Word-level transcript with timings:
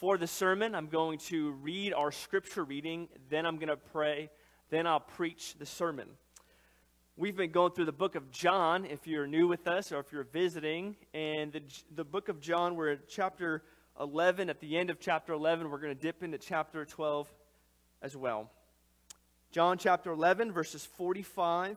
Before 0.00 0.16
the 0.16 0.26
sermon, 0.26 0.74
I'm 0.74 0.86
going 0.86 1.18
to 1.28 1.50
read 1.60 1.92
our 1.92 2.10
scripture 2.10 2.64
reading, 2.64 3.06
then 3.28 3.44
I'm 3.44 3.56
going 3.56 3.68
to 3.68 3.76
pray, 3.76 4.30
then 4.70 4.86
I'll 4.86 4.98
preach 4.98 5.56
the 5.58 5.66
sermon. 5.66 6.08
We've 7.18 7.36
been 7.36 7.50
going 7.50 7.72
through 7.72 7.84
the 7.84 7.92
book 7.92 8.14
of 8.14 8.30
John, 8.30 8.86
if 8.86 9.06
you're 9.06 9.26
new 9.26 9.46
with 9.46 9.68
us 9.68 9.92
or 9.92 9.98
if 9.98 10.10
you're 10.10 10.24
visiting. 10.24 10.96
And 11.12 11.52
the, 11.52 11.60
the 11.94 12.04
book 12.04 12.30
of 12.30 12.40
John, 12.40 12.76
we're 12.76 12.92
at 12.92 13.10
chapter 13.10 13.62
11. 14.00 14.48
At 14.48 14.58
the 14.60 14.78
end 14.78 14.88
of 14.88 15.00
chapter 15.00 15.34
11, 15.34 15.68
we're 15.70 15.76
going 15.76 15.94
to 15.94 16.00
dip 16.00 16.22
into 16.22 16.38
chapter 16.38 16.86
12 16.86 17.30
as 18.00 18.16
well. 18.16 18.50
John 19.52 19.76
chapter 19.76 20.12
11, 20.12 20.50
verses 20.50 20.86
45 20.96 21.76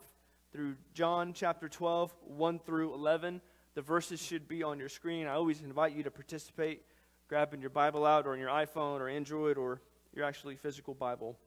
through 0.53 0.76
John 0.93 1.34
chapter 1.34 1.67
12, 1.67 2.13
1 2.21 2.59
through 2.59 2.93
11. 2.93 3.41
The 3.76 3.81
verses 3.81 4.21
should 4.21 4.48
be 4.48 4.63
on 4.63 4.79
your 4.79 4.87
screen. 4.87 5.27
I 5.27 5.34
always 5.34 5.59
invite 5.59 5.93
you 5.93 6.03
to 6.03 6.12
participate, 6.12 6.84
grabbing 7.27 7.62
your 7.62 7.70
Bible 7.70 8.05
out 8.05 8.27
or 8.27 8.34
on 8.34 8.40
your 8.40 8.50
iPhone 8.50 9.00
or 9.00 9.09
Android 9.09 9.58
or 9.58 9.82
your 10.13 10.26
actually 10.26 10.55
physical 10.55 10.94
Bible. 10.94 11.38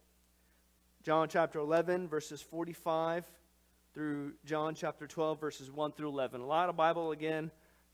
John 1.03 1.29
chapter 1.29 1.59
11, 1.59 2.09
verses 2.09 2.43
45 2.43 3.25
through 3.95 4.33
John 4.45 4.75
chapter 4.75 5.07
12, 5.07 5.41
verses 5.41 5.71
1 5.71 5.93
through 5.93 6.09
11. 6.09 6.41
A 6.41 6.47
lot 6.47 6.69
of 6.69 6.77
Bible 6.77 7.13
again. 7.13 7.51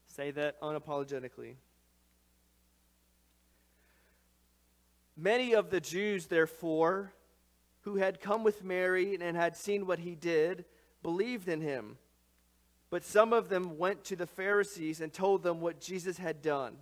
Say 0.08 0.30
that 0.32 0.60
unapologetically. 0.60 1.54
Many 5.16 5.54
of 5.54 5.70
the 5.70 5.80
Jews, 5.80 6.26
therefore, 6.26 7.12
who 7.82 7.96
had 7.96 8.20
come 8.20 8.44
with 8.44 8.64
Mary 8.64 9.16
and 9.20 9.36
had 9.36 9.56
seen 9.56 9.86
what 9.86 9.98
he 9.98 10.14
did, 10.14 10.64
believed 11.02 11.48
in 11.48 11.60
him. 11.60 11.98
But 12.90 13.04
some 13.04 13.32
of 13.32 13.48
them 13.48 13.78
went 13.78 14.04
to 14.04 14.16
the 14.16 14.26
Pharisees 14.26 15.00
and 15.00 15.12
told 15.12 15.42
them 15.42 15.60
what 15.60 15.80
Jesus 15.80 16.18
had 16.18 16.42
done. 16.42 16.76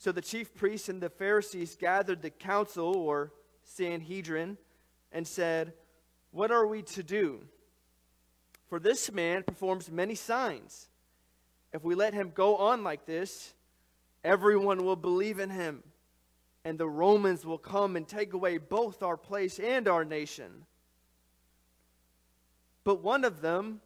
So 0.00 0.12
the 0.12 0.22
chief 0.22 0.54
priests 0.54 0.88
and 0.88 1.02
the 1.02 1.10
Pharisees 1.10 1.76
gathered 1.76 2.22
the 2.22 2.30
council, 2.30 2.96
or 2.96 3.34
Sanhedrin, 3.64 4.56
and 5.12 5.28
said, 5.28 5.74
What 6.30 6.50
are 6.50 6.66
we 6.66 6.80
to 6.84 7.02
do? 7.02 7.42
For 8.70 8.80
this 8.80 9.12
man 9.12 9.42
performs 9.42 9.90
many 9.90 10.14
signs. 10.14 10.88
If 11.74 11.84
we 11.84 11.94
let 11.94 12.14
him 12.14 12.32
go 12.34 12.56
on 12.56 12.82
like 12.82 13.04
this, 13.04 13.52
everyone 14.24 14.86
will 14.86 14.96
believe 14.96 15.38
in 15.38 15.50
him, 15.50 15.82
and 16.64 16.78
the 16.78 16.88
Romans 16.88 17.44
will 17.44 17.58
come 17.58 17.94
and 17.94 18.08
take 18.08 18.32
away 18.32 18.56
both 18.56 19.02
our 19.02 19.18
place 19.18 19.58
and 19.58 19.86
our 19.86 20.06
nation. 20.06 20.64
But 22.84 23.02
one 23.02 23.24
of 23.24 23.42
them, 23.42 23.82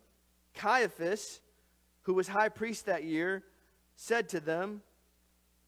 Caiaphas, 0.55 1.41
who 2.03 2.15
was 2.15 2.29
high 2.29 2.51
priest 2.51 2.87
that 2.87 3.03
year, 3.03 3.43
said 3.97 4.29
to 4.29 4.39
them, 4.39 4.83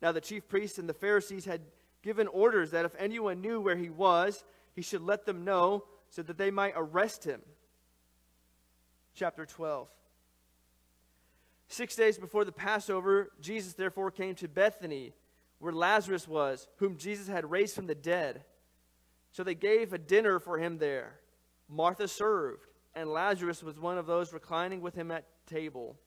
Now 0.00 0.12
the 0.12 0.20
chief 0.20 0.48
priests 0.48 0.78
and 0.78 0.88
the 0.88 0.94
Pharisees 0.94 1.44
had 1.44 1.60
given 2.02 2.28
orders 2.28 2.70
that 2.70 2.84
if 2.84 2.94
anyone 2.98 3.40
knew 3.40 3.60
where 3.60 3.76
he 3.76 3.90
was, 3.90 4.44
he 4.74 4.82
should 4.82 5.02
let 5.02 5.26
them 5.26 5.44
know 5.44 5.84
so 6.10 6.22
that 6.22 6.38
they 6.38 6.50
might 6.50 6.74
arrest 6.76 7.24
him. 7.24 7.40
Chapter 9.14 9.44
12. 9.44 9.88
Six 11.68 11.96
days 11.96 12.16
before 12.16 12.44
the 12.44 12.52
Passover, 12.52 13.30
Jesus 13.40 13.74
therefore 13.74 14.10
came 14.10 14.34
to 14.36 14.48
Bethany, 14.48 15.12
where 15.58 15.72
Lazarus 15.72 16.26
was, 16.26 16.66
whom 16.76 16.96
Jesus 16.96 17.28
had 17.28 17.50
raised 17.50 17.74
from 17.74 17.86
the 17.86 17.94
dead. 17.94 18.44
So 19.32 19.42
they 19.44 19.54
gave 19.54 19.92
a 19.92 19.98
dinner 19.98 20.38
for 20.38 20.58
him 20.58 20.78
there. 20.78 21.20
Martha 21.68 22.08
served, 22.08 22.64
and 22.94 23.12
Lazarus 23.12 23.62
was 23.62 23.78
one 23.78 23.98
of 23.98 24.06
those 24.06 24.32
reclining 24.32 24.80
with 24.80 24.94
him 24.94 25.10
at 25.10 25.26
table. 25.46 25.98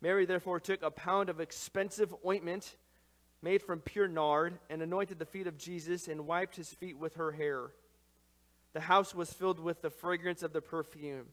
Mary 0.00 0.26
therefore 0.26 0.58
took 0.58 0.82
a 0.82 0.90
pound 0.90 1.28
of 1.28 1.40
expensive 1.40 2.14
ointment 2.24 2.76
made 3.42 3.62
from 3.62 3.80
pure 3.80 4.08
nard 4.08 4.58
and 4.70 4.82
anointed 4.82 5.18
the 5.18 5.26
feet 5.26 5.46
of 5.46 5.58
Jesus 5.58 6.08
and 6.08 6.26
wiped 6.26 6.56
his 6.56 6.72
feet 6.72 6.98
with 6.98 7.14
her 7.14 7.32
hair. 7.32 7.70
The 8.72 8.80
house 8.80 9.14
was 9.14 9.32
filled 9.32 9.60
with 9.60 9.82
the 9.82 9.90
fragrance 9.90 10.42
of 10.42 10.52
the 10.52 10.60
perfume. 10.60 11.26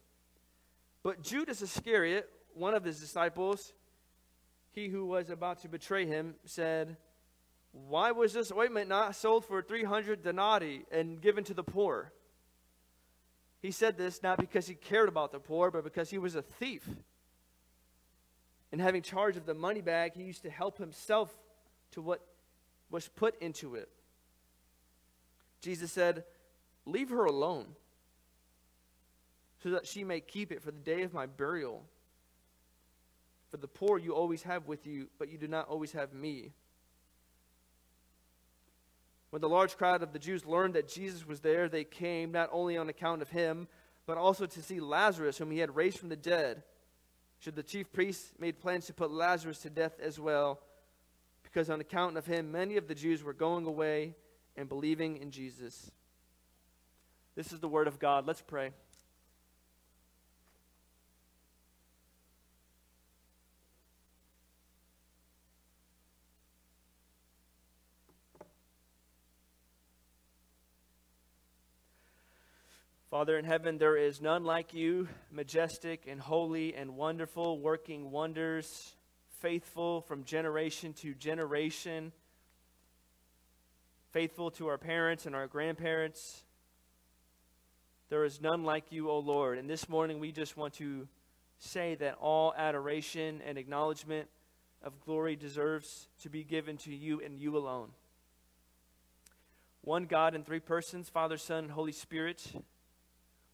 But 1.03 1.21
Judas 1.21 1.61
Iscariot, 1.61 2.29
one 2.53 2.73
of 2.73 2.83
his 2.83 2.99
disciples, 2.99 3.73
he 4.71 4.87
who 4.87 5.05
was 5.05 5.29
about 5.29 5.61
to 5.61 5.67
betray 5.67 6.05
him, 6.05 6.35
said, 6.45 6.97
Why 7.71 8.11
was 8.11 8.33
this 8.33 8.51
ointment 8.51 8.89
not 8.89 9.15
sold 9.15 9.45
for 9.45 9.61
300 9.61 10.23
denarii 10.23 10.85
and 10.91 11.21
given 11.21 11.43
to 11.45 11.53
the 11.53 11.63
poor? 11.63 12.13
He 13.61 13.71
said 13.71 13.97
this 13.97 14.23
not 14.23 14.39
because 14.39 14.67
he 14.67 14.75
cared 14.75 15.09
about 15.09 15.31
the 15.31 15.39
poor, 15.39 15.71
but 15.71 15.83
because 15.83 16.09
he 16.09 16.17
was 16.17 16.35
a 16.35 16.41
thief. 16.41 16.87
And 18.71 18.81
having 18.81 19.01
charge 19.01 19.37
of 19.37 19.45
the 19.45 19.53
money 19.53 19.81
bag, 19.81 20.13
he 20.15 20.23
used 20.23 20.43
to 20.43 20.49
help 20.49 20.77
himself 20.77 21.33
to 21.93 22.01
what 22.01 22.21
was 22.89 23.07
put 23.07 23.41
into 23.41 23.75
it. 23.75 23.89
Jesus 25.61 25.91
said, 25.91 26.25
Leave 26.85 27.09
her 27.09 27.25
alone, 27.25 27.67
so 29.63 29.69
that 29.69 29.87
she 29.87 30.03
may 30.03 30.19
keep 30.19 30.51
it 30.51 30.61
for 30.61 30.71
the 30.71 30.79
day 30.79 31.03
of 31.03 31.13
my 31.13 31.25
burial. 31.25 31.83
For 33.49 33.57
the 33.57 33.67
poor 33.67 33.97
you 33.97 34.13
always 34.13 34.43
have 34.43 34.67
with 34.67 34.85
you, 34.85 35.07
but 35.17 35.29
you 35.29 35.37
do 35.37 35.47
not 35.47 35.69
always 35.69 35.93
have 35.93 36.13
me. 36.13 36.51
When 39.29 39.41
the 39.41 39.49
large 39.49 39.77
crowd 39.77 40.03
of 40.03 40.11
the 40.11 40.19
Jews 40.19 40.45
learned 40.45 40.75
that 40.75 40.87
Jesus 40.87 41.25
was 41.25 41.39
there, 41.39 41.69
they 41.69 41.83
came 41.83 42.31
not 42.31 42.49
only 42.51 42.77
on 42.77 42.89
account 42.89 43.21
of 43.21 43.29
him, 43.29 43.67
but 44.05 44.17
also 44.17 44.45
to 44.45 44.61
see 44.61 44.79
Lazarus, 44.79 45.37
whom 45.37 45.51
he 45.51 45.59
had 45.59 45.75
raised 45.75 45.97
from 45.97 46.09
the 46.09 46.15
dead. 46.15 46.63
Should 47.39 47.55
the 47.55 47.63
chief 47.63 47.91
priests 47.91 48.33
made 48.37 48.59
plans 48.59 48.85
to 48.87 48.93
put 48.93 49.11
Lazarus 49.11 49.59
to 49.59 49.69
death 49.69 49.99
as 49.99 50.19
well, 50.19 50.59
because 51.53 51.69
on 51.69 51.79
account 51.79 52.17
of 52.17 52.25
him, 52.25 52.51
many 52.51 52.77
of 52.77 52.87
the 52.87 52.95
Jews 52.95 53.21
were 53.21 53.33
going 53.33 53.67
away 53.67 54.15
and 54.57 54.67
believing 54.67 55.17
in 55.17 55.29
Jesus. 55.29 55.91
This 57.35 57.53
is 57.53 57.59
the 57.59 57.67
word 57.67 57.87
of 57.87 57.99
God. 57.99 58.25
Let's 58.25 58.41
pray. 58.41 58.71
Father 73.11 73.37
in 73.37 73.45
heaven, 73.45 73.77
there 73.77 73.95
is 73.95 74.19
none 74.19 74.43
like 74.43 74.73
you, 74.73 75.07
majestic 75.31 76.05
and 76.07 76.19
holy 76.19 76.73
and 76.73 76.95
wonderful, 76.95 77.59
working 77.59 78.09
wonders, 78.09 78.95
faithful 79.43 79.99
from 79.99 80.23
generation 80.23 80.93
to 80.93 81.13
generation, 81.13 82.13
faithful 84.11 84.49
to 84.49 84.67
our 84.67 84.77
parents 84.77 85.25
and 85.25 85.35
our 85.35 85.47
grandparents. 85.47 86.43
There 88.07 88.23
is 88.23 88.39
none 88.39 88.63
like 88.63 88.93
you, 88.93 89.09
O 89.09 89.19
Lord. 89.19 89.57
And 89.57 89.69
this 89.69 89.89
morning 89.89 90.21
we 90.21 90.31
just 90.31 90.55
want 90.55 90.75
to 90.75 91.09
say 91.59 91.95
that 91.95 92.15
all 92.21 92.53
adoration 92.57 93.41
and 93.45 93.57
acknowledgement 93.57 94.29
of 94.81 95.01
glory 95.01 95.35
deserves 95.35 96.07
to 96.21 96.29
be 96.29 96.45
given 96.45 96.77
to 96.77 96.95
you 96.95 97.19
and 97.19 97.37
you 97.37 97.57
alone. 97.57 97.89
One 99.81 100.05
God 100.05 100.35
in 100.35 100.45
three 100.45 100.61
persons, 100.61 101.09
Father, 101.09 101.37
Son, 101.37 101.65
and 101.65 101.71
Holy 101.71 101.91
Spirit 101.91 102.41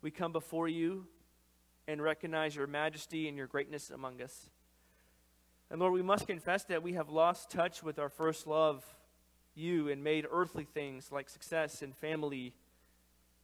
we 0.03 0.11
come 0.11 0.33
before 0.33 0.67
you 0.67 1.07
and 1.87 1.99
recognize 1.99 2.55
your 2.55 2.67
majesty 2.67 3.27
and 3.27 3.35
your 3.35 3.47
greatness 3.47 3.89
among 3.89 4.21
us. 4.21 4.49
And 5.69 5.79
Lord, 5.79 5.93
we 5.93 6.01
must 6.01 6.27
confess 6.27 6.63
that 6.65 6.81
we 6.81 6.93
have 6.93 7.09
lost 7.09 7.51
touch 7.51 7.83
with 7.83 7.99
our 7.99 8.09
first 8.09 8.47
love, 8.47 8.83
you, 9.53 9.89
and 9.89 10.03
made 10.03 10.25
earthly 10.31 10.65
things 10.65 11.11
like 11.11 11.29
success 11.29 11.81
and 11.81 11.95
family 11.95 12.53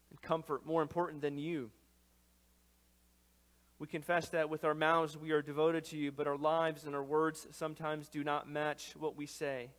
and 0.10 0.22
comfort 0.22 0.66
more 0.66 0.81
important 0.81 1.22
than 1.22 1.38
you. 1.38 1.69
We 3.77 3.88
confess 3.88 4.30
that 4.30 4.50
with 4.50 4.63
our 4.63 4.74
mouths 4.74 5.18
we 5.18 5.31
are 5.31 5.42
devoted 5.42 5.83
to 5.86 5.98
you, 5.98 6.12
but 6.12 6.27
our 6.27 6.38
lives 6.38 6.86
and 6.86 6.95
our 6.95 7.04
words 7.04 7.45
sometimes 7.51 8.07
do 8.07 8.24
not 8.24 8.50
match 8.50 8.94
what 8.98 9.18
we 9.18 9.25
say. 9.25 9.69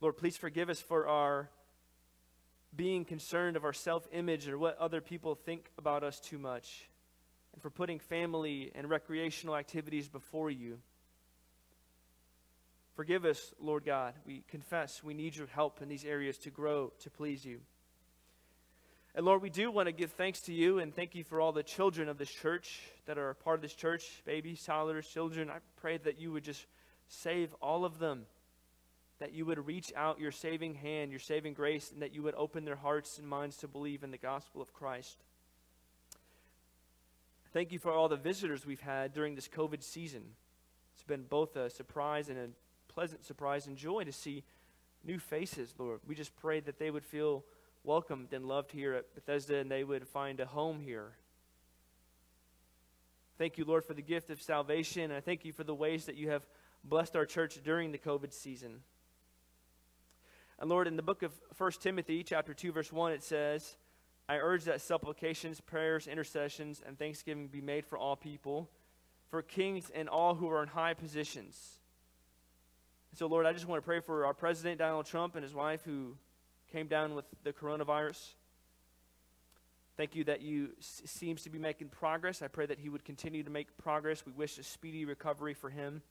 Lord, 0.00 0.16
please 0.16 0.36
forgive 0.36 0.68
us 0.68 0.80
for 0.80 1.06
our 1.06 1.48
being 2.74 3.04
concerned 3.04 3.56
of 3.56 3.64
our 3.64 3.72
self 3.72 4.08
image 4.12 4.48
or 4.48 4.58
what 4.58 4.76
other 4.78 5.00
people 5.00 5.34
think 5.36 5.70
about 5.78 6.02
us 6.02 6.18
too 6.18 6.38
much, 6.38 6.88
and 7.52 7.62
for 7.62 7.70
putting 7.70 7.98
family 7.98 8.72
and 8.74 8.88
recreational 8.88 9.56
activities 9.56 10.08
before 10.08 10.50
you. 10.50 10.78
Forgive 12.94 13.24
us, 13.24 13.54
Lord 13.58 13.84
God. 13.84 14.14
We 14.26 14.44
confess 14.48 15.02
we 15.02 15.14
need 15.14 15.34
your 15.34 15.46
help 15.46 15.80
in 15.80 15.88
these 15.88 16.04
areas 16.04 16.38
to 16.38 16.50
grow 16.50 16.92
to 17.00 17.10
please 17.10 17.44
you. 17.44 17.60
And 19.14 19.26
Lord, 19.26 19.42
we 19.42 19.50
do 19.50 19.70
want 19.70 19.88
to 19.88 19.92
give 19.92 20.12
thanks 20.12 20.40
to 20.42 20.54
you 20.54 20.78
and 20.78 20.94
thank 20.94 21.14
you 21.14 21.22
for 21.22 21.40
all 21.40 21.52
the 21.52 21.62
children 21.62 22.08
of 22.08 22.16
this 22.16 22.30
church 22.30 22.80
that 23.06 23.18
are 23.18 23.30
a 23.30 23.34
part 23.34 23.56
of 23.56 23.62
this 23.62 23.74
church 23.74 24.22
babies, 24.24 24.62
toddlers, 24.64 25.06
children. 25.06 25.50
I 25.50 25.58
pray 25.76 25.98
that 25.98 26.18
you 26.18 26.32
would 26.32 26.44
just 26.44 26.66
save 27.08 27.52
all 27.60 27.84
of 27.84 27.98
them, 27.98 28.24
that 29.18 29.32
you 29.32 29.44
would 29.44 29.66
reach 29.66 29.92
out 29.94 30.18
your 30.18 30.32
saving 30.32 30.74
hand, 30.74 31.10
your 31.10 31.20
saving 31.20 31.52
grace, 31.52 31.92
and 31.92 32.00
that 32.00 32.14
you 32.14 32.22
would 32.22 32.34
open 32.36 32.64
their 32.64 32.76
hearts 32.76 33.18
and 33.18 33.28
minds 33.28 33.58
to 33.58 33.68
believe 33.68 34.02
in 34.02 34.10
the 34.10 34.18
gospel 34.18 34.62
of 34.62 34.72
Christ. 34.72 35.18
Thank 37.52 37.70
you 37.70 37.78
for 37.78 37.92
all 37.92 38.08
the 38.08 38.16
visitors 38.16 38.64
we've 38.64 38.80
had 38.80 39.12
during 39.12 39.34
this 39.34 39.46
COVID 39.46 39.82
season. 39.82 40.22
It's 40.94 41.04
been 41.04 41.24
both 41.24 41.54
a 41.54 41.68
surprise 41.68 42.30
and 42.30 42.38
a 42.38 42.48
pleasant 42.88 43.26
surprise 43.26 43.66
and 43.66 43.76
joy 43.76 44.04
to 44.04 44.12
see 44.12 44.42
new 45.04 45.18
faces, 45.18 45.74
Lord. 45.78 46.00
We 46.06 46.14
just 46.14 46.34
pray 46.34 46.60
that 46.60 46.78
they 46.78 46.90
would 46.90 47.04
feel 47.04 47.44
welcomed 47.84 48.32
and 48.32 48.46
loved 48.46 48.72
here 48.72 48.94
at 48.94 49.14
Bethesda 49.14 49.58
and 49.58 49.70
they 49.70 49.84
would 49.84 50.08
find 50.08 50.40
a 50.40 50.46
home 50.46 50.80
here. 50.80 51.12
Thank 53.36 53.58
you, 53.58 53.66
Lord, 53.66 53.84
for 53.84 53.92
the 53.92 54.02
gift 54.02 54.30
of 54.30 54.40
salvation. 54.40 55.02
And 55.02 55.12
I 55.12 55.20
thank 55.20 55.44
you 55.44 55.52
for 55.52 55.64
the 55.64 55.74
ways 55.74 56.06
that 56.06 56.16
you 56.16 56.30
have 56.30 56.46
blessed 56.84 57.16
our 57.16 57.26
church 57.26 57.58
during 57.62 57.92
the 57.92 57.98
COVID 57.98 58.32
season. 58.32 58.80
And 60.58 60.70
Lord, 60.70 60.86
in 60.86 60.96
the 60.96 61.02
book 61.02 61.22
of 61.22 61.32
1 61.58 61.72
Timothy, 61.82 62.22
chapter 62.22 62.54
2, 62.54 62.72
verse 62.72 62.92
1, 62.92 63.12
it 63.12 63.22
says, 63.22 63.76
I 64.28 64.36
urge 64.36 64.64
that 64.64 64.80
supplications, 64.80 65.60
prayers, 65.60 66.06
intercessions, 66.06 66.82
and 66.86 66.98
thanksgiving 66.98 67.48
be 67.48 67.60
made 67.60 67.84
for 67.84 67.98
all 67.98 68.16
people, 68.16 68.70
for 69.30 69.42
kings 69.42 69.90
and 69.94 70.08
all 70.08 70.34
who 70.34 70.48
are 70.48 70.62
in 70.62 70.68
high 70.68 70.94
positions. 70.94 71.80
So, 73.14 73.26
Lord, 73.26 73.44
I 73.44 73.52
just 73.52 73.66
want 73.66 73.82
to 73.82 73.86
pray 73.86 74.00
for 74.00 74.24
our 74.24 74.32
president, 74.32 74.78
Donald 74.78 75.06
Trump, 75.06 75.34
and 75.34 75.42
his 75.42 75.54
wife, 75.54 75.82
who 75.84 76.16
came 76.72 76.86
down 76.86 77.14
with 77.14 77.26
the 77.42 77.52
coronavirus. 77.52 78.34
Thank 79.98 80.14
you 80.14 80.24
that 80.24 80.40
you 80.40 80.70
s- 80.78 81.02
seems 81.04 81.42
to 81.42 81.50
be 81.50 81.58
making 81.58 81.88
progress. 81.90 82.40
I 82.40 82.48
pray 82.48 82.64
that 82.64 82.78
he 82.78 82.88
would 82.88 83.04
continue 83.04 83.42
to 83.42 83.50
make 83.50 83.76
progress. 83.76 84.24
We 84.24 84.32
wish 84.32 84.56
a 84.56 84.62
speedy 84.62 85.04
recovery 85.04 85.52
for 85.52 85.68
him. 85.68 86.02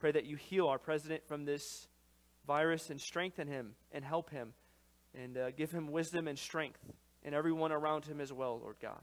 Pray 0.00 0.10
that 0.10 0.24
you 0.24 0.34
heal 0.34 0.66
our 0.66 0.78
president 0.78 1.24
from 1.28 1.44
this 1.44 1.86
virus 2.46 2.90
and 2.90 3.00
strengthen 3.00 3.46
him 3.46 3.76
and 3.92 4.04
help 4.04 4.30
him 4.30 4.54
and 5.14 5.36
uh, 5.36 5.50
give 5.50 5.70
him 5.70 5.90
wisdom 5.90 6.28
and 6.28 6.38
strength 6.38 6.80
and 7.22 7.34
everyone 7.34 7.72
around 7.72 8.04
him 8.04 8.20
as 8.20 8.32
well, 8.32 8.58
Lord 8.62 8.76
God. 8.80 9.00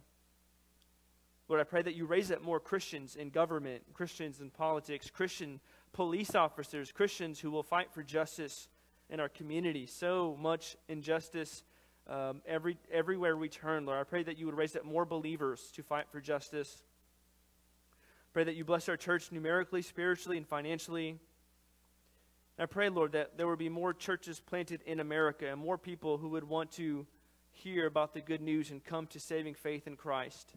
Lord, 1.48 1.62
I 1.62 1.64
pray 1.64 1.82
that 1.82 1.96
you 1.96 2.06
raise 2.06 2.32
up 2.32 2.42
more 2.42 2.60
Christians 2.60 3.16
in 3.16 3.30
government, 3.30 3.84
Christians 3.94 4.42
in 4.42 4.50
politics, 4.50 5.10
Christian 5.10 5.62
police 5.94 6.36
officers, 6.36 6.92
Christians 6.92 7.40
who 7.40 7.52
will 7.52 7.64
fight 7.64 7.94
for 7.94 8.04
justice 8.04 8.68
in 9.10 9.20
our 9.20 9.30
community. 9.30 9.86
So 9.86 10.38
much 10.40 10.76
injustice 10.90 11.64
um, 12.08 12.42
every, 12.46 12.78
everywhere 12.92 13.38
we 13.38 13.50
turn, 13.50 13.86
Lord. 13.86 14.00
I 14.00 14.04
pray 14.04 14.24
that 14.24 14.38
you 14.38 14.46
would 14.46 14.56
raise 14.56 14.76
up 14.76 14.84
more 14.84 15.06
believers 15.06 15.72
to 15.76 15.84
fight 15.84 16.06
for 16.12 16.20
justice. 16.20 16.84
Pray 18.34 18.44
that 18.44 18.56
you 18.56 18.66
bless 18.66 18.90
our 18.90 18.98
church 18.98 19.32
numerically, 19.32 19.82
spiritually, 19.82 20.38
and 20.38 20.48
financially. 20.48 21.18
And 22.58 22.64
I 22.64 22.66
pray, 22.66 22.90
Lord, 22.90 23.12
that 23.14 23.38
there 23.38 23.48
would 23.48 23.60
be 23.60 23.70
more 23.70 23.94
churches 23.94 24.40
planted 24.40 24.82
in 24.86 25.00
America 25.00 25.48
and 25.50 25.60
more 25.60 25.78
people 25.78 26.18
who 26.18 26.30
would 26.30 26.44
want 26.44 26.72
to 26.74 27.06
hear 27.52 27.86
about 27.86 28.14
the 28.14 28.22
good 28.22 28.42
news 28.42 28.72
and 28.72 28.84
come 28.84 29.08
to 29.08 29.20
saving 29.20 29.56
faith 29.56 29.88
in 29.88 29.96
Christ. 29.96 30.54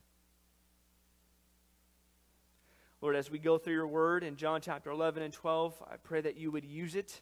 Lord, 3.00 3.16
as 3.16 3.30
we 3.30 3.38
go 3.38 3.56
through 3.56 3.74
your 3.74 3.86
word 3.86 4.22
in 4.22 4.36
John 4.36 4.60
chapter 4.60 4.90
11 4.90 5.22
and 5.22 5.32
12, 5.32 5.82
I 5.90 5.96
pray 5.96 6.20
that 6.20 6.36
you 6.36 6.50
would 6.50 6.64
use 6.64 6.94
it 6.94 7.20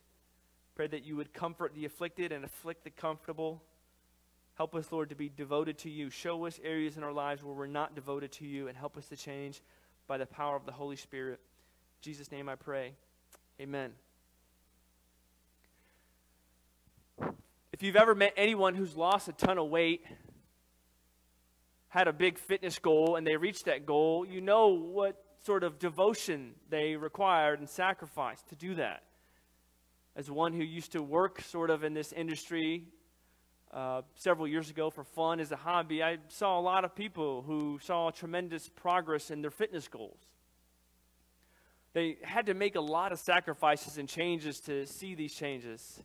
Pray 0.79 0.87
that 0.87 1.05
you 1.05 1.17
would 1.17 1.35
comfort 1.35 1.75
the 1.75 1.85
afflicted 1.87 2.31
and 2.31 2.45
afflict 2.45 2.85
the 2.85 2.91
comfortable. 2.91 3.61
Help 4.55 4.77
us, 4.77 4.93
Lord, 4.93 5.09
to 5.09 5.17
be 5.17 5.29
devoted 5.29 5.77
to 5.79 5.91
you. 5.91 6.09
Show 6.09 6.47
us 6.47 6.61
areas 6.63 6.97
in 6.97 7.03
our 7.03 7.13
lives 7.13 7.43
where 7.43 7.53
we're 7.53 7.67
not 7.67 7.97
devoted 7.97 8.31
to 8.35 8.47
you 8.47 8.69
and 8.69 8.79
help 8.79 8.97
us 8.97 9.09
to 9.09 9.17
change 9.17 9.61
by 10.07 10.19
the 10.19 10.27
power 10.27 10.55
of 10.55 10.67
the 10.67 10.73
Holy 10.73 10.95
Spirit. 10.95 11.41
In 11.41 12.03
Jesus' 12.03 12.31
name 12.31 12.49
I 12.49 12.55
pray. 12.55 12.93
Amen. 13.61 13.91
If 17.79 17.85
you've 17.85 17.95
ever 17.95 18.17
met 18.17 18.33
anyone 18.37 18.75
who's 18.75 18.97
lost 18.97 19.29
a 19.29 19.33
ton 19.33 19.57
of 19.57 19.69
weight, 19.69 20.05
had 21.87 22.09
a 22.09 22.13
big 22.13 22.37
fitness 22.37 22.77
goal, 22.81 23.15
and 23.15 23.25
they 23.25 23.37
reached 23.37 23.67
that 23.67 23.87
goal, 23.87 24.27
you 24.27 24.41
know 24.41 24.71
what 24.71 25.23
sort 25.45 25.63
of 25.63 25.79
devotion 25.79 26.57
they 26.71 26.97
required 26.97 27.61
and 27.61 27.69
sacrificed 27.69 28.49
to 28.49 28.57
do 28.57 28.75
that 28.75 29.05
as 30.17 30.29
one 30.29 30.55
who 30.55 30.65
used 30.65 30.91
to 30.91 31.03
work 31.05 31.41
sort 31.41 31.71
of 31.71 31.85
in 31.85 31.95
this 31.95 32.13
industry 32.13 32.83
uh, 33.73 34.03
several 34.17 34.49
years 34.49 34.71
ago 34.71 34.91
for 34.91 35.05
fun 35.05 35.39
as 35.39 35.53
a 35.53 35.57
hobby, 35.57 36.03
I 36.03 36.19
saw 36.27 36.59
a 36.59 36.61
lot 36.61 36.85
of 36.85 36.97
people 36.97 37.43
who 37.43 37.79
saw 37.81 38.11
tremendous 38.11 38.69
progress 38.69 39.31
in 39.31 39.41
their 39.41 39.53
fitness 39.53 39.87
goals. 39.87 40.19
They 41.93 42.17
had 42.25 42.47
to 42.47 42.55
make 42.55 42.75
a 42.75 42.81
lot 42.81 43.13
of 43.13 43.21
sacrifices 43.21 43.99
and 43.99 44.09
changes 44.09 44.59
to 44.63 44.85
see 44.85 45.15
these 45.15 45.33
changes. 45.33 46.03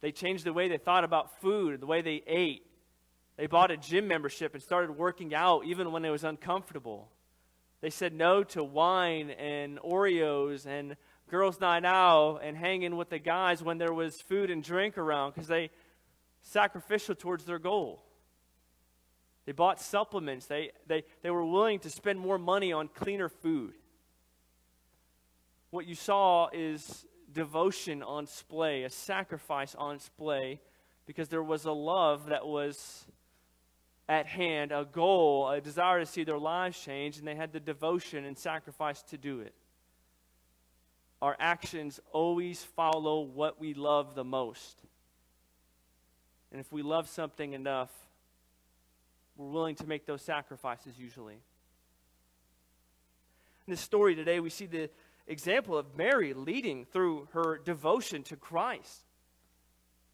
They 0.00 0.12
changed 0.12 0.44
the 0.44 0.52
way 0.52 0.68
they 0.68 0.78
thought 0.78 1.04
about 1.04 1.40
food, 1.40 1.80
the 1.80 1.86
way 1.86 2.02
they 2.02 2.22
ate. 2.26 2.66
They 3.36 3.46
bought 3.46 3.70
a 3.70 3.76
gym 3.76 4.08
membership 4.08 4.54
and 4.54 4.62
started 4.62 4.96
working 4.96 5.34
out 5.34 5.64
even 5.64 5.92
when 5.92 6.04
it 6.04 6.10
was 6.10 6.24
uncomfortable. 6.24 7.10
They 7.80 7.90
said 7.90 8.12
no 8.12 8.42
to 8.44 8.62
wine 8.62 9.30
and 9.30 9.78
Oreos 9.78 10.66
and 10.66 10.96
girls' 11.28 11.60
night 11.60 11.84
out 11.84 12.40
and 12.42 12.56
hanging 12.56 12.96
with 12.96 13.08
the 13.08 13.18
guys 13.18 13.62
when 13.62 13.78
there 13.78 13.92
was 13.92 14.20
food 14.20 14.50
and 14.50 14.62
drink 14.62 14.98
around 14.98 15.34
because 15.34 15.48
they 15.48 15.70
sacrificial 16.42 17.14
towards 17.14 17.44
their 17.44 17.58
goal. 17.58 18.02
They 19.46 19.52
bought 19.52 19.80
supplements. 19.80 20.46
They, 20.46 20.70
they, 20.86 21.04
they 21.22 21.30
were 21.30 21.44
willing 21.44 21.78
to 21.80 21.90
spend 21.90 22.20
more 22.20 22.38
money 22.38 22.72
on 22.72 22.88
cleaner 22.88 23.28
food. 23.28 23.74
What 25.70 25.86
you 25.86 25.94
saw 25.94 26.48
is 26.52 27.06
devotion 27.32 28.02
on 28.02 28.24
display, 28.24 28.84
a 28.84 28.90
sacrifice 28.90 29.74
on 29.74 29.98
display, 29.98 30.60
because 31.06 31.28
there 31.28 31.42
was 31.42 31.64
a 31.64 31.72
love 31.72 32.26
that 32.26 32.46
was 32.46 33.06
at 34.08 34.26
hand, 34.26 34.72
a 34.72 34.84
goal, 34.84 35.48
a 35.48 35.60
desire 35.60 36.00
to 36.00 36.06
see 36.06 36.24
their 36.24 36.38
lives 36.38 36.78
change, 36.80 37.18
and 37.18 37.26
they 37.26 37.36
had 37.36 37.52
the 37.52 37.60
devotion 37.60 38.24
and 38.24 38.36
sacrifice 38.36 39.02
to 39.02 39.16
do 39.16 39.40
it 39.40 39.54
our 41.22 41.36
actions 41.38 42.00
always 42.12 42.64
follow 42.64 43.20
what 43.20 43.60
we 43.60 43.74
love 43.74 44.14
the 44.14 44.24
most. 44.24 44.80
And 46.50 46.60
if 46.60 46.72
we 46.72 46.82
love 46.82 47.08
something 47.08 47.52
enough, 47.52 47.90
we're 49.36 49.50
willing 49.50 49.76
to 49.76 49.86
make 49.86 50.06
those 50.06 50.22
sacrifices 50.22 50.98
usually. 50.98 51.34
In 53.66 53.72
this 53.72 53.80
story 53.80 54.14
today, 54.14 54.40
we 54.40 54.50
see 54.50 54.66
the 54.66 54.90
example 55.30 55.78
of 55.78 55.96
Mary 55.96 56.34
leading 56.34 56.84
through 56.84 57.28
her 57.32 57.58
devotion 57.58 58.22
to 58.24 58.36
Christ. 58.36 59.04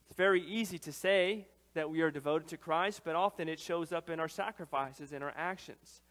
It's 0.05 0.15
very 0.15 0.41
easy 0.41 0.77
to 0.79 0.93
say 0.93 1.47
that 1.73 1.89
we 1.89 2.01
are 2.01 2.11
devoted 2.11 2.47
to 2.49 2.57
Christ, 2.57 3.01
but 3.03 3.15
often 3.15 3.49
it 3.49 3.59
shows 3.59 3.91
up 3.91 4.09
in 4.09 4.19
our 4.19 4.27
sacrifices 4.27 5.11
and 5.11 5.23
our 5.23 5.33
actions. 5.35 6.01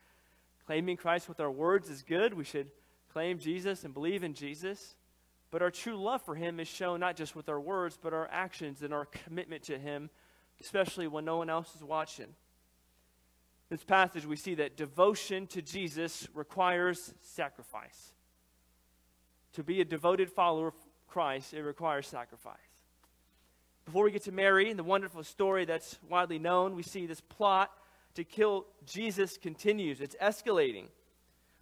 Claiming 0.66 0.96
Christ 0.96 1.28
with 1.28 1.40
our 1.40 1.50
words 1.50 1.88
is 1.88 2.02
good. 2.02 2.34
We 2.34 2.44
should 2.44 2.70
claim 3.12 3.38
Jesus 3.38 3.84
and 3.84 3.94
believe 3.94 4.24
in 4.24 4.34
Jesus. 4.34 4.96
But 5.50 5.62
our 5.62 5.70
true 5.70 5.96
love 5.96 6.22
for 6.22 6.34
Him 6.34 6.58
is 6.58 6.68
shown 6.68 7.00
not 7.00 7.16
just 7.16 7.36
with 7.36 7.48
our 7.48 7.60
words, 7.60 7.96
but 8.00 8.12
our 8.12 8.28
actions 8.30 8.82
and 8.82 8.92
our 8.92 9.06
commitment 9.06 9.62
to 9.64 9.78
Him, 9.78 10.10
especially 10.60 11.06
when 11.06 11.24
no 11.24 11.36
one 11.36 11.48
else 11.48 11.74
is 11.76 11.84
watching. 11.84 12.26
In 12.26 13.76
this 13.76 13.84
passage, 13.84 14.26
we 14.26 14.36
see 14.36 14.56
that 14.56 14.76
devotion 14.76 15.46
to 15.48 15.62
Jesus 15.62 16.28
requires 16.34 17.14
sacrifice. 17.22 18.12
To 19.56 19.64
be 19.64 19.80
a 19.80 19.86
devoted 19.86 20.30
follower 20.30 20.68
of 20.68 20.74
Christ, 21.08 21.54
it 21.54 21.62
requires 21.62 22.06
sacrifice. 22.06 22.58
Before 23.86 24.04
we 24.04 24.10
get 24.10 24.24
to 24.24 24.32
Mary 24.32 24.68
and 24.68 24.78
the 24.78 24.84
wonderful 24.84 25.24
story 25.24 25.64
that's 25.64 25.98
widely 26.10 26.38
known, 26.38 26.76
we 26.76 26.82
see 26.82 27.06
this 27.06 27.22
plot 27.22 27.70
to 28.16 28.22
kill 28.22 28.66
Jesus 28.84 29.38
continues. 29.38 30.02
It's 30.02 30.14
escalating. 30.16 30.88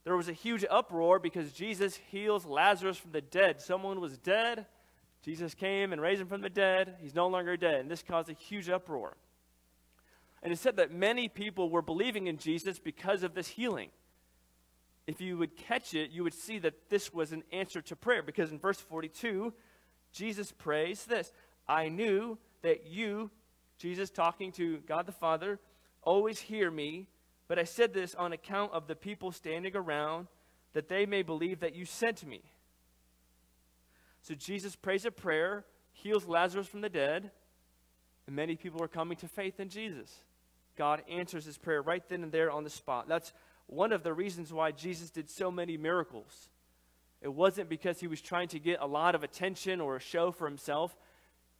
there 0.02 0.16
was 0.16 0.28
a 0.28 0.32
huge 0.32 0.64
uproar 0.68 1.20
because 1.20 1.52
Jesus 1.52 2.00
heals 2.10 2.44
Lazarus 2.44 2.96
from 2.96 3.12
the 3.12 3.20
dead. 3.20 3.60
Someone 3.60 4.00
was 4.00 4.18
dead. 4.18 4.66
Jesus 5.22 5.54
came 5.54 5.92
and 5.92 6.02
raised 6.02 6.20
him 6.20 6.26
from 6.26 6.40
the 6.40 6.50
dead. 6.50 6.96
He's 7.00 7.14
no 7.14 7.28
longer 7.28 7.56
dead. 7.56 7.76
And 7.76 7.88
this 7.88 8.02
caused 8.02 8.28
a 8.28 8.34
huge 8.34 8.68
uproar. 8.68 9.16
And 10.42 10.52
it 10.52 10.58
said 10.58 10.78
that 10.78 10.90
many 10.92 11.28
people 11.28 11.70
were 11.70 11.80
believing 11.80 12.26
in 12.26 12.38
Jesus 12.38 12.80
because 12.80 13.22
of 13.22 13.34
this 13.34 13.46
healing. 13.46 13.90
If 15.06 15.20
you 15.20 15.36
would 15.38 15.56
catch 15.56 15.94
it, 15.94 16.10
you 16.10 16.22
would 16.22 16.34
see 16.34 16.58
that 16.60 16.88
this 16.88 17.12
was 17.12 17.32
an 17.32 17.44
answer 17.52 17.82
to 17.82 17.96
prayer. 17.96 18.22
Because 18.22 18.50
in 18.50 18.58
verse 18.58 18.80
42, 18.80 19.52
Jesus 20.12 20.52
prays 20.52 21.04
this 21.04 21.32
I 21.68 21.88
knew 21.88 22.38
that 22.62 22.86
you, 22.86 23.30
Jesus 23.78 24.10
talking 24.10 24.52
to 24.52 24.78
God 24.86 25.06
the 25.06 25.12
Father, 25.12 25.58
always 26.02 26.40
hear 26.40 26.70
me 26.70 27.08
but 27.48 27.58
I 27.58 27.64
said 27.64 27.92
this 27.92 28.14
on 28.14 28.32
account 28.32 28.72
of 28.72 28.86
the 28.86 28.96
people 28.96 29.30
standing 29.32 29.76
around, 29.76 30.28
that 30.72 30.88
they 30.88 31.06
may 31.06 31.22
believe 31.22 31.60
that 31.60 31.74
you 31.74 31.84
sent 31.84 32.26
me. 32.26 32.42
So 34.22 34.34
Jesus 34.34 34.74
prays 34.74 35.04
a 35.04 35.10
prayer, 35.10 35.64
heals 35.92 36.26
Lazarus 36.26 36.66
from 36.66 36.80
the 36.80 36.88
dead, 36.88 37.30
and 38.26 38.34
many 38.34 38.56
people 38.56 38.82
are 38.82 38.88
coming 38.88 39.16
to 39.18 39.28
faith 39.28 39.60
in 39.60 39.68
Jesus. 39.68 40.22
God 40.76 41.02
answers 41.08 41.44
his 41.44 41.58
prayer 41.58 41.82
right 41.82 42.02
then 42.08 42.22
and 42.22 42.32
there 42.32 42.50
on 42.50 42.64
the 42.64 42.70
spot. 42.70 43.06
That's 43.06 43.32
one 43.66 43.92
of 43.92 44.02
the 44.02 44.12
reasons 44.12 44.52
why 44.52 44.70
Jesus 44.70 45.10
did 45.10 45.30
so 45.30 45.50
many 45.50 45.76
miracles. 45.76 46.48
It 47.20 47.32
wasn't 47.32 47.68
because 47.68 48.00
he 48.00 48.06
was 48.06 48.20
trying 48.20 48.48
to 48.48 48.58
get 48.58 48.80
a 48.80 48.86
lot 48.86 49.14
of 49.14 49.22
attention 49.22 49.80
or 49.80 49.96
a 49.96 50.00
show 50.00 50.30
for 50.30 50.46
himself. 50.46 50.96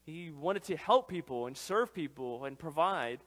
He 0.03 0.31
wanted 0.31 0.65
to 0.65 0.77
help 0.77 1.09
people 1.09 1.47
and 1.47 1.57
serve 1.57 1.95
people 1.95 2.45
and 2.45 2.59
provide 2.59 3.21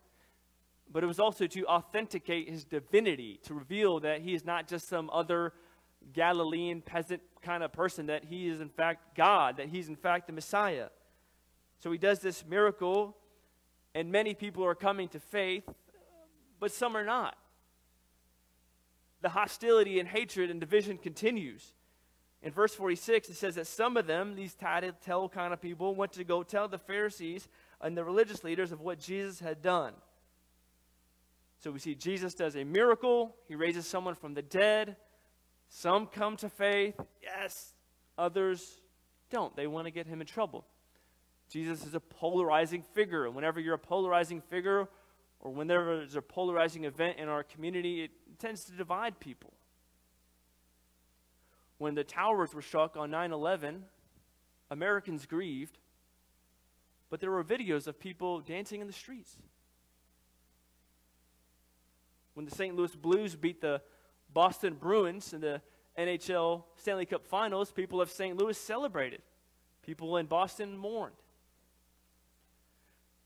but 0.92 1.04
it 1.04 1.08
was 1.08 1.20
also 1.20 1.48
to 1.48 1.66
authenticate 1.66 2.50
his 2.50 2.64
divinity, 2.64 3.40
to 3.44 3.54
reveal 3.54 4.00
that 4.02 4.22
he 4.22 4.34
is 4.34 4.46
not 4.46 4.68
just 4.68 4.88
some 4.88 5.10
other 5.12 5.54
Galilean 6.14 6.82
peasant 6.82 7.22
kind 7.42 7.64
of 7.64 7.74
person, 7.74 8.06
that 8.08 8.26
he 8.26 8.48
is 8.48 8.62
in 8.62 8.70
fact 8.70 9.16
God, 9.16 9.58
that 9.58 9.68
he's 9.68 9.90
in 9.90 9.96
fact 9.96 10.28
the 10.28 10.34
Messiah. 10.34 10.88
So 11.80 11.92
he 11.92 11.98
does 11.98 12.20
this 12.20 12.46
miracle, 12.46 13.18
and 13.94 14.12
many 14.12 14.34
people 14.34 14.64
are 14.66 14.76
coming 14.76 15.10
to 15.10 15.20
faith, 15.20 15.68
but 16.60 16.72
some 16.72 16.96
are 16.96 17.06
not. 17.06 17.38
The 19.22 19.30
hostility 19.30 20.00
and 20.00 20.08
hatred 20.08 20.52
and 20.52 20.60
division 20.60 20.98
continues. 20.98 21.74
In 22.44 22.52
verse 22.52 22.76
46, 22.76 23.30
it 23.30 23.36
says 23.36 23.56
that 23.56 23.66
some 23.66 23.98
of 23.98 24.06
them, 24.06 24.36
these 24.36 24.56
tell 24.56 25.28
kind 25.30 25.54
of 25.54 25.62
people, 25.62 25.96
went 25.96 26.12
to 26.14 26.24
go 26.24 26.44
tell 26.44 26.68
the 26.68 26.78
Pharisees 26.78 27.48
and 27.82 27.98
the 27.98 28.04
religious 28.04 28.44
leaders 28.44 28.72
of 28.72 28.80
what 28.80 29.00
Jesus 29.00 29.40
had 29.40 29.62
done. 29.62 29.94
So 31.60 31.72
we 31.72 31.80
see 31.80 31.96
Jesus 31.96 32.36
does 32.36 32.56
a 32.56 32.64
miracle, 32.64 33.36
he 33.48 33.56
raises 33.56 33.88
someone 33.88 34.14
from 34.14 34.36
the 34.36 34.44
dead. 34.44 34.96
Some 35.70 36.06
come 36.06 36.38
to 36.38 36.50
faith, 36.50 36.96
yes, 37.22 37.74
others 38.18 38.80
don't. 39.32 39.56
They 39.56 39.68
want 39.68 39.86
to 39.86 39.92
get 39.92 40.08
him 40.08 40.22
in 40.22 40.28
trouble. 40.28 40.66
Jesus 41.50 41.86
is 41.86 41.96
a 41.96 42.00
polarizing 42.00 42.84
figure, 42.94 43.26
and 43.26 43.36
whenever 43.36 43.60
you're 43.60 43.74
a 43.74 43.80
polarizing 43.80 44.42
figure, 44.42 44.88
or 45.40 45.52
whenever 45.52 45.98
there's 45.98 46.16
a 46.16 46.22
polarizing 46.22 46.86
event 46.86 47.18
in 47.18 47.30
our 47.30 47.44
community, 47.44 48.04
it 48.04 48.12
tends 48.40 48.64
to 48.66 48.72
divide 48.72 49.20
people. 49.20 49.54
When 51.78 51.96
the 51.96 52.04
towers 52.04 52.54
were 52.54 52.62
struck 52.62 52.98
on 52.98 53.12
9 53.12 53.32
11, 53.32 53.84
Americans 54.72 55.26
grieved, 55.26 55.78
but 57.10 57.20
there 57.20 57.32
were 57.32 57.44
videos 57.44 57.88
of 57.88 58.00
people 58.00 58.42
dancing 58.42 58.82
in 58.82 58.88
the 58.88 58.94
streets 58.94 59.38
when 62.38 62.46
the 62.46 62.52
St. 62.56 62.76
Louis 62.76 62.96
Blues 62.96 63.36
beat 63.36 63.62
the 63.62 63.82
Boston 64.32 64.76
Bruins 64.76 65.34
in 65.34 65.42
the 65.42 65.60
NHL 65.98 66.66
Stanley 66.76 67.08
Cup 67.08 67.26
Finals, 67.26 67.72
people 67.72 68.00
of 68.00 68.12
St. 68.12 68.38
Louis 68.38 68.56
celebrated. 68.56 69.24
People 69.82 70.18
in 70.18 70.28
Boston 70.28 70.78
mourned. 70.78 71.16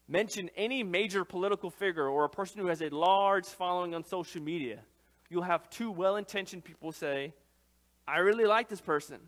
Mention 0.07 0.49
any 0.55 0.83
major 0.83 1.23
political 1.23 1.69
figure 1.69 2.07
or 2.07 2.25
a 2.25 2.29
person 2.29 2.59
who 2.59 2.67
has 2.67 2.81
a 2.81 2.89
large 2.89 3.45
following 3.45 3.95
on 3.95 4.03
social 4.03 4.41
media. 4.41 4.79
You'll 5.29 5.43
have 5.43 5.69
two 5.69 5.91
well 5.91 6.17
intentioned 6.17 6.63
people 6.63 6.91
say, 6.91 7.33
I 8.07 8.17
really 8.19 8.45
like 8.45 8.67
this 8.67 8.81
person. 8.81 9.19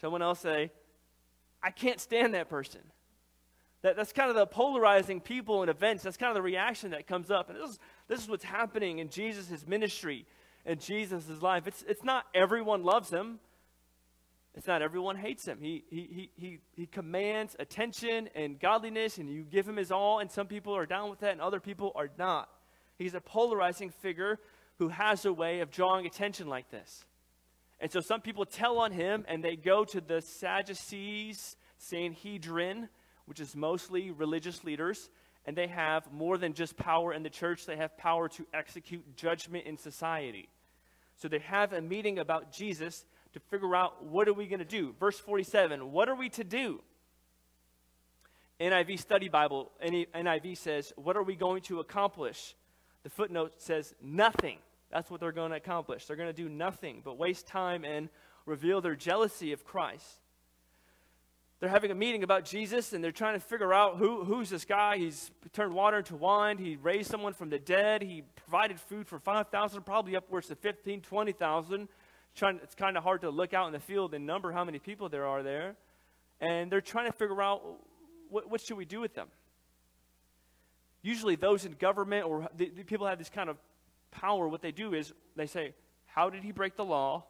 Someone 0.00 0.22
else 0.22 0.40
say, 0.40 0.70
I 1.62 1.70
can't 1.70 2.00
stand 2.00 2.34
that 2.34 2.48
person. 2.48 2.80
That, 3.82 3.96
that's 3.96 4.12
kind 4.12 4.30
of 4.30 4.36
the 4.36 4.46
polarizing 4.46 5.20
people 5.20 5.62
and 5.62 5.70
events. 5.70 6.02
That's 6.02 6.16
kind 6.16 6.30
of 6.30 6.34
the 6.34 6.42
reaction 6.42 6.90
that 6.90 7.06
comes 7.06 7.30
up. 7.30 7.50
And 7.50 7.58
this 7.58 7.70
is, 7.70 7.78
this 8.08 8.20
is 8.20 8.28
what's 8.28 8.44
happening 8.44 8.98
in 8.98 9.10
Jesus' 9.10 9.66
ministry 9.66 10.26
and 10.64 10.80
Jesus' 10.80 11.42
life. 11.42 11.66
It's, 11.66 11.84
it's 11.88 12.02
not 12.02 12.24
everyone 12.34 12.82
loves 12.82 13.10
him. 13.10 13.38
It's 14.56 14.66
not 14.66 14.80
everyone 14.80 15.16
hates 15.16 15.46
him. 15.46 15.58
He, 15.60 15.84
he, 15.90 16.30
he, 16.34 16.58
he, 16.72 16.86
commands 16.86 17.54
attention 17.58 18.30
and 18.34 18.58
godliness, 18.58 19.18
and 19.18 19.28
you 19.28 19.42
give 19.42 19.68
him 19.68 19.76
his 19.76 19.92
all, 19.92 20.18
and 20.18 20.30
some 20.30 20.46
people 20.46 20.74
are 20.74 20.86
down 20.86 21.10
with 21.10 21.20
that, 21.20 21.32
and 21.32 21.42
other 21.42 21.60
people 21.60 21.92
are 21.94 22.08
not. 22.18 22.48
He's 22.96 23.14
a 23.14 23.20
polarizing 23.20 23.90
figure 23.90 24.38
who 24.78 24.88
has 24.88 25.26
a 25.26 25.32
way 25.32 25.60
of 25.60 25.70
drawing 25.70 26.06
attention 26.06 26.48
like 26.48 26.70
this. 26.70 27.04
And 27.80 27.92
so 27.92 28.00
some 28.00 28.22
people 28.22 28.46
tell 28.46 28.78
on 28.78 28.92
him, 28.92 29.26
and 29.28 29.44
they 29.44 29.56
go 29.56 29.84
to 29.84 30.00
the 30.00 30.22
Sadducees, 30.22 31.56
Sanhedrin, 31.76 32.88
which 33.26 33.40
is 33.40 33.54
mostly 33.54 34.10
religious 34.10 34.64
leaders, 34.64 35.10
and 35.44 35.54
they 35.54 35.66
have 35.66 36.10
more 36.10 36.38
than 36.38 36.54
just 36.54 36.78
power 36.78 37.12
in 37.12 37.22
the 37.22 37.30
church, 37.30 37.66
they 37.66 37.76
have 37.76 37.98
power 37.98 38.28
to 38.30 38.46
execute 38.54 39.16
judgment 39.16 39.66
in 39.66 39.76
society. 39.76 40.48
So 41.16 41.28
they 41.28 41.40
have 41.40 41.74
a 41.74 41.82
meeting 41.82 42.18
about 42.18 42.52
Jesus 42.52 43.04
to 43.36 43.40
figure 43.50 43.76
out 43.76 44.02
what 44.02 44.28
are 44.28 44.32
we 44.32 44.46
going 44.46 44.60
to 44.60 44.64
do. 44.64 44.94
Verse 44.98 45.18
47, 45.18 45.92
what 45.92 46.08
are 46.08 46.14
we 46.14 46.30
to 46.30 46.42
do? 46.42 46.80
NIV 48.58 48.98
Study 48.98 49.28
Bible, 49.28 49.70
NIV 49.84 50.56
says, 50.56 50.94
what 50.96 51.18
are 51.18 51.22
we 51.22 51.36
going 51.36 51.60
to 51.64 51.80
accomplish? 51.80 52.56
The 53.02 53.10
footnote 53.10 53.52
says, 53.58 53.94
nothing. 54.02 54.56
That's 54.90 55.10
what 55.10 55.20
they're 55.20 55.32
going 55.32 55.50
to 55.50 55.58
accomplish. 55.58 56.06
They're 56.06 56.16
going 56.16 56.30
to 56.30 56.42
do 56.42 56.48
nothing 56.48 57.02
but 57.04 57.18
waste 57.18 57.46
time 57.46 57.84
and 57.84 58.08
reveal 58.46 58.80
their 58.80 58.96
jealousy 58.96 59.52
of 59.52 59.66
Christ 59.66 60.20
they're 61.58 61.70
having 61.70 61.90
a 61.90 61.94
meeting 61.94 62.22
about 62.22 62.44
Jesus 62.44 62.92
and 62.92 63.02
they're 63.02 63.12
trying 63.12 63.34
to 63.34 63.40
figure 63.40 63.72
out 63.72 63.96
who, 63.96 64.24
who's 64.24 64.50
this 64.50 64.66
guy. 64.66 64.98
He's 64.98 65.30
turned 65.52 65.72
water 65.72 65.98
into 65.98 66.14
wine. 66.14 66.58
He 66.58 66.76
raised 66.76 67.10
someone 67.10 67.32
from 67.32 67.48
the 67.48 67.58
dead. 67.58 68.02
He 68.02 68.24
provided 68.36 68.78
food 68.78 69.08
for 69.08 69.18
5,000, 69.18 69.82
probably 69.82 70.16
upwards 70.16 70.48
to 70.48 70.54
15, 70.56 71.00
20,000. 71.00 71.88
It's 72.38 72.74
kind 72.74 72.96
of 72.96 73.02
hard 73.02 73.22
to 73.22 73.30
look 73.30 73.54
out 73.54 73.66
in 73.66 73.72
the 73.72 73.80
field 73.80 74.12
and 74.14 74.26
number 74.26 74.52
how 74.52 74.64
many 74.64 74.78
people 74.78 75.08
there 75.08 75.26
are 75.26 75.42
there. 75.42 75.76
And 76.40 76.70
they're 76.70 76.82
trying 76.82 77.06
to 77.06 77.16
figure 77.16 77.40
out 77.40 77.62
what, 78.28 78.50
what 78.50 78.60
should 78.60 78.76
we 78.76 78.84
do 78.84 79.00
with 79.00 79.14
them. 79.14 79.28
Usually, 81.02 81.36
those 81.36 81.64
in 81.64 81.72
government 81.72 82.26
or 82.26 82.48
the, 82.56 82.68
the 82.68 82.82
people 82.82 83.06
have 83.06 83.18
this 83.18 83.30
kind 83.30 83.48
of 83.48 83.56
power. 84.10 84.48
What 84.48 84.60
they 84.60 84.72
do 84.72 84.92
is 84.92 85.12
they 85.34 85.46
say, 85.46 85.72
How 86.04 86.28
did 86.30 86.42
he 86.42 86.52
break 86.52 86.76
the 86.76 86.84
law? 86.84 87.24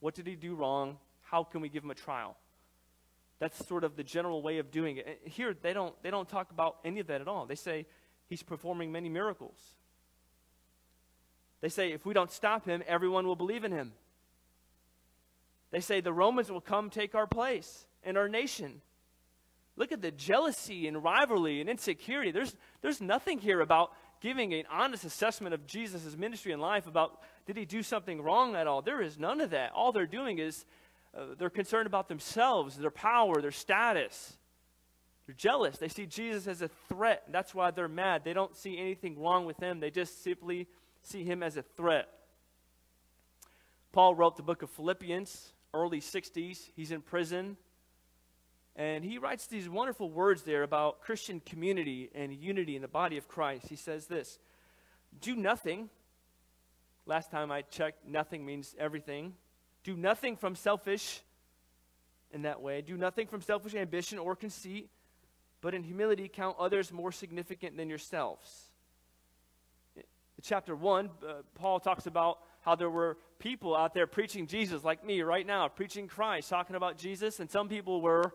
What 0.00 0.14
did 0.14 0.26
he 0.26 0.36
do 0.36 0.54
wrong? 0.54 0.98
How 1.22 1.42
can 1.42 1.60
we 1.60 1.68
give 1.68 1.82
him 1.82 1.90
a 1.90 1.94
trial? 1.94 2.36
That's 3.38 3.66
sort 3.66 3.84
of 3.84 3.96
the 3.96 4.04
general 4.04 4.40
way 4.40 4.58
of 4.58 4.70
doing 4.70 4.96
it. 4.96 5.20
Here, 5.24 5.54
they 5.60 5.72
don't, 5.72 5.94
they 6.02 6.10
don't 6.10 6.28
talk 6.28 6.50
about 6.50 6.76
any 6.84 7.00
of 7.00 7.08
that 7.08 7.20
at 7.20 7.28
all. 7.28 7.44
They 7.44 7.54
say 7.54 7.86
he's 8.28 8.42
performing 8.42 8.92
many 8.92 9.08
miracles. 9.08 9.58
They 11.60 11.68
say 11.68 11.92
if 11.92 12.06
we 12.06 12.14
don't 12.14 12.30
stop 12.30 12.66
him, 12.66 12.82
everyone 12.86 13.26
will 13.26 13.36
believe 13.36 13.64
in 13.64 13.72
him. 13.72 13.92
They 15.76 15.82
say 15.82 16.00
the 16.00 16.10
Romans 16.10 16.50
will 16.50 16.62
come 16.62 16.88
take 16.88 17.14
our 17.14 17.26
place 17.26 17.84
and 18.02 18.16
our 18.16 18.30
nation. 18.30 18.80
Look 19.76 19.92
at 19.92 20.00
the 20.00 20.10
jealousy 20.10 20.88
and 20.88 21.04
rivalry 21.04 21.60
and 21.60 21.68
insecurity. 21.68 22.30
There's, 22.30 22.56
there's 22.80 23.02
nothing 23.02 23.40
here 23.40 23.60
about 23.60 23.92
giving 24.22 24.54
an 24.54 24.64
honest 24.70 25.04
assessment 25.04 25.52
of 25.52 25.66
Jesus' 25.66 26.16
ministry 26.16 26.52
and 26.52 26.62
life 26.62 26.86
about 26.86 27.20
did 27.44 27.58
he 27.58 27.66
do 27.66 27.82
something 27.82 28.22
wrong 28.22 28.56
at 28.56 28.66
all. 28.66 28.80
There 28.80 29.02
is 29.02 29.18
none 29.18 29.42
of 29.42 29.50
that. 29.50 29.72
All 29.72 29.92
they're 29.92 30.06
doing 30.06 30.38
is 30.38 30.64
uh, 31.14 31.34
they're 31.38 31.50
concerned 31.50 31.86
about 31.86 32.08
themselves, 32.08 32.78
their 32.78 32.90
power, 32.90 33.42
their 33.42 33.50
status. 33.50 34.38
They're 35.26 35.34
jealous. 35.34 35.76
They 35.76 35.88
see 35.88 36.06
Jesus 36.06 36.46
as 36.46 36.62
a 36.62 36.70
threat. 36.88 37.24
That's 37.30 37.54
why 37.54 37.70
they're 37.70 37.86
mad. 37.86 38.24
They 38.24 38.32
don't 38.32 38.56
see 38.56 38.78
anything 38.78 39.20
wrong 39.20 39.44
with 39.44 39.58
him, 39.58 39.80
they 39.80 39.90
just 39.90 40.24
simply 40.24 40.68
see 41.02 41.22
him 41.22 41.42
as 41.42 41.58
a 41.58 41.62
threat. 41.62 42.08
Paul 43.92 44.14
wrote 44.14 44.36
the 44.36 44.42
book 44.42 44.62
of 44.62 44.70
Philippians, 44.70 45.52
early 45.74 46.00
60s. 46.00 46.70
He's 46.74 46.90
in 46.90 47.02
prison. 47.02 47.56
And 48.76 49.02
he 49.02 49.18
writes 49.18 49.46
these 49.46 49.68
wonderful 49.68 50.10
words 50.10 50.42
there 50.42 50.62
about 50.62 51.00
Christian 51.00 51.40
community 51.40 52.10
and 52.14 52.32
unity 52.32 52.76
in 52.76 52.82
the 52.82 52.88
body 52.88 53.16
of 53.16 53.26
Christ. 53.26 53.68
He 53.68 53.76
says 53.76 54.06
this 54.06 54.38
Do 55.20 55.34
nothing. 55.34 55.88
Last 57.06 57.30
time 57.30 57.52
I 57.52 57.62
checked, 57.62 58.06
nothing 58.06 58.44
means 58.44 58.74
everything. 58.78 59.34
Do 59.84 59.96
nothing 59.96 60.36
from 60.36 60.56
selfish 60.56 61.22
in 62.32 62.42
that 62.42 62.60
way. 62.60 62.82
Do 62.82 62.96
nothing 62.96 63.28
from 63.28 63.40
selfish 63.40 63.74
ambition 63.74 64.18
or 64.18 64.34
conceit, 64.34 64.90
but 65.60 65.72
in 65.74 65.84
humility 65.84 66.28
count 66.28 66.56
others 66.58 66.92
more 66.92 67.12
significant 67.12 67.76
than 67.76 67.88
yourselves. 67.88 68.70
In 69.94 70.02
chapter 70.42 70.74
1, 70.74 71.06
uh, 71.06 71.32
Paul 71.54 71.80
talks 71.80 72.06
about 72.06 72.40
how 72.66 72.74
there 72.74 72.90
were 72.90 73.16
people 73.38 73.76
out 73.76 73.94
there 73.94 74.08
preaching 74.08 74.48
Jesus, 74.48 74.82
like 74.82 75.06
me 75.06 75.22
right 75.22 75.46
now, 75.46 75.68
preaching 75.68 76.08
Christ, 76.08 76.50
talking 76.50 76.74
about 76.74 76.98
Jesus, 76.98 77.38
and 77.38 77.48
some 77.48 77.68
people 77.68 78.02
were 78.02 78.34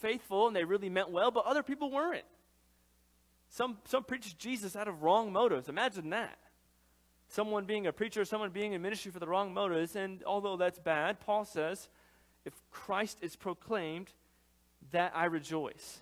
faithful 0.00 0.46
and 0.46 0.54
they 0.54 0.64
really 0.64 0.90
meant 0.90 1.10
well, 1.10 1.30
but 1.30 1.46
other 1.46 1.62
people 1.62 1.90
weren't. 1.90 2.26
Some, 3.48 3.78
some 3.86 4.04
preached 4.04 4.38
Jesus 4.38 4.76
out 4.76 4.86
of 4.86 5.02
wrong 5.02 5.32
motives. 5.32 5.70
Imagine 5.70 6.10
that. 6.10 6.38
Someone 7.26 7.64
being 7.64 7.86
a 7.86 7.92
preacher, 7.92 8.22
someone 8.26 8.50
being 8.50 8.74
in 8.74 8.82
ministry 8.82 9.10
for 9.10 9.18
the 9.18 9.26
wrong 9.26 9.54
motives, 9.54 9.96
and 9.96 10.22
although 10.24 10.58
that's 10.58 10.78
bad, 10.78 11.18
Paul 11.18 11.46
says, 11.46 11.88
if 12.44 12.52
Christ 12.70 13.18
is 13.22 13.34
proclaimed, 13.34 14.12
that 14.90 15.12
I 15.14 15.24
rejoice. 15.24 16.00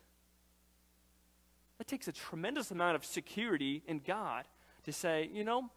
That 1.79 1.87
takes 1.87 2.09
a 2.09 2.13
tremendous 2.13 2.73
amount 2.73 2.97
of 2.97 3.05
security 3.05 3.85
in 3.87 4.01
God 4.01 4.47
to 4.85 4.93
say, 4.93 5.31
you 5.33 5.45
know, 5.45 5.71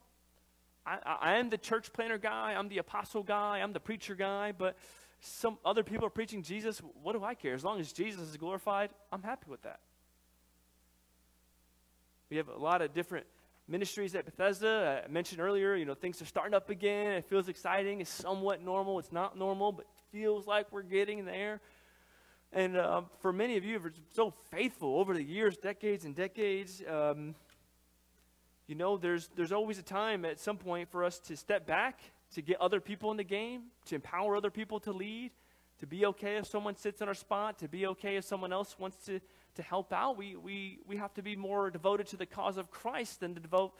I, 0.85 1.17
I 1.21 1.37
am 1.37 1.49
the 1.49 1.57
church 1.57 1.93
planter 1.93 2.17
guy, 2.17 2.55
I'm 2.57 2.69
the 2.69 2.79
apostle 2.79 3.23
guy, 3.23 3.59
I'm 3.59 3.73
the 3.73 3.79
preacher 3.79 4.15
guy, 4.15 4.51
but 4.51 4.75
some 5.19 5.57
other 5.63 5.83
people 5.83 6.05
are 6.07 6.11
preaching 6.11 6.41
Jesus. 6.41 6.81
What 7.03 7.13
do 7.13 7.23
I 7.23 7.35
care? 7.35 7.53
As 7.53 7.63
long 7.63 7.79
as 7.79 7.93
Jesus 7.93 8.29
is 8.29 8.37
glorified, 8.37 8.89
I'm 9.11 9.21
happy 9.21 9.49
with 9.49 9.61
that. 9.61 9.79
We 12.29 12.37
have 12.37 12.47
a 12.47 12.57
lot 12.57 12.81
of 12.81 12.93
different 12.93 13.25
ministries 13.67 14.15
at 14.15 14.25
Bethesda. 14.25 15.03
I 15.05 15.11
mentioned 15.11 15.41
earlier, 15.41 15.75
you 15.75 15.85
know, 15.85 15.93
things 15.93 16.21
are 16.21 16.25
starting 16.25 16.53
up 16.53 16.69
again. 16.69 17.13
It 17.13 17.25
feels 17.25 17.47
exciting. 17.49 18.01
It's 18.01 18.09
somewhat 18.09 18.63
normal. 18.63 18.99
It's 18.99 19.11
not 19.11 19.37
normal, 19.37 19.71
but 19.71 19.85
feels 20.11 20.47
like 20.47 20.71
we're 20.71 20.81
getting 20.81 21.25
there. 21.25 21.61
And 22.53 22.75
uh, 22.75 23.03
for 23.19 23.31
many 23.31 23.57
of 23.57 23.63
you, 23.63 23.79
who 23.79 23.87
are 23.87 23.93
so 24.13 24.33
faithful 24.49 24.99
over 24.99 25.13
the 25.13 25.23
years, 25.23 25.55
decades 25.55 26.03
and 26.03 26.15
decades, 26.15 26.81
um, 26.89 27.35
you 28.71 28.77
know, 28.77 28.95
there's, 28.95 29.29
there's 29.35 29.51
always 29.51 29.77
a 29.79 29.83
time 29.83 30.23
at 30.23 30.39
some 30.39 30.55
point 30.55 30.89
for 30.89 31.03
us 31.03 31.19
to 31.19 31.35
step 31.35 31.67
back, 31.67 31.99
to 32.35 32.41
get 32.41 32.55
other 32.61 32.79
people 32.79 33.11
in 33.11 33.17
the 33.17 33.23
game, 33.25 33.63
to 33.87 33.95
empower 33.95 34.37
other 34.37 34.49
people 34.49 34.79
to 34.79 34.93
lead, 34.93 35.31
to 35.79 35.85
be 35.85 36.05
okay 36.05 36.37
if 36.37 36.47
someone 36.47 36.77
sits 36.77 37.01
in 37.01 37.09
our 37.09 37.13
spot, 37.13 37.59
to 37.59 37.67
be 37.67 37.85
okay 37.87 38.15
if 38.15 38.23
someone 38.23 38.53
else 38.53 38.79
wants 38.79 38.95
to, 39.07 39.19
to 39.55 39.61
help 39.61 39.91
out. 39.91 40.15
We, 40.15 40.37
we, 40.37 40.79
we 40.87 40.95
have 40.95 41.13
to 41.15 41.21
be 41.21 41.35
more 41.35 41.69
devoted 41.69 42.07
to 42.07 42.15
the 42.15 42.25
cause 42.25 42.55
of 42.55 42.71
Christ 42.71 43.19
than 43.19 43.35
to 43.35 43.41
devote 43.41 43.73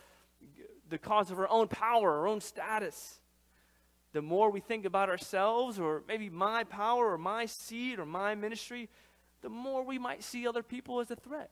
the 0.90 0.98
cause 0.98 1.32
of 1.32 1.40
our 1.40 1.48
own 1.48 1.70
power, 1.70 2.12
our 2.12 2.28
own 2.28 2.42
status. 2.42 3.22
The 4.12 4.22
more 4.22 4.52
we 4.52 4.60
think 4.60 4.84
about 4.84 5.08
ourselves, 5.08 5.80
or 5.80 6.04
maybe 6.06 6.30
my 6.30 6.66
power, 6.66 7.14
or 7.14 7.18
my 7.18 7.46
seed, 7.46 7.98
or 7.98 8.06
my 8.06 8.36
ministry, 8.36 8.90
the 9.42 9.48
more 9.48 9.86
we 9.86 9.98
might 9.98 10.22
see 10.22 10.46
other 10.46 10.64
people 10.64 11.00
as 11.00 11.10
a 11.12 11.16
threat 11.16 11.50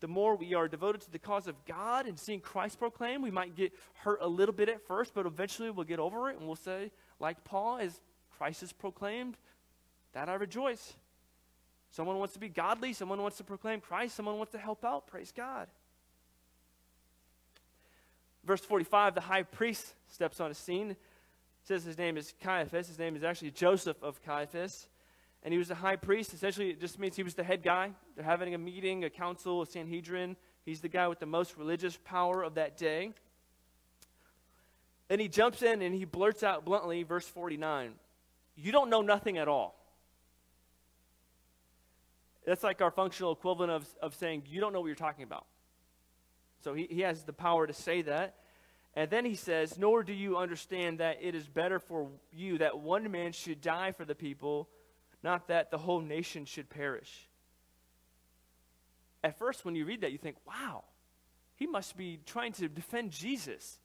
the 0.00 0.08
more 0.08 0.36
we 0.36 0.54
are 0.54 0.68
devoted 0.68 1.00
to 1.02 1.10
the 1.10 1.18
cause 1.18 1.46
of 1.46 1.54
God 1.64 2.06
and 2.06 2.18
seeing 2.18 2.40
Christ 2.40 2.78
proclaimed, 2.78 3.22
we 3.22 3.30
might 3.30 3.56
get 3.56 3.72
hurt 3.94 4.18
a 4.20 4.28
little 4.28 4.54
bit 4.54 4.68
at 4.68 4.86
first, 4.86 5.14
but 5.14 5.26
eventually 5.26 5.70
we'll 5.70 5.84
get 5.84 5.98
over 5.98 6.30
it 6.30 6.38
and 6.38 6.46
we'll 6.46 6.56
say, 6.56 6.90
like 7.18 7.42
Paul, 7.44 7.78
as 7.78 8.00
Christ 8.36 8.62
is 8.62 8.72
proclaimed, 8.72 9.36
that 10.12 10.28
I 10.28 10.34
rejoice. 10.34 10.94
Someone 11.90 12.18
wants 12.18 12.34
to 12.34 12.40
be 12.40 12.48
godly, 12.48 12.92
someone 12.92 13.22
wants 13.22 13.38
to 13.38 13.44
proclaim 13.44 13.80
Christ, 13.80 14.16
someone 14.16 14.36
wants 14.36 14.52
to 14.52 14.58
help 14.58 14.84
out. 14.84 15.06
Praise 15.06 15.32
God. 15.34 15.68
Verse 18.44 18.60
45, 18.60 19.14
the 19.14 19.20
high 19.22 19.42
priest 19.42 19.94
steps 20.08 20.40
on 20.40 20.50
the 20.50 20.54
scene. 20.54 20.96
Says 21.64 21.84
his 21.84 21.98
name 21.98 22.16
is 22.16 22.32
Caiaphas. 22.40 22.86
His 22.86 22.98
name 22.98 23.16
is 23.16 23.24
actually 23.24 23.50
Joseph 23.50 24.00
of 24.02 24.22
Caiaphas 24.22 24.86
and 25.46 25.52
he 25.52 25.58
was 25.58 25.68
the 25.68 25.76
high 25.76 25.94
priest. 25.94 26.34
Essentially, 26.34 26.70
it 26.70 26.80
just 26.80 26.98
means 26.98 27.14
he 27.14 27.22
was 27.22 27.34
the 27.34 27.44
head 27.44 27.62
guy. 27.62 27.92
They're 28.16 28.24
having 28.24 28.52
a 28.54 28.58
meeting, 28.58 29.04
a 29.04 29.10
council, 29.10 29.62
a 29.62 29.66
Sanhedrin. 29.66 30.34
He's 30.64 30.80
the 30.80 30.88
guy 30.88 31.06
with 31.06 31.20
the 31.20 31.26
most 31.26 31.56
religious 31.56 31.96
power 32.04 32.42
of 32.42 32.54
that 32.54 32.76
day. 32.76 33.12
Then 35.06 35.20
he 35.20 35.28
jumps 35.28 35.62
in 35.62 35.82
and 35.82 35.94
he 35.94 36.04
blurts 36.04 36.42
out 36.42 36.64
bluntly, 36.64 37.04
verse 37.04 37.28
49, 37.28 37.92
You 38.56 38.72
don't 38.72 38.90
know 38.90 39.02
nothing 39.02 39.38
at 39.38 39.46
all. 39.46 39.78
That's 42.44 42.64
like 42.64 42.82
our 42.82 42.90
functional 42.90 43.30
equivalent 43.30 43.70
of, 43.70 43.86
of 44.02 44.16
saying, 44.16 44.42
You 44.48 44.60
don't 44.60 44.72
know 44.72 44.80
what 44.80 44.88
you're 44.88 44.96
talking 44.96 45.22
about. 45.22 45.46
So 46.64 46.74
he, 46.74 46.88
he 46.90 47.02
has 47.02 47.22
the 47.22 47.32
power 47.32 47.68
to 47.68 47.72
say 47.72 48.02
that. 48.02 48.34
And 48.94 49.10
then 49.10 49.24
he 49.24 49.36
says, 49.36 49.78
Nor 49.78 50.02
do 50.02 50.12
you 50.12 50.38
understand 50.38 50.98
that 50.98 51.18
it 51.20 51.36
is 51.36 51.46
better 51.46 51.78
for 51.78 52.08
you 52.32 52.58
that 52.58 52.80
one 52.80 53.08
man 53.12 53.30
should 53.30 53.60
die 53.60 53.92
for 53.92 54.04
the 54.04 54.16
people 54.16 54.68
not 55.26 55.48
that 55.48 55.72
the 55.72 55.78
whole 55.78 56.00
nation 56.00 56.44
should 56.44 56.70
perish. 56.70 57.28
At 59.24 59.36
first, 59.36 59.64
when 59.64 59.74
you 59.74 59.84
read 59.84 60.02
that, 60.02 60.12
you 60.12 60.18
think, 60.18 60.36
wow, 60.46 60.84
he 61.56 61.66
must 61.66 61.96
be 61.96 62.20
trying 62.24 62.52
to 62.52 62.68
defend 62.68 63.10
Jesus. 63.10 63.80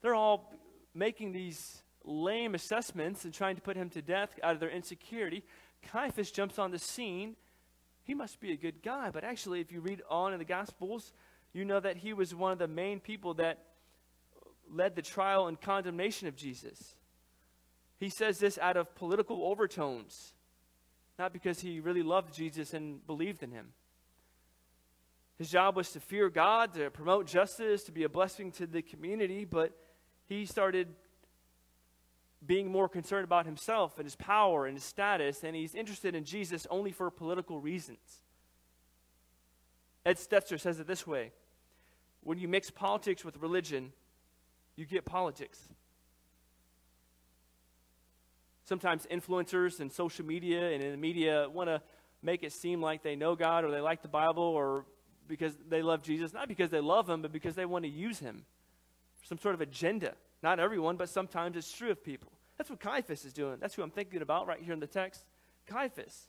They're 0.00 0.14
all 0.14 0.50
making 0.94 1.32
these 1.32 1.82
lame 2.04 2.54
assessments 2.54 3.26
and 3.26 3.34
trying 3.34 3.56
to 3.56 3.60
put 3.60 3.76
him 3.76 3.90
to 3.90 4.00
death 4.00 4.30
out 4.42 4.54
of 4.54 4.60
their 4.60 4.70
insecurity. 4.70 5.44
Caiaphas 5.92 6.30
jumps 6.30 6.58
on 6.58 6.70
the 6.70 6.78
scene. 6.78 7.36
He 8.04 8.14
must 8.14 8.40
be 8.40 8.52
a 8.52 8.56
good 8.56 8.82
guy. 8.82 9.10
But 9.10 9.24
actually, 9.24 9.60
if 9.60 9.70
you 9.70 9.80
read 9.80 10.00
on 10.08 10.32
in 10.32 10.38
the 10.38 10.46
Gospels, 10.46 11.12
you 11.52 11.66
know 11.66 11.80
that 11.80 11.98
he 11.98 12.14
was 12.14 12.34
one 12.34 12.52
of 12.52 12.58
the 12.58 12.66
main 12.66 12.98
people 12.98 13.34
that 13.34 13.58
led 14.72 14.96
the 14.96 15.02
trial 15.02 15.48
and 15.48 15.60
condemnation 15.60 16.28
of 16.28 16.34
Jesus. 16.34 16.94
He 17.98 18.08
says 18.08 18.38
this 18.38 18.56
out 18.56 18.78
of 18.78 18.94
political 18.94 19.44
overtones 19.44 20.32
not 21.18 21.32
because 21.32 21.60
he 21.60 21.80
really 21.80 22.02
loved 22.02 22.34
Jesus 22.34 22.74
and 22.74 23.04
believed 23.06 23.42
in 23.42 23.50
him. 23.50 23.72
His 25.38 25.50
job 25.50 25.76
was 25.76 25.90
to 25.92 26.00
fear 26.00 26.30
God, 26.30 26.74
to 26.74 26.90
promote 26.90 27.26
justice, 27.26 27.84
to 27.84 27.92
be 27.92 28.04
a 28.04 28.08
blessing 28.08 28.50
to 28.52 28.66
the 28.66 28.82
community, 28.82 29.44
but 29.44 29.76
he 30.26 30.46
started 30.46 30.88
being 32.44 32.70
more 32.70 32.88
concerned 32.88 33.24
about 33.24 33.44
himself 33.44 33.98
and 33.98 34.06
his 34.06 34.16
power 34.16 34.66
and 34.66 34.76
his 34.76 34.84
status, 34.84 35.42
and 35.44 35.54
he's 35.54 35.74
interested 35.74 36.14
in 36.14 36.24
Jesus 36.24 36.66
only 36.70 36.92
for 36.92 37.10
political 37.10 37.60
reasons. 37.60 38.22
Ed 40.04 40.16
Stetzer 40.16 40.58
says 40.58 40.80
it 40.80 40.86
this 40.86 41.06
way 41.06 41.32
When 42.22 42.38
you 42.38 42.48
mix 42.48 42.70
politics 42.70 43.24
with 43.24 43.36
religion, 43.38 43.92
you 44.76 44.86
get 44.86 45.04
politics 45.04 45.68
sometimes 48.66 49.06
influencers 49.10 49.80
and 49.80 49.90
social 49.90 50.26
media 50.26 50.70
and 50.72 50.82
in 50.82 50.90
the 50.90 50.96
media 50.96 51.48
want 51.50 51.68
to 51.68 51.80
make 52.22 52.42
it 52.42 52.52
seem 52.52 52.82
like 52.82 53.02
they 53.02 53.16
know 53.16 53.34
God 53.34 53.64
or 53.64 53.70
they 53.70 53.80
like 53.80 54.02
the 54.02 54.08
Bible 54.08 54.42
or 54.42 54.84
because 55.28 55.54
they 55.68 55.82
love 55.82 56.02
Jesus, 56.02 56.32
not 56.32 56.48
because 56.48 56.70
they 56.70 56.80
love 56.80 57.08
him, 57.08 57.22
but 57.22 57.32
because 57.32 57.54
they 57.54 57.64
want 57.64 57.84
to 57.84 57.90
use 57.90 58.18
him 58.18 58.44
for 59.16 59.26
some 59.26 59.38
sort 59.38 59.54
of 59.54 59.60
agenda. 59.60 60.12
Not 60.42 60.60
everyone, 60.60 60.96
but 60.96 61.08
sometimes 61.08 61.56
it's 61.56 61.72
true 61.72 61.90
of 61.90 62.04
people. 62.04 62.30
That's 62.58 62.70
what 62.70 62.80
Caiaphas 62.80 63.24
is 63.24 63.32
doing. 63.32 63.56
That's 63.60 63.74
who 63.74 63.82
I'm 63.82 63.90
thinking 63.90 64.22
about 64.22 64.46
right 64.46 64.60
here 64.60 64.72
in 64.72 64.80
the 64.80 64.86
text. 64.86 65.24
Caiaphas. 65.66 66.28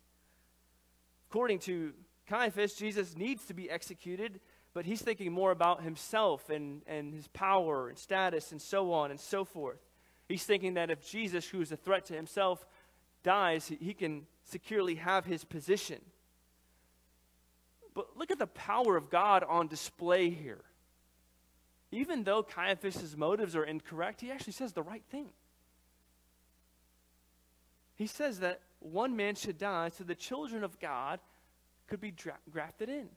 According 1.30 1.60
to 1.60 1.94
Caiaphas, 2.28 2.74
Jesus 2.74 3.16
needs 3.16 3.46
to 3.46 3.54
be 3.54 3.70
executed, 3.70 4.40
but 4.74 4.86
he's 4.86 5.02
thinking 5.02 5.32
more 5.32 5.52
about 5.52 5.84
himself 5.84 6.50
and, 6.50 6.82
and 6.88 7.14
his 7.14 7.28
power 7.30 7.90
and 7.90 7.98
status 7.98 8.52
and 8.52 8.62
so 8.62 8.92
on 8.94 9.12
and 9.12 9.20
so 9.20 9.46
forth. 9.46 9.80
He's 10.28 10.44
thinking 10.44 10.74
that 10.74 10.90
if 10.90 11.08
Jesus, 11.08 11.48
who 11.48 11.62
is 11.62 11.72
a 11.72 11.78
threat 11.78 12.06
to 12.06 12.14
himself, 12.14 12.66
dies, 13.24 13.72
he 13.80 13.94
can 13.94 14.26
securely 14.44 14.96
have 14.96 15.26
his 15.26 15.44
position. 15.44 16.02
But 17.94 18.18
look 18.18 18.30
at 18.30 18.40
the 18.40 18.48
power 18.48 18.96
of 18.96 19.10
God 19.10 19.44
on 19.48 19.68
display 19.68 20.30
here. 20.30 20.64
Even 21.92 22.24
though 22.24 22.44
Caiaphas' 22.44 23.16
motives 23.16 23.56
are 23.56 23.64
incorrect, 23.64 24.22
he 24.22 24.32
actually 24.32 24.54
says 24.54 24.74
the 24.74 24.84
right 24.84 25.04
thing. 25.10 25.30
He 27.96 28.08
says 28.08 28.42
that 28.42 28.62
one 28.80 29.16
man 29.16 29.36
should 29.36 29.58
die 29.58 29.90
so 29.90 30.04
the 30.04 30.14
children 30.14 30.64
of 30.64 30.80
God 30.80 31.20
could 31.88 32.00
be 32.00 32.12
dra- 32.12 32.38
grafted 32.52 32.90
in. 32.90 33.10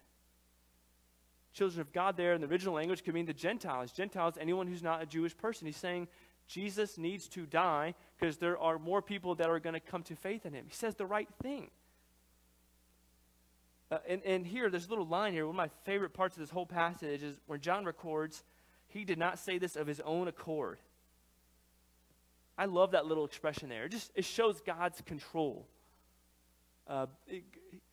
Children 1.52 1.80
of 1.80 1.92
God, 1.92 2.16
there 2.16 2.32
in 2.32 2.40
the 2.40 2.46
original 2.46 2.74
language, 2.74 3.04
could 3.04 3.12
mean 3.12 3.26
the 3.26 3.34
Gentiles. 3.34 3.90
Gentiles, 3.90 4.34
anyone 4.40 4.68
who's 4.68 4.82
not 4.82 5.02
a 5.02 5.06
Jewish 5.06 5.36
person. 5.36 5.66
He's 5.66 5.76
saying 5.76 6.06
Jesus 6.50 6.98
needs 6.98 7.28
to 7.28 7.46
die 7.46 7.94
because 8.18 8.38
there 8.38 8.58
are 8.58 8.76
more 8.76 9.00
people 9.00 9.36
that 9.36 9.48
are 9.48 9.60
going 9.60 9.74
to 9.74 9.80
come 9.80 10.02
to 10.02 10.16
faith 10.16 10.44
in 10.44 10.52
him. 10.52 10.64
He 10.68 10.74
says 10.74 10.96
the 10.96 11.06
right 11.06 11.28
thing. 11.40 11.70
Uh, 13.88 13.98
and, 14.08 14.20
and 14.24 14.44
here, 14.44 14.68
there's 14.68 14.86
a 14.86 14.90
little 14.90 15.06
line 15.06 15.32
here. 15.32 15.46
One 15.46 15.54
of 15.54 15.56
my 15.56 15.70
favorite 15.84 16.12
parts 16.12 16.36
of 16.36 16.40
this 16.40 16.50
whole 16.50 16.66
passage 16.66 17.22
is 17.22 17.36
where 17.46 17.58
John 17.58 17.84
records, 17.84 18.42
he 18.88 19.04
did 19.04 19.16
not 19.16 19.38
say 19.38 19.58
this 19.58 19.76
of 19.76 19.86
his 19.86 20.00
own 20.00 20.26
accord. 20.26 20.78
I 22.58 22.64
love 22.64 22.90
that 22.90 23.06
little 23.06 23.24
expression 23.24 23.68
there. 23.68 23.84
It 23.84 23.92
just 23.92 24.10
it 24.16 24.24
shows 24.24 24.60
God's 24.60 25.00
control. 25.02 25.68
Uh, 26.86 27.06
it, 27.28 27.44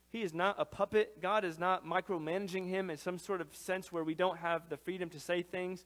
he 0.10 0.24
is 0.24 0.34
not 0.34 0.56
a 0.58 0.66
puppet. 0.66 1.22
God 1.22 1.46
is 1.46 1.60
not 1.60 1.86
micromanaging 1.86 2.68
him 2.68 2.90
in 2.90 2.98
some 2.98 3.20
sort 3.20 3.40
of 3.40 3.56
sense 3.56 3.92
where 3.92 4.04
we 4.04 4.16
don't 4.16 4.38
have 4.38 4.68
the 4.68 4.78
freedom 4.78 5.10
to 5.10 5.20
say 5.20 5.44
things. 5.44 5.86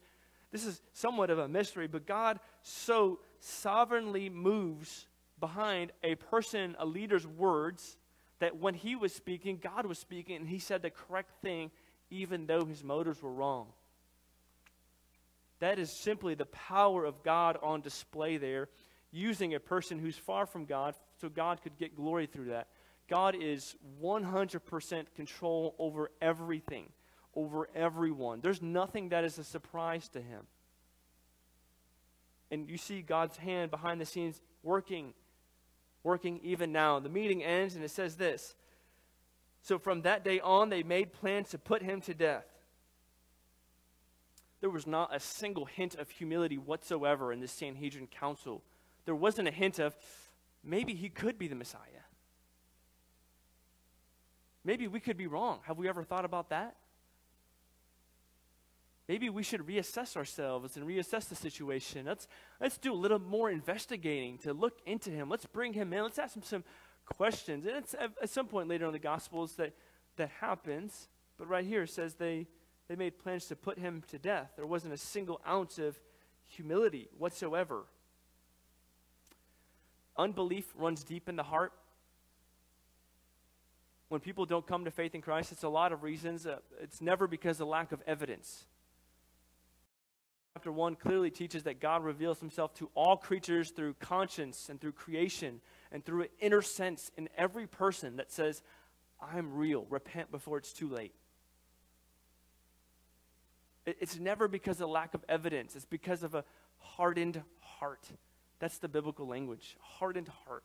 This 0.51 0.65
is 0.65 0.81
somewhat 0.93 1.29
of 1.29 1.39
a 1.39 1.47
mystery, 1.47 1.87
but 1.87 2.05
God 2.05 2.39
so 2.61 3.19
sovereignly 3.39 4.29
moves 4.29 5.07
behind 5.39 5.91
a 6.03 6.15
person, 6.15 6.75
a 6.77 6.85
leader's 6.85 7.25
words, 7.25 7.97
that 8.39 8.57
when 8.57 8.73
he 8.73 8.95
was 8.95 9.13
speaking, 9.13 9.59
God 9.61 9.85
was 9.85 9.99
speaking, 9.99 10.35
and 10.35 10.47
he 10.47 10.59
said 10.59 10.81
the 10.81 10.89
correct 10.89 11.41
thing, 11.41 11.71
even 12.09 12.47
though 12.47 12.65
his 12.65 12.83
motives 12.83 13.21
were 13.21 13.31
wrong. 13.31 13.67
That 15.59 15.79
is 15.79 15.91
simply 15.91 16.33
the 16.33 16.45
power 16.45 17.05
of 17.05 17.23
God 17.23 17.57
on 17.61 17.81
display 17.81 18.37
there, 18.37 18.67
using 19.11 19.53
a 19.53 19.59
person 19.59 19.99
who's 19.99 20.17
far 20.17 20.45
from 20.45 20.65
God 20.65 20.95
so 21.19 21.29
God 21.29 21.61
could 21.61 21.77
get 21.77 21.95
glory 21.95 22.25
through 22.25 22.45
that. 22.45 22.67
God 23.07 23.35
is 23.39 23.75
100% 24.01 25.05
control 25.15 25.75
over 25.77 26.11
everything, 26.21 26.87
over 27.35 27.69
everyone. 27.75 28.41
There's 28.41 28.61
nothing 28.61 29.09
that 29.09 29.23
is 29.23 29.37
a 29.37 29.43
surprise 29.43 30.07
to 30.09 30.21
him. 30.21 30.47
And 32.49 32.69
you 32.69 32.77
see 32.77 33.01
God's 33.01 33.37
hand 33.37 33.71
behind 33.71 34.01
the 34.01 34.05
scenes 34.05 34.41
working, 34.61 35.13
working 36.03 36.39
even 36.43 36.71
now. 36.71 36.99
The 36.99 37.09
meeting 37.09 37.43
ends 37.43 37.75
and 37.75 37.83
it 37.83 37.91
says 37.91 38.15
this 38.15 38.55
So 39.61 39.79
from 39.79 40.01
that 40.01 40.23
day 40.23 40.39
on, 40.39 40.69
they 40.69 40.83
made 40.83 41.13
plans 41.13 41.49
to 41.49 41.57
put 41.57 41.81
him 41.81 42.01
to 42.01 42.13
death 42.13 42.45
there 44.61 44.69
was 44.69 44.87
not 44.87 45.13
a 45.13 45.19
single 45.19 45.65
hint 45.65 45.95
of 45.95 46.09
humility 46.09 46.57
whatsoever 46.57 47.33
in 47.33 47.39
this 47.39 47.51
Sanhedrin 47.51 48.07
council. 48.07 48.63
There 49.05 49.15
wasn't 49.15 49.47
a 49.47 49.51
hint 49.51 49.79
of 49.79 49.95
maybe 50.63 50.93
he 50.93 51.09
could 51.09 51.37
be 51.37 51.47
the 51.47 51.55
Messiah. 51.55 52.05
Maybe 54.63 54.87
we 54.87 54.99
could 54.99 55.17
be 55.17 55.25
wrong. 55.25 55.59
Have 55.63 55.79
we 55.79 55.89
ever 55.89 56.03
thought 56.03 56.25
about 56.25 56.49
that? 56.51 56.75
Maybe 59.07 59.29
we 59.29 59.43
should 59.43 59.65
reassess 59.67 60.15
ourselves 60.15 60.77
and 60.77 60.87
reassess 60.87 61.27
the 61.27 61.35
situation. 61.35 62.05
Let's, 62.05 62.27
let's 62.59 62.77
do 62.77 62.93
a 62.93 62.95
little 62.95 63.19
more 63.19 63.49
investigating 63.49 64.37
to 64.39 64.53
look 64.53 64.79
into 64.85 65.09
him. 65.09 65.29
Let's 65.29 65.45
bring 65.45 65.73
him 65.73 65.91
in. 65.91 66.03
Let's 66.03 66.19
ask 66.19 66.35
him 66.35 66.43
some 66.43 66.63
questions. 67.05 67.65
And 67.65 67.75
it's 67.77 67.93
at, 67.93 68.11
at 68.21 68.29
some 68.29 68.47
point 68.47 68.67
later 68.67 68.85
in 68.85 68.93
the 68.93 68.99
Gospels 68.99 69.53
that 69.55 69.73
that 70.17 70.29
happens. 70.39 71.07
But 71.37 71.47
right 71.47 71.65
here 71.65 71.83
it 71.83 71.89
says 71.89 72.15
they 72.15 72.47
they 72.87 72.95
made 72.95 73.19
plans 73.19 73.45
to 73.47 73.55
put 73.55 73.79
him 73.79 74.03
to 74.09 74.19
death. 74.19 74.51
There 74.55 74.65
wasn't 74.65 74.93
a 74.93 74.97
single 74.97 75.41
ounce 75.47 75.79
of 75.79 75.99
humility 76.47 77.07
whatsoever. 77.17 77.85
Unbelief 80.17 80.65
runs 80.75 81.03
deep 81.03 81.29
in 81.29 81.37
the 81.37 81.43
heart. 81.43 81.71
When 84.09 84.19
people 84.19 84.45
don't 84.45 84.67
come 84.67 84.83
to 84.83 84.91
faith 84.91 85.15
in 85.15 85.21
Christ, 85.21 85.53
it's 85.53 85.63
a 85.63 85.69
lot 85.69 85.93
of 85.93 86.03
reasons. 86.03 86.45
Uh, 86.45 86.57
it's 86.81 86.99
never 86.99 87.27
because 87.27 87.61
of 87.61 87.69
lack 87.69 87.93
of 87.93 88.03
evidence. 88.05 88.65
Chapter 90.55 90.71
1 90.71 90.95
clearly 90.95 91.31
teaches 91.31 91.63
that 91.63 91.79
God 91.79 92.03
reveals 92.03 92.39
himself 92.39 92.73
to 92.75 92.89
all 92.93 93.15
creatures 93.15 93.71
through 93.71 93.93
conscience 93.95 94.67
and 94.69 94.81
through 94.81 94.91
creation 94.91 95.61
and 95.91 96.03
through 96.03 96.23
an 96.23 96.29
inner 96.39 96.61
sense 96.61 97.09
in 97.15 97.29
every 97.37 97.67
person 97.67 98.17
that 98.17 98.31
says, 98.31 98.61
I'm 99.21 99.53
real. 99.53 99.85
Repent 99.89 100.29
before 100.29 100.57
it's 100.57 100.73
too 100.73 100.89
late. 100.89 101.13
It's 103.85 104.19
never 104.19 104.47
because 104.47 104.81
of 104.81 104.89
lack 104.89 105.13
of 105.13 105.23
evidence, 105.27 105.75
it's 105.75 105.85
because 105.85 106.21
of 106.21 106.35
a 106.35 106.43
hardened 106.77 107.41
heart. 107.61 108.05
That's 108.59 108.77
the 108.77 108.89
biblical 108.89 109.27
language 109.27 109.77
hardened 109.81 110.29
heart. 110.45 110.63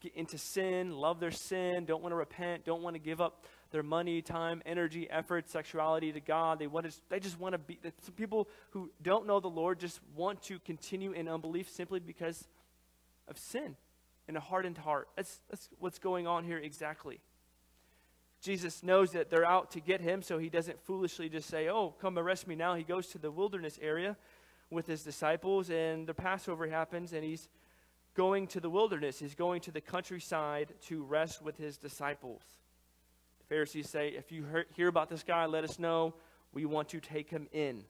Get 0.00 0.14
into 0.14 0.38
sin, 0.38 0.92
love 0.92 1.18
their 1.18 1.30
sin, 1.30 1.84
don't 1.86 2.02
want 2.02 2.12
to 2.12 2.16
repent, 2.16 2.64
don't 2.64 2.82
want 2.82 2.94
to 2.94 3.00
give 3.00 3.20
up 3.20 3.44
their 3.74 3.82
money, 3.82 4.22
time, 4.22 4.62
energy, 4.64 5.10
effort, 5.10 5.48
sexuality 5.50 6.12
to 6.12 6.20
God. 6.20 6.60
They, 6.60 6.68
want 6.68 6.88
to, 6.88 6.96
they 7.08 7.18
just 7.18 7.40
want 7.40 7.54
to 7.54 7.58
be. 7.58 7.80
Some 8.02 8.14
people 8.14 8.48
who 8.70 8.88
don't 9.02 9.26
know 9.26 9.40
the 9.40 9.48
Lord 9.48 9.80
just 9.80 9.98
want 10.14 10.40
to 10.44 10.60
continue 10.60 11.10
in 11.10 11.28
unbelief 11.28 11.68
simply 11.68 11.98
because 11.98 12.46
of 13.26 13.36
sin 13.36 13.74
and 14.28 14.36
a 14.36 14.40
hardened 14.40 14.78
heart. 14.78 15.08
That's, 15.16 15.40
that's 15.50 15.68
what's 15.80 15.98
going 15.98 16.28
on 16.28 16.44
here 16.44 16.56
exactly. 16.56 17.18
Jesus 18.40 18.84
knows 18.84 19.10
that 19.10 19.28
they're 19.28 19.44
out 19.44 19.72
to 19.72 19.80
get 19.80 20.00
him, 20.00 20.22
so 20.22 20.38
he 20.38 20.48
doesn't 20.48 20.80
foolishly 20.84 21.28
just 21.28 21.48
say, 21.48 21.68
Oh, 21.68 21.96
come 22.00 22.16
arrest 22.16 22.46
me 22.46 22.54
now. 22.54 22.76
He 22.76 22.84
goes 22.84 23.08
to 23.08 23.18
the 23.18 23.32
wilderness 23.32 23.76
area 23.82 24.16
with 24.70 24.86
his 24.86 25.02
disciples, 25.02 25.68
and 25.68 26.06
the 26.06 26.14
Passover 26.14 26.68
happens, 26.68 27.12
and 27.12 27.24
he's 27.24 27.48
going 28.14 28.46
to 28.46 28.60
the 28.60 28.70
wilderness. 28.70 29.18
He's 29.18 29.34
going 29.34 29.62
to 29.62 29.72
the 29.72 29.80
countryside 29.80 30.74
to 30.82 31.02
rest 31.02 31.42
with 31.42 31.56
his 31.56 31.76
disciples. 31.76 32.42
Pharisees 33.54 33.88
say, 33.88 34.08
If 34.08 34.32
you 34.32 34.44
hear 34.74 34.88
about 34.88 35.08
this 35.08 35.22
guy, 35.22 35.46
let 35.46 35.62
us 35.62 35.78
know. 35.78 36.14
We 36.52 36.64
want 36.64 36.88
to 36.88 36.98
take 36.98 37.30
him 37.30 37.46
in. 37.52 37.84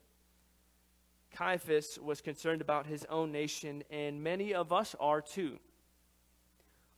Caiaphas 1.33 1.98
was 1.98 2.20
concerned 2.20 2.61
about 2.61 2.85
his 2.85 3.07
own 3.09 3.33
nation, 3.33 3.83
and 3.90 4.22
many 4.22 4.53
of 4.53 4.74
us 4.74 4.94
are 5.00 5.22
too. 5.22 5.59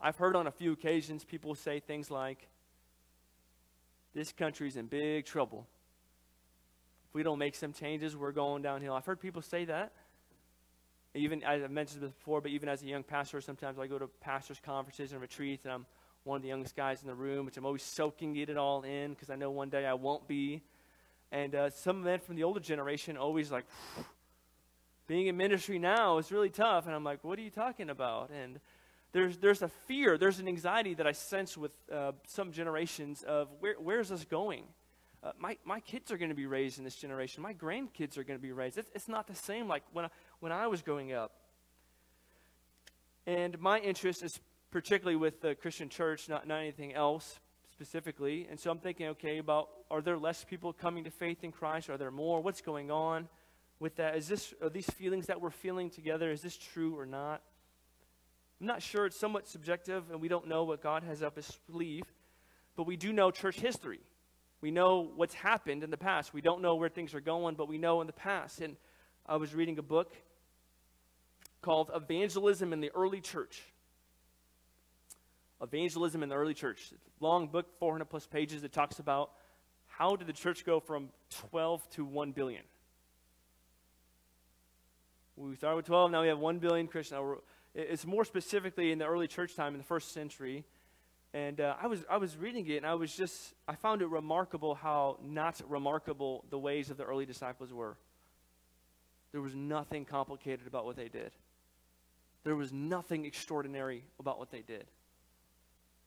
I've 0.00 0.16
heard 0.16 0.34
on 0.34 0.48
a 0.48 0.50
few 0.50 0.72
occasions 0.72 1.24
people 1.24 1.54
say 1.54 1.78
things 1.78 2.10
like, 2.10 2.48
this 4.16 4.32
country's 4.32 4.76
in 4.76 4.86
big 4.86 5.26
trouble. 5.26 5.68
If 7.08 7.14
we 7.14 7.22
don't 7.22 7.38
make 7.38 7.54
some 7.54 7.72
changes, 7.72 8.16
we're 8.16 8.32
going 8.32 8.62
downhill. 8.62 8.94
I've 8.94 9.06
heard 9.06 9.20
people 9.20 9.42
say 9.42 9.64
that. 9.66 9.92
Even, 11.14 11.44
as 11.44 11.62
I've 11.62 11.70
mentioned 11.70 12.00
before, 12.00 12.40
but 12.40 12.50
even 12.50 12.68
as 12.68 12.82
a 12.82 12.86
young 12.86 13.04
pastor, 13.04 13.40
sometimes 13.40 13.78
I 13.78 13.86
go 13.86 13.96
to 13.96 14.08
pastors' 14.20 14.60
conferences 14.60 15.12
and 15.12 15.20
retreats, 15.20 15.66
and 15.66 15.72
I'm 15.72 15.86
one 16.26 16.36
of 16.36 16.42
the 16.42 16.48
youngest 16.48 16.74
guys 16.74 17.02
in 17.02 17.06
the 17.06 17.14
room, 17.14 17.46
which 17.46 17.56
I'm 17.56 17.64
always 17.64 17.84
soaking 17.84 18.36
it 18.36 18.56
all 18.56 18.82
in 18.82 19.10
because 19.10 19.30
I 19.30 19.36
know 19.36 19.52
one 19.52 19.68
day 19.68 19.86
I 19.86 19.94
won't 19.94 20.26
be. 20.26 20.60
And 21.30 21.54
uh, 21.54 21.70
some 21.70 22.02
men 22.02 22.18
from 22.18 22.34
the 22.34 22.42
older 22.42 22.58
generation 22.58 23.16
always 23.16 23.52
like, 23.52 23.64
being 25.06 25.28
in 25.28 25.36
ministry 25.36 25.78
now 25.78 26.18
is 26.18 26.32
really 26.32 26.50
tough. 26.50 26.86
And 26.86 26.94
I'm 26.96 27.04
like, 27.04 27.22
what 27.22 27.38
are 27.38 27.42
you 27.42 27.50
talking 27.50 27.90
about? 27.90 28.30
And 28.30 28.58
there's, 29.12 29.38
there's 29.38 29.62
a 29.62 29.68
fear, 29.68 30.18
there's 30.18 30.40
an 30.40 30.48
anxiety 30.48 30.94
that 30.94 31.06
I 31.06 31.12
sense 31.12 31.56
with 31.56 31.70
uh, 31.92 32.12
some 32.26 32.50
generations 32.50 33.22
of 33.22 33.48
where, 33.60 33.76
where's 33.78 34.08
this 34.08 34.24
going? 34.24 34.64
Uh, 35.22 35.30
my, 35.38 35.56
my 35.64 35.78
kids 35.78 36.10
are 36.10 36.18
going 36.18 36.30
to 36.30 36.34
be 36.34 36.46
raised 36.46 36.78
in 36.78 36.84
this 36.84 36.96
generation. 36.96 37.40
My 37.40 37.54
grandkids 37.54 38.18
are 38.18 38.24
going 38.24 38.38
to 38.38 38.42
be 38.42 38.52
raised. 38.52 38.78
It's, 38.78 38.90
it's 38.96 39.08
not 39.08 39.28
the 39.28 39.34
same 39.36 39.68
like 39.68 39.84
when 39.92 40.06
I, 40.06 40.08
when 40.40 40.50
I 40.50 40.66
was 40.66 40.82
growing 40.82 41.12
up. 41.12 41.32
And 43.28 43.58
my 43.60 43.78
interest 43.78 44.22
is 44.22 44.40
particularly 44.70 45.16
with 45.16 45.40
the 45.40 45.54
Christian 45.54 45.88
church, 45.88 46.28
not, 46.28 46.46
not 46.46 46.58
anything 46.58 46.94
else 46.94 47.38
specifically. 47.72 48.46
And 48.50 48.58
so 48.58 48.70
I'm 48.70 48.78
thinking, 48.78 49.08
okay, 49.08 49.38
about 49.38 49.68
are 49.90 50.00
there 50.00 50.18
less 50.18 50.44
people 50.44 50.72
coming 50.72 51.04
to 51.04 51.10
faith 51.10 51.44
in 51.44 51.52
Christ? 51.52 51.90
Are 51.90 51.98
there 51.98 52.10
more? 52.10 52.40
What's 52.40 52.60
going 52.60 52.90
on 52.90 53.28
with 53.78 53.96
that? 53.96 54.16
Is 54.16 54.28
this, 54.28 54.54
are 54.62 54.70
these 54.70 54.88
feelings 54.90 55.26
that 55.26 55.40
we're 55.40 55.50
feeling 55.50 55.90
together, 55.90 56.30
is 56.30 56.40
this 56.40 56.56
true 56.56 56.98
or 56.98 57.06
not? 57.06 57.42
I'm 58.60 58.66
not 58.66 58.82
sure, 58.82 59.04
it's 59.04 59.18
somewhat 59.18 59.46
subjective, 59.46 60.10
and 60.10 60.20
we 60.20 60.28
don't 60.28 60.48
know 60.48 60.64
what 60.64 60.82
God 60.82 61.02
has 61.02 61.22
up 61.22 61.36
his 61.36 61.58
sleeve, 61.70 62.04
but 62.74 62.86
we 62.86 62.96
do 62.96 63.12
know 63.12 63.30
church 63.30 63.60
history. 63.60 64.00
We 64.62 64.70
know 64.70 65.12
what's 65.14 65.34
happened 65.34 65.84
in 65.84 65.90
the 65.90 65.98
past. 65.98 66.32
We 66.32 66.40
don't 66.40 66.62
know 66.62 66.76
where 66.76 66.88
things 66.88 67.14
are 67.14 67.20
going, 67.20 67.54
but 67.54 67.68
we 67.68 67.76
know 67.76 68.00
in 68.00 68.06
the 68.06 68.14
past. 68.14 68.62
And 68.62 68.76
I 69.26 69.36
was 69.36 69.54
reading 69.54 69.78
a 69.78 69.82
book 69.82 70.14
called 71.60 71.90
Evangelism 71.94 72.72
in 72.72 72.80
the 72.80 72.90
Early 72.94 73.20
Church. 73.20 73.62
Evangelism 75.62 76.22
in 76.22 76.28
the 76.28 76.34
Early 76.34 76.54
Church. 76.54 76.92
Long 77.20 77.48
book, 77.48 77.66
400 77.78 78.04
plus 78.04 78.26
pages. 78.26 78.62
It 78.62 78.72
talks 78.72 78.98
about 78.98 79.30
how 79.86 80.16
did 80.16 80.26
the 80.26 80.32
church 80.32 80.64
go 80.64 80.80
from 80.80 81.08
12 81.50 81.88
to 81.90 82.04
1 82.04 82.32
billion. 82.32 82.62
We 85.36 85.54
started 85.56 85.76
with 85.76 85.86
12, 85.86 86.10
now 86.10 86.22
we 86.22 86.28
have 86.28 86.38
1 86.38 86.58
billion 86.58 86.86
Christians. 86.86 87.40
It's 87.74 88.06
more 88.06 88.24
specifically 88.24 88.90
in 88.90 88.98
the 88.98 89.06
early 89.06 89.28
church 89.28 89.54
time 89.54 89.74
in 89.74 89.78
the 89.78 89.84
first 89.84 90.12
century. 90.12 90.64
And 91.34 91.60
uh, 91.60 91.74
I, 91.80 91.86
was, 91.86 92.04
I 92.08 92.16
was 92.16 92.36
reading 92.36 92.66
it, 92.68 92.78
and 92.78 92.86
I 92.86 92.94
was 92.94 93.14
just, 93.14 93.54
I 93.68 93.74
found 93.74 94.00
it 94.00 94.08
remarkable 94.08 94.74
how 94.74 95.18
not 95.22 95.60
remarkable 95.68 96.44
the 96.48 96.58
ways 96.58 96.88
of 96.88 96.96
the 96.96 97.04
early 97.04 97.26
disciples 97.26 97.72
were. 97.72 97.98
There 99.32 99.42
was 99.42 99.54
nothing 99.54 100.06
complicated 100.06 100.66
about 100.66 100.86
what 100.86 100.96
they 100.96 101.08
did, 101.08 101.32
there 102.44 102.56
was 102.56 102.72
nothing 102.72 103.26
extraordinary 103.26 104.04
about 104.18 104.38
what 104.38 104.50
they 104.50 104.62
did. 104.62 104.86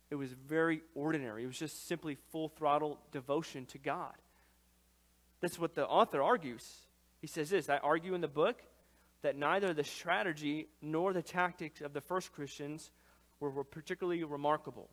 It 0.09 0.15
was 0.15 0.31
very 0.31 0.81
ordinary. 0.95 1.43
It 1.43 1.47
was 1.47 1.59
just 1.59 1.87
simply 1.87 2.17
full 2.31 2.49
throttle 2.49 2.99
devotion 3.11 3.65
to 3.67 3.77
God. 3.77 4.15
That's 5.41 5.59
what 5.59 5.75
the 5.75 5.87
author 5.87 6.21
argues. 6.21 6.67
He 7.21 7.27
says 7.27 7.49
this 7.49 7.69
I 7.69 7.77
argue 7.77 8.13
in 8.13 8.21
the 8.21 8.27
book 8.27 8.61
that 9.21 9.37
neither 9.37 9.73
the 9.73 9.83
strategy 9.83 10.67
nor 10.81 11.13
the 11.13 11.21
tactics 11.21 11.81
of 11.81 11.93
the 11.93 12.01
first 12.01 12.31
Christians 12.33 12.91
were, 13.39 13.49
were 13.49 13.63
particularly 13.63 14.23
remarkable. 14.23 14.89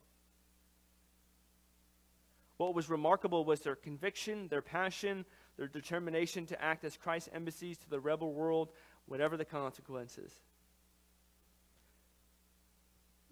What 2.57 2.73
was 2.73 2.89
remarkable 2.89 3.45
was 3.45 3.61
their 3.61 3.75
conviction, 3.75 4.47
their 4.47 4.61
passion, 4.61 5.25
their 5.57 5.67
determination 5.67 6.45
to 6.47 6.61
act 6.61 6.83
as 6.83 6.97
Christ's 6.97 7.29
embassies 7.33 7.77
to 7.77 7.89
the 7.89 7.99
rebel 7.99 8.33
world, 8.33 8.69
whatever 9.05 9.37
the 9.37 9.45
consequences. 9.45 10.31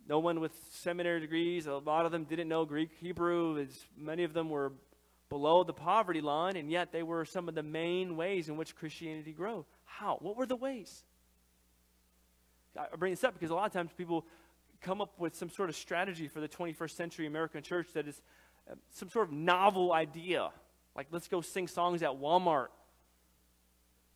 No 0.08 0.20
one 0.20 0.40
with 0.40 0.52
seminary 0.72 1.20
degrees, 1.20 1.66
a 1.66 1.76
lot 1.78 2.06
of 2.06 2.12
them 2.12 2.26
didn't 2.26 2.48
know 2.48 2.64
Greek, 2.66 2.92
Hebrew, 3.00 3.66
many 3.98 4.24
of 4.24 4.34
them 4.34 4.50
were 4.50 4.72
below 5.30 5.64
the 5.64 5.74
poverty 5.74 6.22
line, 6.22 6.56
and 6.56 6.70
yet 6.70 6.92
they 6.92 7.02
were 7.02 7.26
some 7.26 7.50
of 7.50 7.56
the 7.56 7.64
main 7.64 8.16
ways 8.16 8.48
in 8.48 8.58
which 8.58 8.76
Christianity 8.76 9.32
grew. 9.32 9.66
How? 9.86 10.18
What 10.22 10.38
were 10.38 10.46
the 10.46 10.56
ways? 10.56 11.04
I 12.78 12.96
bring 12.98 13.12
this 13.12 13.24
up 13.24 13.34
because 13.34 13.50
a 13.50 13.56
lot 13.56 13.66
of 13.66 13.74
times 13.74 13.92
people 13.98 14.26
come 14.82 15.02
up 15.02 15.18
with 15.18 15.36
some 15.36 15.50
sort 15.50 15.70
of 15.70 15.76
strategy 15.76 16.28
for 16.28 16.40
the 16.40 16.48
21st 16.48 16.92
century 16.92 17.26
American 17.26 17.64
church 17.64 17.88
that 17.94 18.08
is 18.08 18.22
uh, 18.70 18.76
some 18.92 19.10
sort 19.10 19.28
of 19.28 19.34
novel 19.34 19.94
idea. 19.94 20.50
Like, 20.96 21.08
let's 21.12 21.28
go 21.28 21.42
sing 21.42 21.68
songs 21.68 22.04
at 22.04 22.12
Walmart 22.12 22.68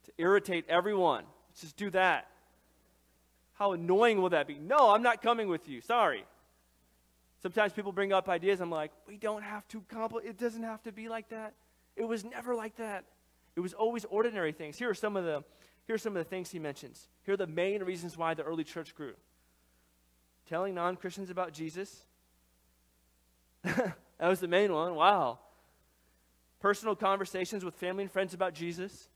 to 0.06 0.12
irritate 0.18 0.66
everyone. 0.70 1.24
Let's 1.50 1.62
just 1.62 1.78
do 1.78 1.90
that. 1.92 2.28
How 3.60 3.74
annoying 3.74 4.22
will 4.22 4.30
that 4.30 4.48
be? 4.48 4.58
No, 4.58 4.92
I'm 4.92 5.04
not 5.04 5.22
coming 5.22 5.50
with 5.50 5.68
you. 5.68 5.82
Sorry. 5.82 6.24
Sometimes 7.42 7.74
people 7.74 7.92
bring 7.92 8.14
up 8.14 8.30
ideas. 8.30 8.62
I'm 8.62 8.72
like, 8.72 8.92
we 9.06 9.18
don't 9.18 9.44
have 9.44 9.68
to 9.70 9.82
complicate. 9.90 10.30
It 10.30 10.38
doesn't 10.38 10.64
have 10.64 10.82
to 10.84 10.94
be 10.94 11.10
like 11.10 11.30
that. 11.30 11.54
It 11.98 12.06
was 12.06 12.24
never 12.24 12.56
like 12.56 12.78
that. 12.78 13.04
It 13.58 13.60
was 13.60 13.74
always 13.74 14.06
ordinary 14.06 14.54
things. 14.54 14.78
Here 14.78 14.90
are 14.90 14.94
some 14.96 15.18
of 15.18 15.26
the 15.26 15.44
here 15.86 15.96
are 15.96 16.00
some 16.00 16.16
of 16.16 16.24
the 16.24 16.30
things 16.30 16.52
he 16.52 16.60
mentions. 16.60 17.10
Here 17.24 17.34
are 17.34 17.38
the 17.38 17.48
main 17.48 17.84
reasons 17.84 18.16
why 18.16 18.34
the 18.36 18.44
early 18.44 18.64
church 18.64 18.94
grew. 18.94 19.14
Telling 20.48 20.76
non-Christians 20.76 21.32
about 21.32 21.52
Jesus. 21.52 22.04
that 23.64 23.96
was 24.20 24.40
the 24.40 24.48
main 24.48 24.72
one. 24.72 24.94
Wow. 24.94 25.40
Personal 26.60 26.96
conversations 26.96 27.66
with 27.66 27.74
family 27.74 28.04
and 28.04 28.12
friends 28.12 28.36
about 28.36 28.54
Jesus. 28.54 29.10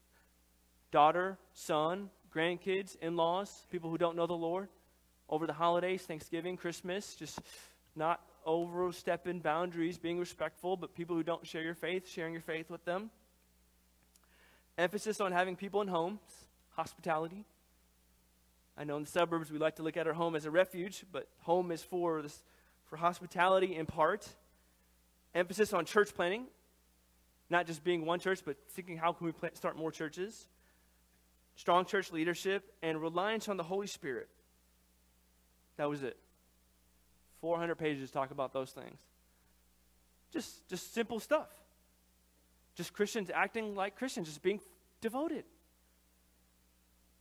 Daughter, 0.90 1.38
son, 1.54 2.10
grandkids, 2.34 2.98
in-laws, 3.02 3.65
people 3.72 3.89
who 3.89 3.98
don't 3.98 4.15
know 4.15 4.28
the 4.28 4.34
Lord. 4.34 4.69
Over 5.30 5.48
the 5.48 5.54
holidays, 5.54 6.02
Thanksgiving, 6.04 6.58
Christmas, 6.58 7.15
just 7.15 7.39
not 7.96 8.22
overstepping 8.46 9.39
boundaries, 9.39 9.98
being 9.98 10.19
respectful, 10.19 10.76
but 10.76 10.93
people 10.96 11.15
who 11.15 11.24
don't 11.24 11.46
share 11.48 11.62
your 11.62 11.76
faith, 11.76 12.10
sharing 12.10 12.34
your 12.34 12.41
faith 12.41 12.69
with 12.69 12.84
them. 12.86 13.10
Emphasis 14.78 15.22
on 15.22 15.32
having 15.32 15.56
people 15.56 15.82
in 15.82 15.88
homes, 15.88 16.19
hospitality. 16.72 17.46
I 18.78 18.84
know 18.84 18.98
in 18.98 19.04
the 19.04 19.10
suburbs 19.10 19.52
we 19.52 19.60
like 19.60 19.76
to 19.76 19.84
look 19.84 19.98
at 19.98 20.08
our 20.08 20.13
home 20.13 20.36
as 20.36 20.46
a 20.46 20.52
refuge, 20.52 21.06
but 21.12 21.28
home 21.41 21.72
is 21.72 21.84
for 21.84 22.22
this, 22.24 22.41
for 22.86 22.98
hospitality 22.98 23.76
in 23.76 23.86
part. 23.86 24.28
Emphasis 25.36 25.74
on 25.74 25.86
church 25.86 26.13
planting, 26.13 26.46
not 27.50 27.67
just 27.67 27.84
being 27.84 28.06
one 28.06 28.19
church, 28.19 28.41
but 28.43 28.58
thinking 28.72 28.98
how 28.98 29.13
can 29.13 29.26
we 29.26 29.32
plant, 29.32 29.56
start 29.56 29.78
more 29.78 29.91
churches. 29.91 30.48
Strong 31.56 31.86
church 31.86 32.12
leadership 32.12 32.74
and 32.82 33.02
reliance 33.02 33.48
on 33.48 33.58
the 33.58 33.63
Holy 33.63 33.88
Spirit. 33.88 34.30
That 35.78 35.89
was 35.89 36.04
it. 36.04 36.18
400 37.42 37.76
pages 37.76 38.10
talk 38.10 38.32
about 38.32 38.54
those 38.54 38.72
things. 38.72 38.98
Just, 40.32 40.68
just 40.68 40.94
simple 40.94 41.20
stuff. 41.20 41.50
Just 42.76 42.94
Christians 42.94 43.30
acting 43.34 43.76
like 43.76 43.96
Christians, 43.96 44.28
just 44.28 44.42
being 44.42 44.60
devoted. 45.02 45.44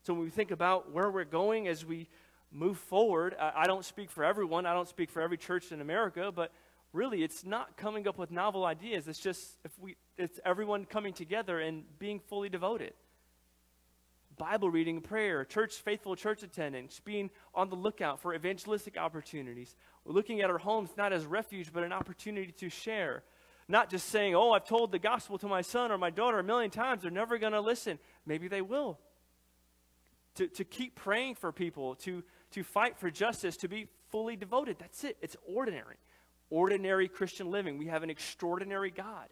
So 0.05 0.15
when 0.15 0.25
we 0.25 0.31
think 0.31 0.51
about 0.51 0.91
where 0.93 1.11
we're 1.11 1.25
going 1.25 1.69
as 1.69 1.85
we 1.85 2.09
move 2.51 2.79
forward, 2.79 3.37
I, 3.39 3.53
I 3.57 3.67
don't 3.67 3.85
speak 3.85 4.11
for 4.11 4.25
everyone, 4.25 4.67
I 4.67 4.73
don't 4.73 4.89
speak 4.89 5.11
for 5.11 5.21
every 5.21 5.37
church 5.37 5.73
in 5.73 5.81
America, 5.81 6.33
but 6.35 6.53
really 6.93 7.23
it's 7.23 7.45
not 7.45 7.77
coming 7.77 8.09
up 8.09 8.19
with 8.19 8.31
novel 8.31 8.65
ideas. 8.65 9.09
It's 9.09 9.19
just 9.19 9.57
if 9.65 9.79
we 9.79 9.97
it's 10.17 10.39
everyone 10.45 10.85
coming 10.85 11.13
together 11.13 11.61
and 11.61 11.85
being 11.99 12.21
fully 12.21 12.49
devoted. 12.49 12.95
Bible 14.43 14.71
reading, 14.71 15.01
prayer, 15.01 15.45
church, 15.45 15.77
faithful 15.77 16.17
church 16.17 16.43
attendance, 16.43 17.01
being 17.05 17.31
on 17.55 17.71
the 17.71 17.77
lookout 17.77 18.19
for 18.19 18.35
evangelistic 18.35 18.97
opportunities. 18.99 19.77
We're 20.05 20.15
looking 20.15 20.41
at 20.41 20.51
our 20.51 20.59
homes 20.59 20.91
not 20.97 21.13
as 21.13 21.25
refuge, 21.25 21.73
but 21.73 21.85
an 21.85 21.93
opportunity 21.93 22.51
to 22.51 22.69
share. 22.69 23.23
Not 23.69 23.89
just 23.89 24.09
saying, 24.09 24.35
oh, 24.35 24.51
I've 24.51 24.67
told 24.67 24.91
the 24.91 24.99
gospel 24.99 25.39
to 25.39 25.47
my 25.47 25.61
son 25.61 25.93
or 25.93 25.97
my 25.97 26.11
daughter 26.11 26.41
a 26.41 26.43
million 26.43 26.73
times, 26.73 27.03
they're 27.03 27.11
never 27.13 27.39
going 27.39 27.53
to 27.53 27.61
listen. 27.61 28.01
Maybe 28.27 28.49
they 28.49 28.63
will. 28.63 28.99
To, 30.35 30.49
to 30.49 30.65
keep 30.65 30.97
praying 30.97 31.37
for 31.37 31.53
people, 31.53 31.95
to, 31.97 32.25
to 32.51 32.65
fight 32.65 32.99
for 32.99 33.13
justice, 33.13 33.57
to 33.59 33.69
be 33.69 33.87
fully 34.11 34.35
devoted. 34.35 34.77
That's 34.81 35.05
it. 35.05 35.19
It's 35.23 35.37
ordinary. 35.47 35.99
Ordinary 36.51 37.07
Christian 37.07 37.49
living. 37.49 37.79
We 37.79 37.87
have 37.87 38.03
an 38.03 38.11
extraordinary 38.11 38.91
God, 38.91 39.29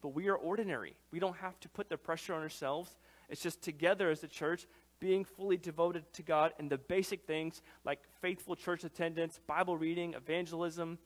but 0.00 0.14
we 0.14 0.28
are 0.28 0.36
ordinary. 0.36 0.94
We 1.10 1.18
don't 1.18 1.36
have 1.36 1.60
to 1.60 1.68
put 1.68 1.90
the 1.90 1.98
pressure 1.98 2.32
on 2.32 2.40
ourselves 2.40 2.96
it's 3.28 3.42
just 3.42 3.62
together 3.62 4.10
as 4.10 4.22
a 4.22 4.28
church, 4.28 4.66
being 5.00 5.24
fully 5.24 5.56
devoted 5.56 6.04
to 6.14 6.22
God 6.22 6.52
and 6.58 6.70
the 6.70 6.78
basic 6.78 7.26
things 7.26 7.62
like 7.84 8.00
faithful 8.20 8.56
church 8.56 8.84
attendance, 8.84 9.40
Bible 9.46 9.76
reading, 9.76 10.14
evangelism, 10.14 10.98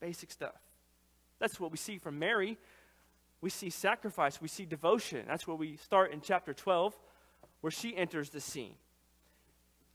basic 0.00 0.30
stuff. 0.30 0.60
That's 1.38 1.60
what 1.60 1.70
we 1.70 1.76
see 1.76 1.98
from 1.98 2.18
Mary. 2.18 2.58
We 3.40 3.50
see 3.50 3.70
sacrifice, 3.70 4.40
we 4.40 4.48
see 4.48 4.64
devotion. 4.64 5.24
That's 5.28 5.46
where 5.46 5.56
we 5.56 5.76
start 5.76 6.12
in 6.12 6.20
chapter 6.20 6.54
12, 6.54 6.98
where 7.60 7.70
she 7.70 7.96
enters 7.96 8.30
the 8.30 8.40
scene. 8.40 8.74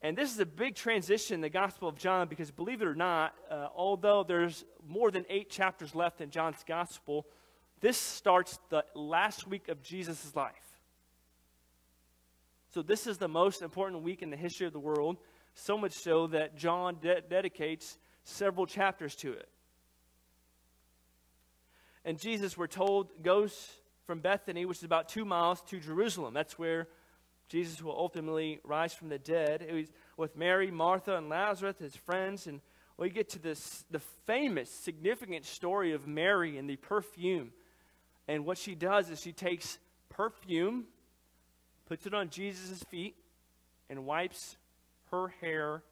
And 0.03 0.17
this 0.17 0.31
is 0.31 0.39
a 0.39 0.45
big 0.45 0.75
transition 0.75 1.35
in 1.35 1.41
the 1.41 1.49
Gospel 1.49 1.87
of 1.87 1.95
John 1.95 2.27
because, 2.27 2.49
believe 2.49 2.81
it 2.81 2.87
or 2.87 2.95
not, 2.95 3.35
uh, 3.49 3.67
although 3.75 4.23
there's 4.23 4.65
more 4.87 5.11
than 5.11 5.25
eight 5.29 5.49
chapters 5.49 5.93
left 5.93 6.21
in 6.21 6.31
John's 6.31 6.63
Gospel, 6.65 7.27
this 7.81 7.97
starts 7.97 8.59
the 8.69 8.83
last 8.95 9.47
week 9.47 9.67
of 9.67 9.83
Jesus' 9.83 10.35
life. 10.35 10.70
So, 12.73 12.81
this 12.81 13.05
is 13.05 13.17
the 13.17 13.27
most 13.27 13.61
important 13.61 14.03
week 14.03 14.21
in 14.21 14.29
the 14.29 14.37
history 14.37 14.65
of 14.65 14.71
the 14.71 14.79
world, 14.79 15.17
so 15.53 15.77
much 15.77 15.91
so 15.91 16.27
that 16.27 16.55
John 16.55 16.97
de- 17.01 17.21
dedicates 17.21 17.97
several 18.23 18.65
chapters 18.65 19.15
to 19.17 19.33
it. 19.33 19.49
And 22.05 22.17
Jesus, 22.17 22.57
we're 22.57 22.67
told, 22.67 23.23
goes 23.23 23.69
from 24.07 24.19
Bethany, 24.19 24.65
which 24.65 24.77
is 24.77 24.83
about 24.83 25.09
two 25.09 25.25
miles, 25.25 25.61
to 25.63 25.79
Jerusalem. 25.79 26.33
That's 26.33 26.57
where 26.57 26.87
Jesus 27.49 27.81
will 27.83 27.95
ultimately 27.97 28.59
rise 28.63 28.93
from 28.93 29.09
the 29.09 29.19
dead. 29.19 29.61
It 29.61 29.73
was 29.73 29.87
with 30.15 30.37
Mary, 30.37 30.71
Martha, 30.71 31.17
and 31.17 31.27
Lazarus, 31.27 31.75
his 31.77 31.95
friends. 31.95 32.47
And 32.47 32.61
we 32.95 33.09
get 33.09 33.29
to 33.31 33.39
this 33.39 33.83
the 33.91 33.99
famous, 34.25 34.69
significant 34.69 35.45
story 35.45 35.91
of 35.91 36.07
Mary 36.07 36.57
and 36.57 36.69
the 36.69 36.77
perfume. 36.77 37.51
And 38.29 38.45
what 38.45 38.57
she 38.57 38.75
does 38.75 39.09
is 39.09 39.19
she 39.19 39.33
takes 39.33 39.77
perfume 40.07 40.85
puts 41.91 42.05
it 42.05 42.13
on 42.13 42.29
Jesus' 42.29 42.81
feet, 42.83 43.15
and 43.89 44.05
wipes 44.05 44.55
her 45.11 45.27
hair, 45.41 45.83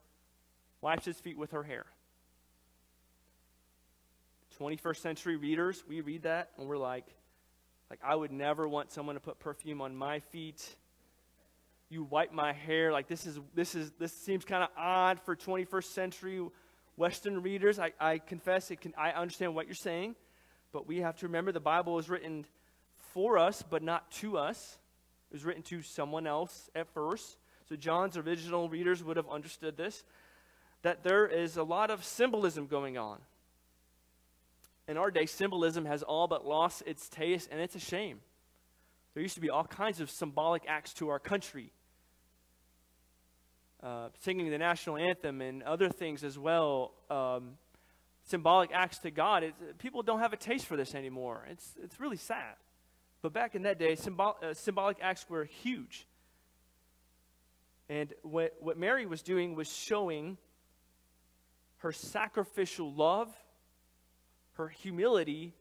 wipes 0.80 1.04
his 1.04 1.20
feet 1.20 1.36
with 1.36 1.50
her 1.50 1.62
hair. 1.62 1.84
21st 4.58 4.96
century 4.96 5.36
readers, 5.36 5.84
we 5.86 6.00
read 6.00 6.22
that 6.22 6.52
and 6.56 6.66
we're 6.66 6.78
like, 6.78 7.04
like 7.90 8.00
I 8.02 8.16
would 8.16 8.32
never 8.32 8.66
want 8.66 8.90
someone 8.90 9.14
to 9.14 9.20
put 9.20 9.40
perfume 9.40 9.82
on 9.82 9.94
my 9.94 10.20
feet. 10.20 10.74
You 11.90 12.04
wipe 12.04 12.32
my 12.32 12.54
hair. 12.54 12.92
Like 12.92 13.06
this 13.06 13.26
is 13.26 13.38
this 13.54 13.74
is 13.74 13.92
this 13.98 14.14
seems 14.14 14.46
kind 14.46 14.62
of 14.62 14.70
odd 14.78 15.20
for 15.20 15.36
21st 15.36 15.84
century 15.84 16.40
Western 16.96 17.42
readers. 17.42 17.78
I, 17.78 17.92
I 18.00 18.16
confess 18.16 18.70
it 18.70 18.80
can 18.80 18.94
I 18.96 19.10
understand 19.10 19.54
what 19.54 19.66
you're 19.66 19.74
saying, 19.74 20.16
but 20.72 20.86
we 20.86 21.02
have 21.02 21.16
to 21.16 21.26
remember 21.26 21.52
the 21.52 21.60
Bible 21.60 21.98
is 21.98 22.08
written 22.08 22.46
for 23.12 23.36
us, 23.36 23.62
but 23.68 23.82
not 23.82 24.10
to 24.12 24.38
us. 24.38 24.78
It 25.30 25.34
was 25.34 25.44
written 25.44 25.62
to 25.64 25.82
someone 25.82 26.26
else 26.26 26.68
at 26.74 26.88
first. 26.92 27.38
So 27.68 27.76
John's 27.76 28.16
original 28.16 28.68
readers 28.68 29.02
would 29.04 29.16
have 29.16 29.28
understood 29.28 29.76
this 29.76 30.02
that 30.82 31.02
there 31.04 31.26
is 31.26 31.56
a 31.56 31.62
lot 31.62 31.90
of 31.90 32.02
symbolism 32.04 32.66
going 32.66 32.96
on. 32.96 33.18
In 34.88 34.96
our 34.96 35.10
day, 35.10 35.26
symbolism 35.26 35.84
has 35.84 36.02
all 36.02 36.26
but 36.26 36.46
lost 36.46 36.82
its 36.86 37.08
taste, 37.08 37.48
and 37.52 37.60
it's 37.60 37.74
a 37.74 37.80
shame. 37.80 38.20
There 39.14 39.22
used 39.22 39.34
to 39.34 39.40
be 39.40 39.50
all 39.50 39.64
kinds 39.64 40.00
of 40.00 40.10
symbolic 40.10 40.62
acts 40.66 40.94
to 40.94 41.10
our 41.10 41.18
country. 41.18 41.70
Uh, 43.82 44.08
singing 44.20 44.50
the 44.50 44.58
national 44.58 44.96
anthem 44.96 45.40
and 45.40 45.62
other 45.62 45.88
things 45.88 46.24
as 46.24 46.38
well, 46.38 46.92
um, 47.10 47.52
symbolic 48.24 48.70
acts 48.72 48.98
to 48.98 49.10
God. 49.10 49.42
It, 49.42 49.78
people 49.78 50.02
don't 50.02 50.20
have 50.20 50.32
a 50.32 50.36
taste 50.36 50.66
for 50.66 50.76
this 50.76 50.94
anymore. 50.94 51.46
It's, 51.50 51.74
it's 51.82 52.00
really 52.00 52.16
sad. 52.16 52.54
But 53.22 53.32
back 53.32 53.54
in 53.54 53.62
that 53.62 53.78
day, 53.78 53.94
symbol, 53.96 54.36
uh, 54.42 54.54
symbolic 54.54 54.98
acts 55.02 55.28
were 55.28 55.44
huge. 55.44 56.06
And 57.88 58.12
what, 58.22 58.54
what 58.60 58.78
Mary 58.78 59.04
was 59.04 59.20
doing 59.22 59.54
was 59.54 59.70
showing 59.70 60.38
her 61.78 61.92
sacrificial 61.92 62.92
love, 62.92 63.28
her 64.52 64.68
humility, 64.68 65.54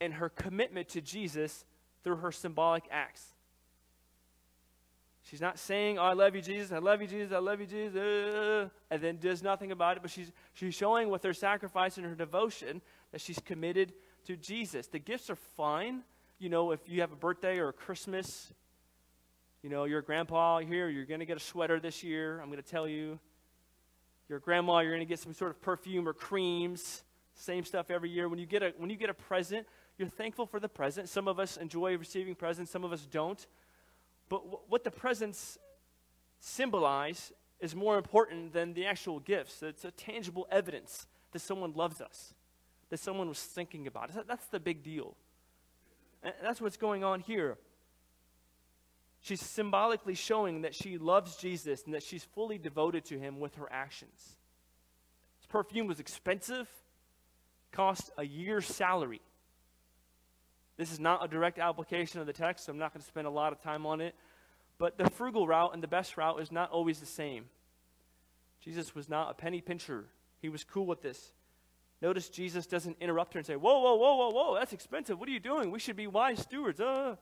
and 0.00 0.14
her 0.14 0.28
commitment 0.28 0.88
to 0.90 1.00
Jesus 1.00 1.64
through 2.04 2.16
her 2.16 2.30
symbolic 2.30 2.84
acts. 2.90 3.24
She's 5.22 5.40
not 5.40 5.58
saying, 5.58 5.98
oh, 5.98 6.02
I 6.02 6.12
love 6.12 6.36
you, 6.36 6.42
Jesus, 6.42 6.70
I 6.70 6.78
love 6.78 7.00
you, 7.02 7.08
Jesus, 7.08 7.32
I 7.32 7.38
love 7.38 7.60
you, 7.60 7.66
Jesus, 7.66 7.96
uh, 7.96 8.68
and 8.90 9.02
then 9.02 9.18
does 9.18 9.42
nothing 9.42 9.72
about 9.72 9.96
it, 9.96 10.02
but 10.02 10.10
she's, 10.10 10.30
she's 10.52 10.74
showing 10.74 11.08
with 11.08 11.24
her 11.24 11.34
sacrifice 11.34 11.96
and 11.96 12.06
her 12.06 12.14
devotion 12.14 12.80
that 13.10 13.20
she's 13.20 13.40
committed 13.40 13.92
to 14.26 14.36
Jesus. 14.36 14.86
The 14.86 15.00
gifts 15.00 15.28
are 15.28 15.36
fine, 15.36 16.02
you 16.38 16.48
know, 16.48 16.72
if 16.72 16.80
you 16.86 17.00
have 17.00 17.12
a 17.12 17.16
birthday 17.16 17.58
or 17.58 17.68
a 17.68 17.72
Christmas, 17.72 18.52
you 19.62 19.70
know, 19.70 19.84
your 19.84 20.02
grandpa 20.02 20.58
here, 20.58 20.88
you're 20.88 21.06
going 21.06 21.20
to 21.20 21.26
get 21.26 21.36
a 21.36 21.40
sweater 21.40 21.80
this 21.80 22.02
year. 22.02 22.40
I'm 22.40 22.50
going 22.50 22.62
to 22.62 22.68
tell 22.68 22.86
you. 22.86 23.18
Your 24.28 24.40
grandma, 24.40 24.80
you're 24.80 24.90
going 24.90 25.06
to 25.06 25.08
get 25.08 25.20
some 25.20 25.32
sort 25.32 25.52
of 25.52 25.62
perfume 25.62 26.08
or 26.08 26.12
creams. 26.12 27.04
Same 27.34 27.64
stuff 27.64 27.90
every 27.90 28.10
year. 28.10 28.28
When 28.28 28.38
you 28.38 28.46
get 28.46 28.62
a 28.62 28.72
when 28.76 28.90
you 28.90 28.96
get 28.96 29.10
a 29.10 29.14
present, 29.14 29.66
you're 29.98 30.08
thankful 30.08 30.46
for 30.46 30.58
the 30.58 30.68
present. 30.68 31.08
Some 31.08 31.28
of 31.28 31.38
us 31.38 31.56
enjoy 31.56 31.96
receiving 31.96 32.34
presents, 32.34 32.70
some 32.70 32.82
of 32.82 32.92
us 32.92 33.02
don't. 33.02 33.46
But 34.28 34.38
w- 34.38 34.58
what 34.68 34.84
the 34.84 34.90
presents 34.90 35.58
symbolize 36.40 37.32
is 37.60 37.74
more 37.74 37.96
important 37.96 38.52
than 38.52 38.74
the 38.74 38.86
actual 38.86 39.20
gifts. 39.20 39.62
It's 39.62 39.84
a 39.84 39.90
tangible 39.90 40.46
evidence 40.50 41.06
that 41.32 41.38
someone 41.38 41.72
loves 41.74 42.00
us, 42.00 42.34
that 42.90 42.98
someone 42.98 43.28
was 43.28 43.40
thinking 43.40 43.86
about 43.86 44.10
us. 44.10 44.24
That's 44.26 44.46
the 44.46 44.60
big 44.60 44.82
deal. 44.82 45.14
And 46.26 46.34
that's 46.42 46.60
what's 46.60 46.76
going 46.76 47.04
on 47.04 47.20
here. 47.20 47.56
She's 49.20 49.40
symbolically 49.40 50.14
showing 50.14 50.62
that 50.62 50.74
she 50.74 50.98
loves 50.98 51.36
Jesus 51.36 51.84
and 51.84 51.94
that 51.94 52.02
she's 52.02 52.24
fully 52.24 52.58
devoted 52.58 53.04
to 53.06 53.18
him 53.18 53.38
with 53.38 53.54
her 53.54 53.72
actions. 53.72 54.36
This 55.38 55.46
perfume 55.48 55.86
was 55.86 56.00
expensive, 56.00 56.68
cost 57.70 58.10
a 58.18 58.24
year's 58.24 58.66
salary. 58.66 59.20
This 60.76 60.92
is 60.92 60.98
not 60.98 61.24
a 61.24 61.28
direct 61.28 61.60
application 61.60 62.20
of 62.20 62.26
the 62.26 62.32
text, 62.32 62.66
so 62.66 62.72
I'm 62.72 62.78
not 62.78 62.92
going 62.92 63.02
to 63.02 63.06
spend 63.06 63.28
a 63.28 63.30
lot 63.30 63.52
of 63.52 63.62
time 63.62 63.86
on 63.86 64.00
it. 64.00 64.16
But 64.78 64.98
the 64.98 65.08
frugal 65.08 65.46
route 65.46 65.74
and 65.74 65.82
the 65.82 65.88
best 65.88 66.16
route 66.16 66.40
is 66.40 66.50
not 66.50 66.70
always 66.70 66.98
the 66.98 67.06
same. 67.06 67.44
Jesus 68.60 68.96
was 68.96 69.08
not 69.08 69.30
a 69.30 69.34
penny 69.34 69.60
pincher, 69.60 70.06
he 70.40 70.48
was 70.48 70.64
cool 70.64 70.86
with 70.86 71.02
this. 71.02 71.32
Notice 72.02 72.28
Jesus 72.28 72.66
doesn't 72.66 72.96
interrupt 73.00 73.34
her 73.34 73.38
and 73.38 73.46
say, 73.46 73.56
Whoa, 73.56 73.80
whoa, 73.80 73.94
whoa, 73.94 74.16
whoa, 74.16 74.30
whoa, 74.30 74.54
that's 74.54 74.72
expensive. 74.72 75.18
What 75.18 75.28
are 75.28 75.32
you 75.32 75.40
doing? 75.40 75.70
We 75.70 75.78
should 75.78 75.96
be 75.96 76.06
wise 76.06 76.40
stewards. 76.40 76.80
Uh. 76.80 77.16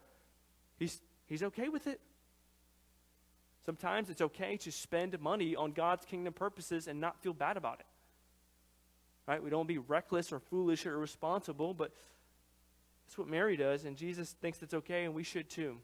He's, 0.78 1.00
he's 1.26 1.42
okay 1.42 1.68
with 1.68 1.86
it. 1.86 2.00
Sometimes 3.64 4.10
it's 4.10 4.20
okay 4.20 4.56
to 4.58 4.72
spend 4.72 5.18
money 5.20 5.56
on 5.56 5.72
God's 5.72 6.04
kingdom 6.04 6.34
purposes 6.34 6.86
and 6.86 7.00
not 7.00 7.22
feel 7.22 7.32
bad 7.32 7.56
about 7.56 7.80
it. 7.80 7.86
Right? 9.26 9.42
We 9.42 9.48
don't 9.48 9.66
be 9.66 9.78
reckless 9.78 10.32
or 10.32 10.38
foolish 10.38 10.84
or 10.84 10.94
irresponsible, 10.94 11.72
but 11.72 11.92
that's 13.06 13.16
what 13.16 13.28
Mary 13.28 13.56
does, 13.56 13.84
and 13.84 13.96
Jesus 13.96 14.32
thinks 14.40 14.62
it's 14.62 14.74
okay, 14.74 15.04
and 15.04 15.14
we 15.14 15.22
should 15.22 15.48
too. 15.48 15.78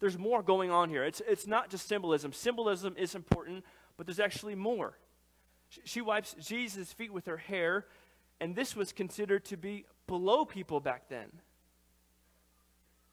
There's 0.00 0.18
more 0.18 0.42
going 0.42 0.70
on 0.70 0.88
here. 0.88 1.04
It's, 1.04 1.20
it's 1.28 1.46
not 1.46 1.70
just 1.70 1.86
symbolism. 1.86 2.32
Symbolism 2.32 2.94
is 2.96 3.14
important, 3.14 3.64
but 3.96 4.06
there's 4.06 4.20
actually 4.20 4.54
more. 4.54 4.94
She, 5.84 6.00
wipes 6.00 6.34
Jesus' 6.38 6.92
feet 6.92 7.12
with 7.12 7.26
her 7.26 7.36
hair, 7.36 7.86
and 8.40 8.54
this 8.54 8.76
was 8.76 8.92
considered 8.92 9.44
to 9.46 9.56
be 9.56 9.86
below 10.06 10.44
people 10.44 10.80
back 10.80 11.08
then. 11.08 11.28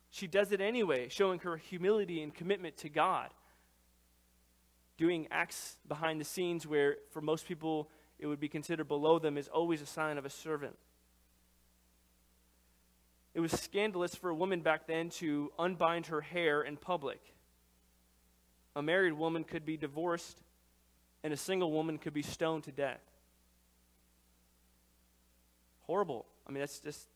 She 0.10 0.28
does 0.28 0.52
it 0.52 0.60
anyway, 0.60 1.08
showing 1.10 1.40
her 1.40 1.56
humility 1.56 2.22
and 2.22 2.34
commitment 2.34 2.78
to 2.78 2.90
God. 2.90 3.30
Doing 4.98 5.28
acts 5.32 5.78
behind 5.88 6.20
the 6.20 6.26
scenes 6.26 6.68
where, 6.68 6.98
for 7.12 7.22
most 7.22 7.48
people, 7.48 7.90
it 8.18 8.28
would 8.28 8.40
be 8.40 8.50
considered 8.50 8.88
below 8.88 9.20
them 9.20 9.38
is 9.38 9.48
always 9.48 9.82
a 9.82 9.86
sign 9.86 10.18
of 10.18 10.26
a 10.26 10.30
servant. 10.30 10.78
It 13.34 13.40
was 13.40 13.52
scandalous 13.52 14.16
for 14.16 14.30
a 14.30 14.36
woman 14.36 14.62
back 14.62 14.88
then 14.88 15.10
to 15.12 15.52
unbind 15.58 16.08
her 16.08 16.20
hair 16.20 16.62
in 16.62 16.76
public. 16.76 17.22
A 18.76 18.82
married 18.82 19.14
woman 19.14 19.44
could 19.44 19.66
be 19.66 19.78
divorced, 19.78 20.42
and 21.24 21.34
a 21.34 21.38
single 21.38 21.72
woman 21.72 21.98
could 21.98 22.14
be 22.14 22.22
stoned 22.22 22.64
to 22.66 22.72
death. 22.72 23.02
Horrible. 25.82 26.26
I 26.48 26.52
mean, 26.52 26.60
that's 26.60 26.80
just 26.80 27.08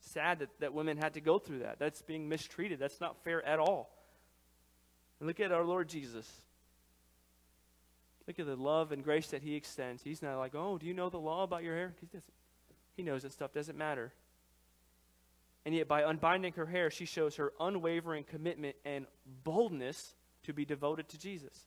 sad 0.00 0.40
that, 0.40 0.48
that 0.60 0.74
women 0.74 0.96
had 0.96 1.14
to 1.14 1.20
go 1.20 1.38
through 1.38 1.60
that. 1.60 1.78
That's 1.78 2.02
being 2.02 2.28
mistreated. 2.28 2.78
That's 2.78 3.00
not 3.00 3.16
fair 3.24 3.44
at 3.44 3.58
all. 3.58 3.90
And 5.20 5.26
look 5.26 5.40
at 5.40 5.52
our 5.52 5.64
Lord 5.64 5.88
Jesus. 5.88 6.28
Look 8.26 8.38
at 8.38 8.46
the 8.46 8.56
love 8.56 8.92
and 8.92 9.02
grace 9.02 9.28
that 9.28 9.42
he 9.42 9.54
extends. 9.54 10.02
He's 10.02 10.22
not 10.22 10.38
like, 10.38 10.54
oh, 10.54 10.78
do 10.78 10.86
you 10.86 10.94
know 10.94 11.10
the 11.10 11.18
law 11.18 11.42
about 11.42 11.62
your 11.62 11.74
hair? 11.74 11.94
He 12.00 12.06
doesn't. 12.06 12.24
He 12.96 13.02
knows 13.02 13.22
that 13.22 13.32
stuff 13.32 13.52
doesn't 13.52 13.76
matter. 13.76 14.12
And 15.64 15.74
yet, 15.74 15.88
by 15.88 16.02
unbinding 16.02 16.54
her 16.54 16.66
hair, 16.66 16.90
she 16.90 17.04
shows 17.04 17.36
her 17.36 17.52
unwavering 17.60 18.24
commitment 18.24 18.76
and 18.84 19.06
boldness 19.44 20.14
to 20.44 20.52
be 20.52 20.64
devoted 20.64 21.08
to 21.10 21.18
Jesus. 21.18 21.66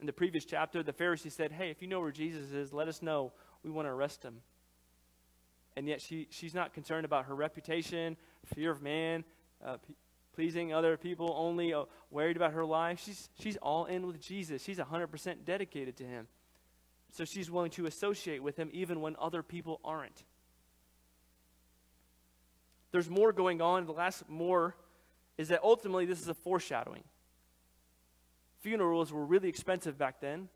In 0.00 0.06
the 0.06 0.12
previous 0.12 0.44
chapter, 0.44 0.82
the 0.82 0.92
Pharisee 0.92 1.32
said, 1.32 1.52
Hey, 1.52 1.70
if 1.70 1.80
you 1.80 1.88
know 1.88 2.00
where 2.00 2.10
Jesus 2.10 2.52
is, 2.52 2.72
let 2.72 2.88
us 2.88 3.02
know. 3.02 3.32
We 3.62 3.70
want 3.70 3.86
to 3.86 3.90
arrest 3.90 4.22
him. 4.22 4.42
And 5.76 5.88
yet, 5.88 6.00
she, 6.00 6.28
she's 6.30 6.54
not 6.54 6.72
concerned 6.72 7.04
about 7.04 7.26
her 7.26 7.34
reputation, 7.34 8.16
fear 8.54 8.70
of 8.70 8.82
man, 8.82 9.24
uh, 9.64 9.76
p- 9.76 9.94
pleasing 10.34 10.72
other 10.72 10.96
people, 10.96 11.34
only 11.36 11.72
uh, 11.72 11.84
worried 12.10 12.36
about 12.36 12.52
her 12.52 12.64
life. 12.64 13.02
She's, 13.04 13.28
she's 13.38 13.56
all 13.58 13.86
in 13.86 14.06
with 14.06 14.20
Jesus. 14.20 14.62
She's 14.62 14.78
100% 14.78 15.44
dedicated 15.44 15.96
to 15.96 16.04
him. 16.04 16.28
So 17.12 17.24
she's 17.24 17.50
willing 17.50 17.70
to 17.72 17.86
associate 17.86 18.42
with 18.42 18.56
him 18.56 18.68
even 18.72 19.00
when 19.00 19.16
other 19.18 19.42
people 19.42 19.80
aren't. 19.84 20.24
There's 22.92 23.10
more 23.10 23.32
going 23.32 23.60
on. 23.60 23.86
The 23.86 23.92
last 23.92 24.28
more 24.28 24.76
is 25.38 25.48
that 25.48 25.60
ultimately 25.62 26.06
this 26.06 26.20
is 26.20 26.28
a 26.28 26.34
foreshadowing. 26.34 27.04
Funerals 28.66 29.12
were 29.12 29.24
really 29.24 29.48
expensive 29.48 29.96
back 29.96 30.20
then. 30.20 30.48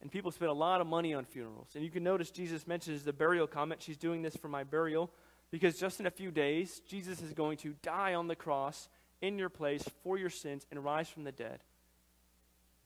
And 0.00 0.10
people 0.10 0.32
spent 0.32 0.50
a 0.50 0.54
lot 0.54 0.80
of 0.80 0.88
money 0.88 1.14
on 1.14 1.24
funerals. 1.24 1.68
And 1.76 1.84
you 1.84 1.90
can 1.90 2.02
notice 2.02 2.32
Jesus 2.32 2.66
mentions 2.66 3.04
the 3.04 3.12
burial 3.12 3.46
comment. 3.46 3.80
She's 3.80 3.96
doing 3.96 4.22
this 4.22 4.34
for 4.34 4.48
my 4.48 4.64
burial 4.64 5.08
because 5.52 5.78
just 5.78 6.00
in 6.00 6.06
a 6.06 6.10
few 6.10 6.32
days, 6.32 6.82
Jesus 6.84 7.22
is 7.22 7.32
going 7.32 7.58
to 7.58 7.76
die 7.80 8.14
on 8.14 8.26
the 8.26 8.34
cross 8.34 8.88
in 9.20 9.38
your 9.38 9.48
place 9.48 9.88
for 10.02 10.18
your 10.18 10.30
sins 10.30 10.66
and 10.72 10.84
rise 10.84 11.08
from 11.08 11.22
the 11.22 11.30
dead. 11.30 11.60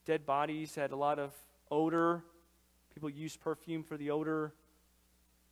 Dead 0.04 0.26
bodies 0.26 0.74
had 0.74 0.92
a 0.92 0.96
lot 0.96 1.18
of 1.18 1.32
odor. 1.70 2.22
People 2.92 3.08
used 3.08 3.40
perfume 3.40 3.85
for 3.85 3.96
the 3.96 4.11
odor. 4.11 4.52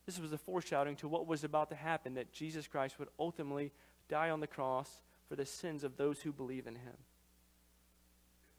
This 0.05 0.19
was 0.19 0.31
a 0.31 0.37
foreshadowing 0.37 0.97
to 0.97 1.07
what 1.07 1.25
was 1.25 1.43
about 1.43 1.69
to 1.69 1.75
happen 1.75 2.13
that 2.13 2.31
Jesus 2.31 2.67
Christ 2.67 2.99
would 2.99 3.09
ultimately 3.17 3.71
die 4.09 4.29
on 4.29 4.41
the 4.41 4.45
cross 4.45 5.01
for 5.27 5.35
the 5.35 5.47
sins 5.47 5.83
of 5.83 5.97
those 5.97 6.21
who 6.21 6.31
believe 6.31 6.67
in 6.67 6.75
him. 6.75 6.93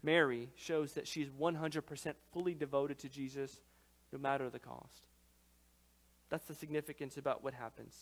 Mary 0.03 0.51
shows 0.57 0.93
that 0.95 1.07
she's 1.07 1.29
100% 1.29 2.15
fully 2.33 2.55
devoted 2.55 2.99
to 2.99 3.09
Jesus 3.09 3.61
no 4.13 4.19
matter 4.19 4.51
the 4.51 4.59
cost. 4.59 5.07
That's 6.29 6.47
the 6.47 6.55
significance 6.55 7.17
about 7.17 7.45
what 7.45 7.55
happens. 7.55 7.95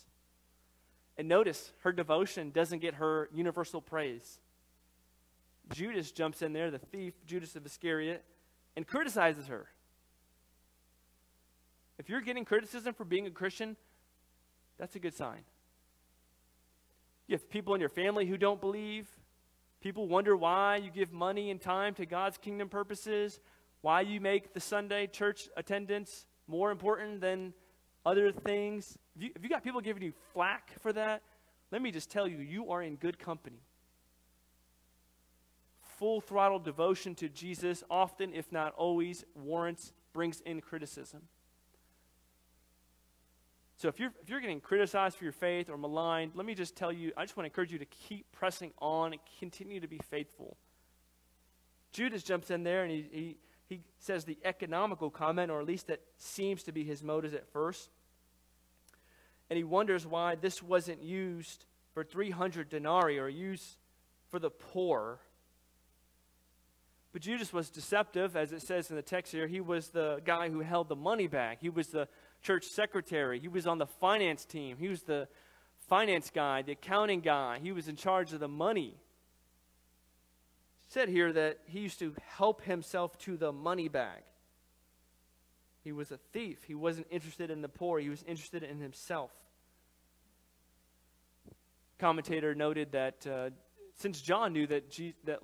And 1.19 1.29
notice 1.29 1.73
her 1.81 1.93
devotion 1.93 2.51
doesn't 2.51 2.79
get 2.79 2.95
her 2.95 3.29
universal 3.35 3.81
praise. 3.81 4.39
Judas 5.73 6.11
jumps 6.11 6.43
in 6.43 6.53
there, 6.53 6.71
the 6.71 6.79
thief, 6.79 7.15
Judas 7.27 7.57
of 7.57 7.67
Iscariot, 7.67 8.25
and 8.77 8.87
criticizes 8.87 9.47
her. 9.49 9.67
If 11.99 12.09
you're 12.09 12.23
getting 12.23 12.45
criticism 12.45 12.95
for 12.95 13.05
being 13.05 13.27
a 13.27 13.31
Christian, 13.31 13.77
that's 14.79 14.97
a 14.97 14.99
good 14.99 15.15
sign. 15.15 15.41
You 17.27 17.35
have 17.35 17.51
people 17.51 17.75
in 17.75 17.81
your 17.81 17.91
family 17.91 18.27
who 18.27 18.39
don't 18.39 18.61
believe. 18.61 19.07
People 19.81 20.09
wonder 20.09 20.37
why 20.37 20.77
you 20.77 20.91
give 20.91 21.13
money 21.13 21.51
and 21.51 21.61
time 21.61 21.95
to 21.95 22.07
God's 22.07 22.37
kingdom 22.37 22.69
purposes, 22.69 23.41
why 23.81 24.03
you 24.03 24.21
make 24.21 24.53
the 24.53 24.61
Sunday 24.61 25.07
church 25.07 25.49
attendance 25.57 26.27
more 26.47 26.71
important 26.71 27.21
than 27.21 27.55
other 28.05 28.31
things. 28.31 28.99
If 29.17 29.23
you, 29.23 29.31
if 29.35 29.43
you 29.43 29.49
got 29.49 29.65
people 29.65 29.81
giving 29.81 30.03
you 30.03 30.13
flack 30.35 30.73
for 30.81 30.93
that, 30.93 31.23
let 31.71 31.81
me 31.81 31.91
just 31.91 32.11
tell 32.11 32.27
you, 32.29 32.39
you 32.39 32.71
are 32.71 32.83
in 32.83 32.97
good 32.97 33.19
company. 33.19 33.63
Full 35.99 36.21
throttle 36.21 36.59
devotion 36.59 37.15
to 37.17 37.29
Jesus, 37.29 37.85
often, 37.91 38.35
if 38.35 38.51
not 38.53 38.75
always, 38.75 39.25
warrants, 39.35 39.93
brings 40.13 40.41
in 40.41 40.61
criticism. 40.61 41.23
So 43.81 43.89
if 43.89 43.99
you're, 43.99 44.13
if 44.23 44.29
you're 44.29 44.41
getting 44.41 44.61
criticized 44.61 45.17
for 45.17 45.25
your 45.25 45.33
faith 45.33 45.71
or 45.71 45.79
maligned, 45.79 46.33
let 46.35 46.45
me 46.45 46.55
just 46.55 46.77
tell 46.77 46.93
you, 46.93 47.13
I 47.17 47.25
just 47.25 47.35
want 47.39 47.47
to 47.47 47.51
encourage 47.51 47.73
you 47.73 47.79
to 47.79 47.87
keep 47.87 48.31
pressing 48.31 48.73
on 48.79 49.13
and 49.13 49.21
continue 49.39 49.81
to 49.81 49.89
be 49.89 49.99
faithful. 50.11 50.59
Judas 51.91 52.23
jumps 52.23 52.51
in 52.51 52.63
there 52.63 52.83
and 52.83 52.93
he, 52.93 53.07
he, 53.11 53.37
he 53.71 53.81
says 53.99 54.27
the 54.27 54.37
economical 54.45 55.09
comment, 55.09 55.51
or 55.51 55.61
at 55.61 55.67
least 55.67 55.87
that 55.87 56.03
seems 56.19 56.63
to 56.65 56.73
be 56.73 56.85
his 56.85 57.03
motives 57.03 57.33
at 57.33 57.49
first. 57.49 57.89
And 59.49 59.57
he 59.57 59.65
wonders 59.65 60.07
why 60.07 60.35
this 60.35 60.63
wasn't 60.63 61.03
used 61.03 61.65
for 61.95 62.05
300 62.05 62.69
denarii 62.69 63.19
or 63.19 63.31
used 63.31 63.79
for 64.29 64.39
the 64.39 64.51
poor. 64.51 65.21
But 67.15 67.23
Judas 67.23 67.51
was 67.51 67.71
deceptive, 67.71 68.37
as 68.37 68.53
it 68.53 68.61
says 68.61 68.91
in 68.91 68.97
the 68.97 69.03
text 69.03 69.33
here. 69.33 69.47
He 69.47 69.63
was 69.63 69.89
the 69.89 70.21
guy 70.23 70.51
who 70.51 70.61
held 70.61 70.91
the 70.91 70.97
money 70.97 71.29
bag. 71.29 71.59
He 71.63 71.71
was 71.71 71.89
the 71.89 72.09
church 72.43 72.67
secretary. 72.67 73.39
He 73.39 73.49
was 73.49 73.67
on 73.67 73.79
the 73.79 73.87
finance 73.87 74.45
team. 74.45 74.77
He 74.79 74.89
was 74.89 75.03
the 75.03 75.29
finance 75.89 76.31
guy, 76.35 76.63
the 76.63 76.73
accounting 76.73 77.21
guy. 77.21 77.59
He 77.63 77.73
was 77.73 77.89
in 77.89 77.97
charge 77.97 78.33
of 78.33 78.41
the 78.41 78.49
money. 78.49 78.97
It 80.87 80.93
said 80.93 81.09
here 81.09 81.33
that 81.33 81.59
he 81.67 81.81
used 81.81 81.99
to 82.01 82.15
help 82.37 82.63
himself 82.63 83.19
to 83.19 83.37
the 83.37 83.53
money 83.53 83.89
bag. 83.89 84.23
He 85.83 85.93
was 85.93 86.11
a 86.11 86.19
thief. 86.33 86.65
He 86.65 86.75
wasn't 86.75 87.07
interested 87.11 87.51
in 87.51 87.63
the 87.63 87.69
poor, 87.69 87.99
he 87.99 88.11
was 88.11 88.23
interested 88.25 88.63
in 88.63 88.81
himself. 88.81 89.31
Commentator 91.99 92.55
noted 92.55 92.93
that 92.93 93.27
uh, 93.27 93.51
since 93.97 94.23
John 94.23 94.55
knew 94.55 94.67
that, 94.69 94.91
G- 94.91 95.15
that 95.25 95.41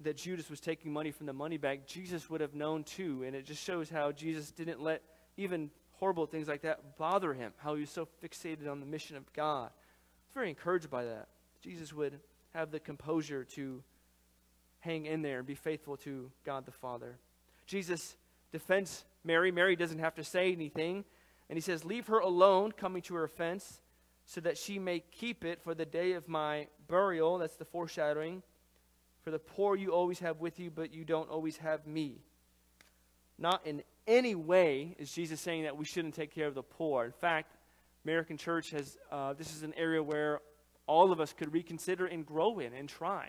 that 0.00 0.16
Judas 0.16 0.50
was 0.50 0.60
taking 0.60 0.92
money 0.92 1.10
from 1.10 1.26
the 1.26 1.32
money 1.32 1.56
bag, 1.56 1.86
Jesus 1.86 2.28
would 2.28 2.40
have 2.40 2.54
known 2.54 2.84
too. 2.84 3.22
And 3.22 3.34
it 3.34 3.46
just 3.46 3.62
shows 3.62 3.88
how 3.88 4.12
Jesus 4.12 4.50
didn't 4.50 4.80
let 4.80 5.02
even 5.36 5.70
horrible 5.92 6.26
things 6.26 6.48
like 6.48 6.62
that 6.62 6.98
bother 6.98 7.34
him, 7.34 7.52
how 7.58 7.74
he 7.74 7.80
was 7.80 7.90
so 7.90 8.08
fixated 8.22 8.70
on 8.70 8.80
the 8.80 8.86
mission 8.86 9.16
of 9.16 9.32
God. 9.32 9.66
I 9.66 10.26
was 10.26 10.34
very 10.34 10.48
encouraged 10.48 10.90
by 10.90 11.04
that. 11.04 11.28
Jesus 11.62 11.92
would 11.92 12.20
have 12.54 12.70
the 12.70 12.80
composure 12.80 13.44
to 13.44 13.82
hang 14.80 15.06
in 15.06 15.22
there 15.22 15.38
and 15.38 15.46
be 15.46 15.54
faithful 15.54 15.96
to 15.98 16.30
God 16.44 16.64
the 16.64 16.72
Father. 16.72 17.18
Jesus 17.66 18.16
defends 18.52 19.04
Mary. 19.24 19.50
Mary 19.50 19.76
doesn't 19.76 19.98
have 19.98 20.14
to 20.14 20.24
say 20.24 20.52
anything. 20.52 21.04
And 21.48 21.56
he 21.56 21.60
says, 21.60 21.84
Leave 21.84 22.06
her 22.06 22.18
alone, 22.18 22.72
coming 22.72 23.02
to 23.02 23.14
her 23.14 23.24
offense. 23.24 23.80
so 24.28 24.40
that 24.40 24.58
she 24.58 24.78
may 24.78 25.00
keep 25.12 25.44
it 25.44 25.62
for 25.62 25.74
the 25.74 25.84
day 25.84 26.12
of 26.12 26.28
my 26.28 26.66
burial. 26.88 27.38
That's 27.38 27.56
the 27.56 27.64
foreshadowing. 27.64 28.42
For 29.22 29.30
the 29.30 29.38
poor 29.38 29.76
you 29.76 29.92
always 29.92 30.18
have 30.18 30.40
with 30.40 30.58
you, 30.58 30.70
but 30.70 30.92
you 30.92 31.04
don't 31.04 31.30
always 31.30 31.58
have 31.58 31.86
me. 31.86 32.18
Not 33.38 33.66
in 33.66 33.82
any 34.06 34.34
way 34.34 34.94
is 34.98 35.12
Jesus 35.12 35.40
saying 35.40 35.64
that 35.64 35.76
we 35.76 35.84
shouldn't 35.84 36.14
take 36.14 36.34
care 36.34 36.46
of 36.46 36.54
the 36.54 36.62
poor. 36.62 37.04
In 37.04 37.12
fact, 37.12 37.56
American 38.04 38.36
Church 38.36 38.70
has, 38.70 38.96
uh, 39.10 39.32
this 39.32 39.54
is 39.54 39.62
an 39.62 39.74
area 39.76 40.02
where 40.02 40.40
all 40.86 41.10
of 41.10 41.20
us 41.20 41.32
could 41.32 41.52
reconsider 41.52 42.06
and 42.06 42.24
grow 42.24 42.58
in 42.58 42.72
and 42.72 42.88
try. 42.88 43.28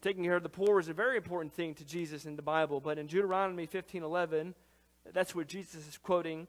Taking 0.00 0.24
care 0.24 0.36
of 0.36 0.42
the 0.42 0.48
poor 0.48 0.80
is 0.80 0.88
a 0.88 0.94
very 0.94 1.16
important 1.16 1.52
thing 1.52 1.74
to 1.74 1.84
Jesus 1.84 2.26
in 2.26 2.36
the 2.36 2.42
Bible, 2.42 2.80
but 2.80 2.98
in 2.98 3.06
Deuteronomy 3.06 3.66
15:11, 3.66 4.54
that's 5.12 5.34
where 5.34 5.44
Jesus 5.44 5.86
is 5.86 5.98
quoting. 5.98 6.48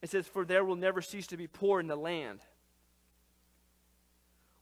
It 0.00 0.08
says, 0.08 0.26
"For 0.26 0.44
there 0.44 0.64
will 0.64 0.76
never 0.76 1.02
cease 1.02 1.26
to 1.28 1.36
be 1.36 1.46
poor 1.46 1.80
in 1.80 1.88
the 1.88 1.96
land." 1.96 2.46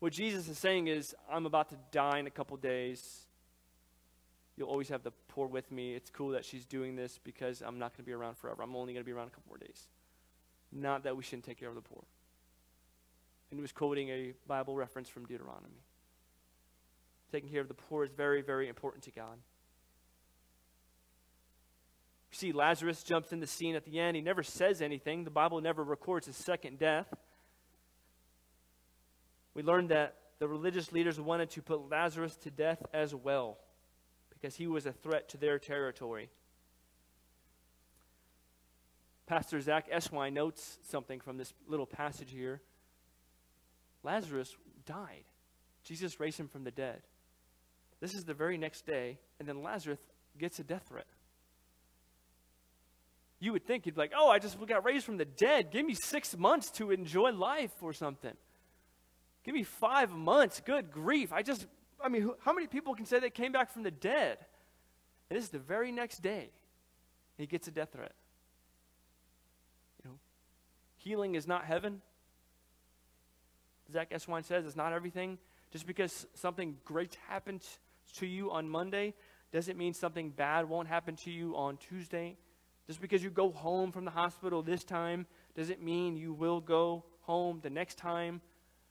What 0.00 0.12
Jesus 0.12 0.48
is 0.48 0.59
saying 0.59 0.88
is, 0.88 1.14
I'm 1.28 1.46
about 1.46 1.68
to 1.70 1.78
die 1.90 2.18
in 2.18 2.26
a 2.26 2.30
couple 2.30 2.56
days. 2.56 3.28
You'll 4.59 4.68
always 4.68 4.88
have 4.88 5.04
the 5.04 5.12
poor 5.28 5.46
with 5.46 5.70
me. 5.70 5.94
It's 5.94 6.11
cool 6.11 6.30
that 6.30 6.44
she's 6.44 6.66
doing 6.66 6.96
this 6.96 7.20
because 7.22 7.62
I'm 7.64 7.78
not 7.78 7.92
going 7.92 8.02
to 8.04 8.06
be 8.06 8.12
around 8.12 8.36
forever. 8.36 8.61
I'm 8.61 8.74
only 8.74 8.92
going 8.92 9.04
to 9.04 9.06
be 9.06 9.12
around 9.12 9.28
a 9.28 9.30
couple 9.30 9.44
more 9.48 9.59
days. 9.59 9.86
Not 10.72 11.04
that 11.04 11.16
we 11.16 11.22
shouldn't 11.22 11.44
take 11.44 11.61
care 11.61 11.68
of 11.68 11.76
the 11.76 11.80
poor. 11.80 12.02
And 13.50 13.59
he 13.59 13.62
was 13.62 13.70
quoting 13.70 14.09
a 14.09 14.32
Bible 14.48 14.74
reference 14.74 15.09
from 15.09 15.26
Deuteronomy. 15.26 15.84
Taking 17.30 17.50
care 17.50 17.61
of 17.61 17.68
the 17.68 17.74
poor 17.74 18.02
is 18.02 18.11
very, 18.11 18.42
very 18.42 18.68
important 18.68 19.04
to 19.04 19.12
God. 19.12 19.38
You 22.32 22.36
see, 22.36 22.50
Lazarus 22.50 23.04
jumps 23.04 23.32
in 23.32 23.38
the 23.38 23.46
scene 23.46 23.76
at 23.76 23.84
the 23.84 24.00
end. 24.00 24.16
He 24.16 24.22
never 24.22 24.42
says 24.42 24.82
anything. 24.82 25.22
The 25.22 25.30
Bible 25.30 25.61
never 25.61 25.84
records 25.84 26.26
his 26.26 26.36
second 26.36 26.80
death. 26.80 27.06
We 29.54 29.62
learned 29.62 29.90
that 29.90 30.16
the 30.40 30.48
religious 30.48 30.90
leaders 30.90 31.20
wanted 31.20 31.50
to 31.50 31.62
put 31.62 31.88
Lazarus 31.88 32.34
to 32.38 32.50
death 32.50 32.82
as 32.92 33.14
well 33.14 33.59
because 34.41 34.57
he 34.57 34.66
was 34.66 34.86
a 34.86 34.93
threat 34.93 35.28
to 35.30 35.36
their 35.36 35.59
territory. 35.59 36.30
Pastor 39.26 39.61
Zack 39.61 39.91
Eswine 39.91 40.32
notes 40.32 40.78
something 40.89 41.20
from 41.20 41.36
this 41.36 41.53
little 41.66 41.86
passage 41.86 42.30
here. 42.30 42.62
Lazarus 44.03 44.57
died. 44.86 45.24
Jesus 45.84 46.18
raised 46.20 46.41
him 46.41 46.49
from 46.49 46.64
the 46.64 46.70
dead. 46.70 47.03
This 48.01 48.14
is 48.14 48.24
the 48.24 48.34
very 48.34 48.57
next 48.57 48.86
day, 48.86 49.18
and 49.39 49.49
then 49.49 49.62
Lazarus 49.62 49.99
gets 50.39 50.59
a 50.59 50.64
death 50.64 50.86
threat. 50.89 51.07
You 53.41 53.53
would 53.53 53.66
think 53.66 53.84
he'd 53.84 53.95
be 53.95 54.01
like, 54.01 54.12
oh, 54.16 54.28
I 54.28 54.39
just 54.39 54.59
got 54.66 54.84
raised 54.84 55.05
from 55.05 55.16
the 55.16 55.24
dead. 55.24 55.70
Give 55.70 55.84
me 55.84 55.95
six 55.95 56.36
months 56.36 56.70
to 56.72 56.91
enjoy 56.91 57.32
life 57.32 57.72
or 57.80 57.93
something. 57.93 58.34
Give 59.45 59.55
me 59.55 59.62
five 59.62 60.11
months. 60.11 60.61
Good 60.61 60.91
grief. 60.91 61.32
I 61.32 61.43
just, 61.43 61.66
I 62.03 62.09
mean, 62.09 62.30
how 62.40 62.53
many 62.53 62.66
people 62.66 62.94
can 62.94 63.07
say 63.07 63.18
they 63.18 63.30
came 63.30 63.53
back 63.53 63.72
from 63.72 63.82
the 63.82 63.90
dead? 63.90 64.38
And 65.28 65.36
this 65.36 65.44
is 65.44 65.51
the 65.51 65.59
very 65.59 65.92
next 65.92 66.22
day. 66.22 66.51
He 67.36 67.46
gets 67.46 67.68
a 67.68 67.70
death 67.70 67.90
threat. 67.92 68.12
You 70.03 70.11
know, 70.11 70.18
healing 70.96 71.34
is 71.34 71.46
not 71.46 71.64
heaven. 71.64 72.01
Zack 73.92 74.11
Eswine 74.11 74.44
says 74.44 74.66
it's 74.66 74.76
not 74.76 74.92
everything. 74.92 75.38
Just 75.70 75.86
because 75.86 76.26
something 76.34 76.76
great 76.84 77.16
happened 77.28 77.62
to 78.16 78.26
you 78.26 78.51
on 78.51 78.68
Monday 78.68 79.14
doesn't 79.53 79.78
mean 79.78 79.94
something 79.94 80.30
bad 80.30 80.68
won't 80.68 80.88
happen 80.88 81.16
to 81.16 81.30
you 81.30 81.57
on 81.57 81.76
Tuesday. 81.76 82.36
Just 82.86 83.01
because 83.01 83.22
you 83.22 83.30
go 83.30 83.51
home 83.51 83.92
from 83.92 84.05
the 84.05 84.11
hospital 84.11 84.62
this 84.62 84.84
time 84.84 85.26
doesn't 85.55 85.82
mean 85.82 86.16
you 86.16 86.32
will 86.32 86.61
go 86.61 87.05
home 87.20 87.61
the 87.62 87.70
next 87.70 87.99
time. 87.99 88.40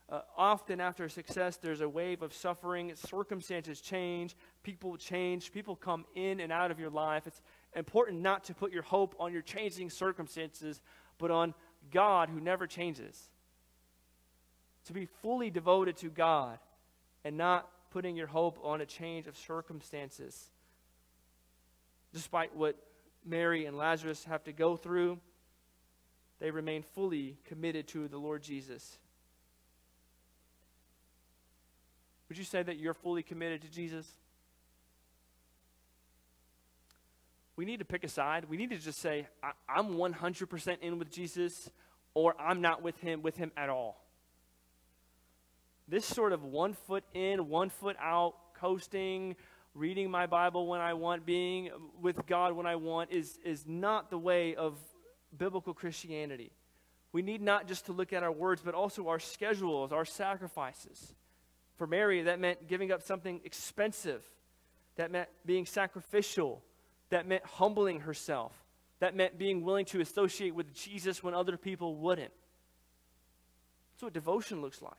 Uh, 0.09 0.21
often 0.37 0.79
after 0.79 1.09
success, 1.09 1.57
there's 1.57 1.81
a 1.81 1.89
wave 1.89 2.21
of 2.21 2.33
suffering. 2.33 2.93
Circumstances 2.95 3.81
change. 3.81 4.37
People 4.63 4.95
change. 4.95 5.51
People 5.51 5.75
come 5.75 6.05
in 6.15 6.39
and 6.39 6.51
out 6.51 6.71
of 6.71 6.79
your 6.79 6.89
life. 6.89 7.27
It's 7.27 7.41
important 7.75 8.21
not 8.21 8.45
to 8.45 8.53
put 8.53 8.71
your 8.71 8.83
hope 8.83 9.15
on 9.19 9.33
your 9.33 9.41
changing 9.41 9.89
circumstances, 9.89 10.81
but 11.17 11.29
on 11.29 11.53
God 11.91 12.29
who 12.29 12.39
never 12.39 12.67
changes. 12.67 13.29
To 14.85 14.93
be 14.93 15.05
fully 15.05 15.49
devoted 15.49 15.97
to 15.97 16.09
God 16.09 16.59
and 17.25 17.35
not 17.35 17.69
putting 17.91 18.15
your 18.15 18.27
hope 18.27 18.59
on 18.63 18.79
a 18.79 18.85
change 18.85 19.27
of 19.27 19.35
circumstances. 19.35 20.51
Despite 22.13 22.55
what 22.55 22.77
Mary 23.25 23.65
and 23.65 23.77
Lazarus 23.77 24.23
have 24.23 24.45
to 24.45 24.53
go 24.53 24.77
through, 24.77 25.19
they 26.39 26.51
remain 26.51 26.83
fully 26.95 27.37
committed 27.45 27.89
to 27.89 28.07
the 28.07 28.17
Lord 28.17 28.41
Jesus. 28.41 28.99
Would 32.29 32.37
you 32.37 32.43
say 32.43 32.63
that 32.63 32.77
you're 32.77 32.93
fully 32.93 33.23
committed 33.23 33.61
to 33.61 33.69
Jesus? 33.69 34.07
We 37.55 37.65
need 37.65 37.79
to 37.79 37.85
pick 37.85 38.03
a 38.03 38.07
side. 38.07 38.45
We 38.45 38.57
need 38.57 38.69
to 38.69 38.77
just 38.77 38.99
say, 38.99 39.27
I- 39.41 39.79
am 39.79 39.97
100% 39.97 40.79
in 40.81 40.99
with 40.99 41.11
Jesus, 41.11 41.69
or 42.13 42.35
I'm 42.39 42.61
not 42.61 42.83
with 42.83 42.97
him 42.99 43.21
with 43.21 43.37
him 43.37 43.51
at 43.57 43.69
all. 43.69 44.03
This 45.87 46.05
sort 46.05 46.33
of 46.33 46.43
one 46.43 46.73
foot 46.73 47.03
in, 47.13 47.47
one 47.47 47.69
foot 47.69 47.95
out, 47.99 48.35
coasting, 48.53 49.35
reading 49.73 50.11
my 50.11 50.27
Bible 50.27 50.67
when 50.67 50.81
I 50.81 50.93
want, 50.93 51.25
being 51.25 51.69
with 52.01 52.25
God 52.27 52.53
when 52.53 52.65
I 52.65 52.75
want, 52.75 53.11
is, 53.11 53.39
is 53.43 53.65
not 53.65 54.09
the 54.09 54.17
way 54.17 54.53
of 54.55 54.77
biblical 55.35 55.73
Christianity. 55.73 56.51
We 57.11 57.21
need 57.21 57.41
not 57.41 57.67
just 57.67 57.85
to 57.85 57.93
look 57.93 58.13
at 58.13 58.21
our 58.21 58.31
words, 58.31 58.61
but 58.63 58.75
also 58.75 59.07
our 59.07 59.19
schedules, 59.19 59.91
our 59.91 60.05
sacrifices. 60.05 61.15
For 61.77 61.87
Mary, 61.87 62.23
that 62.23 62.39
meant 62.39 62.67
giving 62.67 62.91
up 62.91 63.01
something 63.01 63.41
expensive. 63.43 64.23
That 64.95 65.11
meant 65.11 65.29
being 65.45 65.65
sacrificial. 65.65 66.63
That 67.09 67.27
meant 67.27 67.45
humbling 67.45 68.01
herself. 68.01 68.51
That 68.99 69.15
meant 69.15 69.37
being 69.37 69.63
willing 69.63 69.85
to 69.85 70.01
associate 70.01 70.55
with 70.55 70.73
Jesus 70.73 71.23
when 71.23 71.33
other 71.33 71.55
people 71.55 71.95
wouldn't. 71.95 72.33
That's 73.93 74.03
what 74.03 74.13
devotion 74.13 74.61
looks 74.61 74.81
like. 74.81 74.93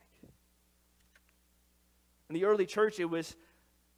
In 2.29 2.35
the 2.35 2.45
early 2.45 2.65
church, 2.65 2.99
it 2.99 3.05
was 3.05 3.35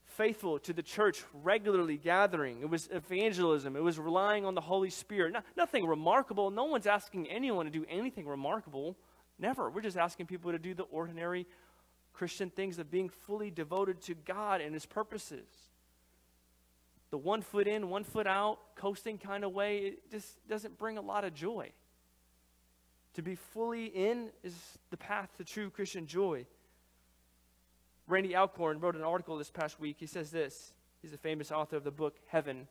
faithful 0.05 0.59
to 0.59 0.73
the 0.73 0.83
church, 0.83 1.23
regularly 1.33 1.97
gathering. 1.97 2.61
It 2.61 2.69
was 2.69 2.89
evangelism. 2.91 3.75
It 3.75 3.83
was 3.83 3.99
relying 3.99 4.45
on 4.45 4.55
the 4.55 4.61
Holy 4.61 4.89
Spirit. 4.89 5.33
No, 5.33 5.39
nothing 5.55 5.85
remarkable. 5.85 6.49
No 6.49 6.65
one's 6.65 6.87
asking 6.87 7.29
anyone 7.29 7.65
to 7.65 7.71
do 7.71 7.85
anything 7.89 8.27
remarkable. 8.27 8.97
Never. 9.37 9.69
We're 9.69 9.81
just 9.81 9.97
asking 9.97 10.27
people 10.27 10.51
to 10.51 10.59
do 10.59 10.73
the 10.73 10.83
ordinary 10.83 11.47
Christian 12.13 12.49
things 12.49 12.79
of 12.79 12.91
being 12.91 13.09
fully 13.09 13.51
devoted 13.51 14.01
to 14.03 14.15
God 14.15 14.61
and 14.61 14.73
His 14.73 14.85
purposes. 14.85 15.47
The 17.09 17.17
one 17.17 17.41
foot 17.41 17.67
in, 17.67 17.89
one 17.89 18.03
foot 18.03 18.27
out, 18.27 18.59
coasting 18.75 19.17
kind 19.17 19.43
of 19.43 19.51
way, 19.51 19.77
it 19.79 20.11
just 20.11 20.47
doesn't 20.47 20.77
bring 20.77 20.97
a 20.97 21.01
lot 21.01 21.23
of 21.23 21.33
joy. 21.33 21.71
To 23.15 23.21
be 23.21 23.35
fully 23.35 23.85
in 23.85 24.29
is 24.43 24.55
the 24.89 24.97
path 24.97 25.29
to 25.37 25.43
true 25.43 25.69
Christian 25.69 26.07
joy. 26.07 26.45
Randy 28.07 28.35
Alcorn 28.35 28.79
wrote 28.79 28.95
an 28.95 29.03
article 29.03 29.37
this 29.37 29.51
past 29.51 29.79
week. 29.79 29.97
He 29.99 30.05
says 30.05 30.31
this. 30.31 30.73
He's 31.01 31.13
a 31.13 31.17
famous 31.17 31.51
author 31.51 31.75
of 31.75 31.83
the 31.83 31.91
book 31.91 32.17
Heaven. 32.27 32.67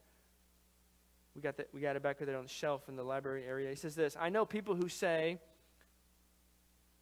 We 1.35 1.43
got, 1.43 1.57
that, 1.59 1.69
we 1.73 1.81
got 1.81 1.97
it 1.97 2.03
back 2.03 2.19
there 2.19 2.37
on 2.37 2.45
the 2.45 2.49
shelf 2.49 2.89
in 2.89 2.97
the 2.97 3.03
library 3.03 3.45
area. 3.47 3.69
He 3.71 3.77
says 3.77 3.95
this 3.95 4.17
I 4.19 4.31
know 4.31 4.45
people 4.45 4.75
who 4.75 4.89
say, 4.89 5.39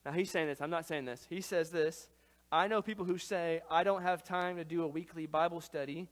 now 0.04 0.12
he's 0.12 0.30
saying 0.30 0.48
this, 0.48 0.60
I'm 0.60 0.70
not 0.70 0.86
saying 0.86 1.04
this. 1.04 1.26
He 1.28 1.40
says 1.40 1.70
this 1.70 2.08
I 2.50 2.68
know 2.68 2.80
people 2.80 3.04
who 3.04 3.18
say, 3.18 3.60
I 3.70 3.84
don't 3.84 4.02
have 4.02 4.24
time 4.24 4.56
to 4.56 4.64
do 4.64 4.82
a 4.82 4.88
weekly 4.88 5.26
Bible 5.26 5.60
study, 5.60 6.08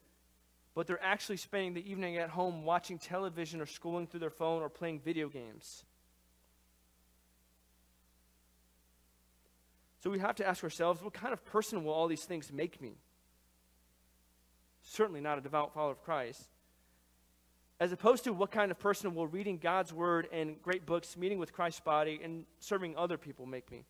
but 0.75 0.87
they're 0.87 1.03
actually 1.03 1.39
spending 1.39 1.73
the 1.73 1.91
evening 1.91 2.19
at 2.19 2.29
home 2.29 2.65
watching 2.65 2.99
television 2.99 3.61
or 3.61 3.67
scrolling 3.67 4.09
through 4.09 4.21
their 4.21 4.31
phone 4.31 4.61
or 4.61 4.69
playing 4.69 5.01
video 5.01 5.29
games. 5.29 5.85
So 10.03 10.11
we 10.11 10.19
have 10.19 10.37
to 10.37 10.47
ask 10.47 10.63
ourselves 10.63 11.03
what 11.03 11.15
kind 11.15 11.33
of 11.33 11.45
person 11.47 11.83
will 11.83 11.93
all 11.93 12.07
these 12.07 12.25
things 12.25 12.53
make 12.53 12.81
me? 12.81 12.93
Certainly 14.83 15.23
not 15.23 15.39
a 15.39 15.41
devout 15.41 15.73
follower 15.73 15.93
of 15.93 16.03
Christ. 16.03 16.43
As 17.81 17.93
opposed 17.93 18.25
to 18.25 18.33
what 18.33 18.51
kind 18.51 18.71
of 18.71 18.79
person 18.79 19.15
will 19.15 19.27
reading 19.27 19.59
God's 19.59 19.93
word 19.93 20.29
and 20.33 20.63
great 20.63 20.87
books, 20.87 21.17
meeting 21.17 21.39
with 21.39 21.53
Christ's 21.53 21.81
body, 21.81 22.21
and 22.23 22.45
serving 22.61 22.97
other 22.97 23.19
people 23.19 23.47
make 23.47 23.71
me? 23.73 23.85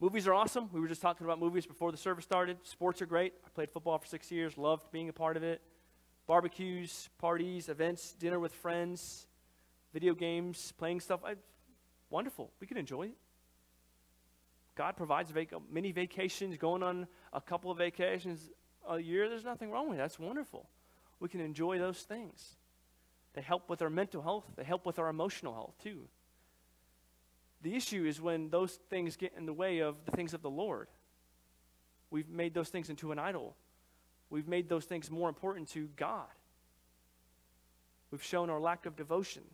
Movies 0.00 0.26
are 0.26 0.34
awesome. 0.34 0.68
We 0.72 0.80
were 0.80 0.88
just 0.88 1.00
talking 1.00 1.24
about 1.24 1.38
movies 1.38 1.66
before 1.66 1.92
the 1.92 1.96
service 1.96 2.24
started. 2.24 2.58
Sports 2.64 3.00
are 3.00 3.06
great. 3.06 3.32
I 3.46 3.48
played 3.50 3.70
football 3.70 3.96
for 3.98 4.06
six 4.06 4.30
years, 4.30 4.58
loved 4.58 4.90
being 4.90 5.08
a 5.08 5.12
part 5.12 5.36
of 5.36 5.44
it. 5.44 5.62
Barbecues, 6.26 7.08
parties, 7.18 7.68
events, 7.68 8.12
dinner 8.12 8.40
with 8.40 8.52
friends, 8.52 9.28
video 9.92 10.14
games, 10.14 10.72
playing 10.78 11.00
stuff. 11.00 11.20
I, 11.24 11.34
wonderful. 12.10 12.50
We 12.60 12.66
can 12.66 12.76
enjoy 12.76 13.04
it. 13.04 13.16
God 14.74 14.96
provides 14.96 15.30
vac- 15.30 15.52
many 15.70 15.92
vacations, 15.92 16.56
going 16.56 16.82
on 16.82 17.06
a 17.32 17.40
couple 17.40 17.70
of 17.70 17.78
vacations 17.78 18.50
a 18.88 18.98
year. 18.98 19.28
There's 19.28 19.44
nothing 19.44 19.70
wrong 19.70 19.88
with 19.88 19.98
that. 19.98 20.04
That's 20.04 20.18
wonderful. 20.18 20.68
We 21.20 21.28
can 21.28 21.40
enjoy 21.40 21.78
those 21.78 22.00
things. 22.00 22.56
They 23.34 23.42
help 23.42 23.70
with 23.70 23.80
our 23.82 23.90
mental 23.90 24.22
health, 24.22 24.44
they 24.56 24.64
help 24.64 24.86
with 24.86 24.98
our 24.98 25.08
emotional 25.08 25.54
health 25.54 25.74
too. 25.82 26.08
The 27.64 27.74
issue 27.74 28.04
is 28.04 28.20
when 28.20 28.50
those 28.50 28.78
things 28.90 29.16
get 29.16 29.32
in 29.38 29.46
the 29.46 29.52
way 29.54 29.78
of 29.78 29.96
the 30.04 30.12
things 30.12 30.34
of 30.34 30.42
the 30.42 30.50
Lord. 30.50 30.88
We've 32.10 32.28
made 32.28 32.52
those 32.52 32.68
things 32.68 32.90
into 32.90 33.10
an 33.10 33.18
idol. 33.18 33.56
We've 34.28 34.46
made 34.46 34.68
those 34.68 34.84
things 34.84 35.10
more 35.10 35.30
important 35.30 35.68
to 35.70 35.88
God. 35.96 36.28
We've 38.10 38.22
shown 38.22 38.50
our 38.50 38.60
lack 38.60 38.84
of 38.84 38.96
devotion. 38.96 39.44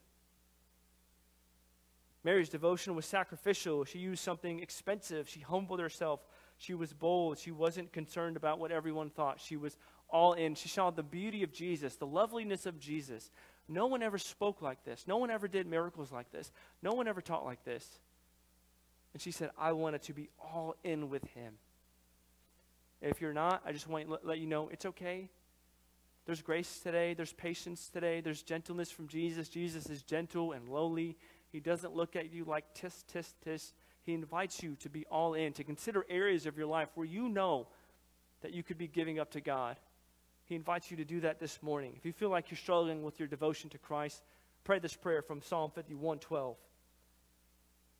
Mary's 2.24 2.48
devotion 2.48 2.96
was 2.96 3.06
sacrificial. 3.06 3.84
She 3.84 4.00
used 4.00 4.24
something 4.24 4.58
expensive. 4.58 5.28
She 5.28 5.40
humbled 5.40 5.78
herself. 5.78 6.18
She 6.58 6.74
was 6.74 6.92
bold. 6.92 7.38
She 7.38 7.52
wasn't 7.52 7.92
concerned 7.92 8.36
about 8.36 8.58
what 8.58 8.72
everyone 8.72 9.11
thought. 9.11 9.40
She 9.40 9.56
was 9.56 9.76
all 10.08 10.32
in. 10.32 10.56
She 10.56 10.68
saw 10.68 10.90
the 10.90 11.04
beauty 11.04 11.44
of 11.44 11.52
Jesus, 11.52 11.94
the 11.94 12.06
loveliness 12.08 12.66
of 12.66 12.80
Jesus. 12.80 13.30
No 13.68 13.86
one 13.86 14.02
ever 14.02 14.18
spoke 14.18 14.62
like 14.62 14.84
this. 14.84 15.04
No 15.06 15.18
one 15.18 15.30
ever 15.30 15.48
did 15.48 15.66
miracles 15.66 16.11
like 16.11 16.30
this. 16.32 16.50
No 16.82 16.92
one 16.92 17.06
ever 17.06 17.20
taught 17.20 17.44
like 17.44 17.64
this. 17.64 17.86
And 19.12 19.22
she 19.22 19.30
said, 19.30 19.50
I 19.58 19.72
wanted 19.72 20.02
to 20.02 20.12
be 20.12 20.28
all 20.38 20.74
in 20.84 21.08
with 21.08 21.24
him. 21.34 21.54
If 23.00 23.20
you're 23.20 23.32
not, 23.32 23.62
I 23.64 23.72
just 23.72 23.88
want 23.88 24.08
to 24.08 24.18
let 24.22 24.38
you 24.38 24.46
know 24.46 24.68
it's 24.68 24.86
okay. 24.86 25.30
There's 26.26 26.42
grace 26.42 26.80
today, 26.80 27.14
there's 27.14 27.32
patience 27.32 27.88
today, 27.88 28.20
there's 28.20 28.42
gentleness 28.42 28.90
from 28.90 29.08
Jesus. 29.08 29.48
Jesus 29.48 29.86
is 29.86 30.02
gentle 30.02 30.52
and 30.52 30.68
lowly. 30.68 31.16
He 31.50 31.61
doesn't 31.61 31.94
look 31.96 32.14
at 32.14 32.32
you 32.32 32.44
like 32.44 32.64
tis, 32.74 33.04
tis, 33.08 33.34
tis. 33.42 33.72
He 34.02 34.14
invites 34.14 34.62
you 34.62 34.76
to 34.76 34.88
be 34.88 35.06
all 35.11 35.34
in, 35.34 35.52
to 35.54 35.64
consider 35.64 36.06
areas 36.08 36.46
of 36.46 36.56
your 36.56 36.66
life 36.66 36.88
where 36.94 37.06
you 37.06 37.28
know 37.28 37.66
that 38.42 38.52
you 38.52 38.62
could 38.62 38.78
be 38.78 38.86
giving 38.86 39.18
up 39.18 39.30
to 39.32 39.40
God. 39.40 39.76
He 40.51 40.57
invites 40.57 40.90
you 40.90 40.96
to 40.96 41.05
do 41.05 41.20
that 41.20 41.38
this 41.38 41.62
morning. 41.62 41.92
If 41.96 42.05
you 42.05 42.12
feel 42.12 42.28
like 42.28 42.51
you're 42.51 42.59
struggling 42.59 43.05
with 43.05 43.20
your 43.20 43.28
devotion 43.28 43.70
to 43.70 43.78
Christ, 43.78 44.20
pray 44.64 44.80
this 44.80 44.96
prayer 44.96 45.22
from 45.22 45.40
Psalm 45.42 45.70
51:12. 45.70 46.57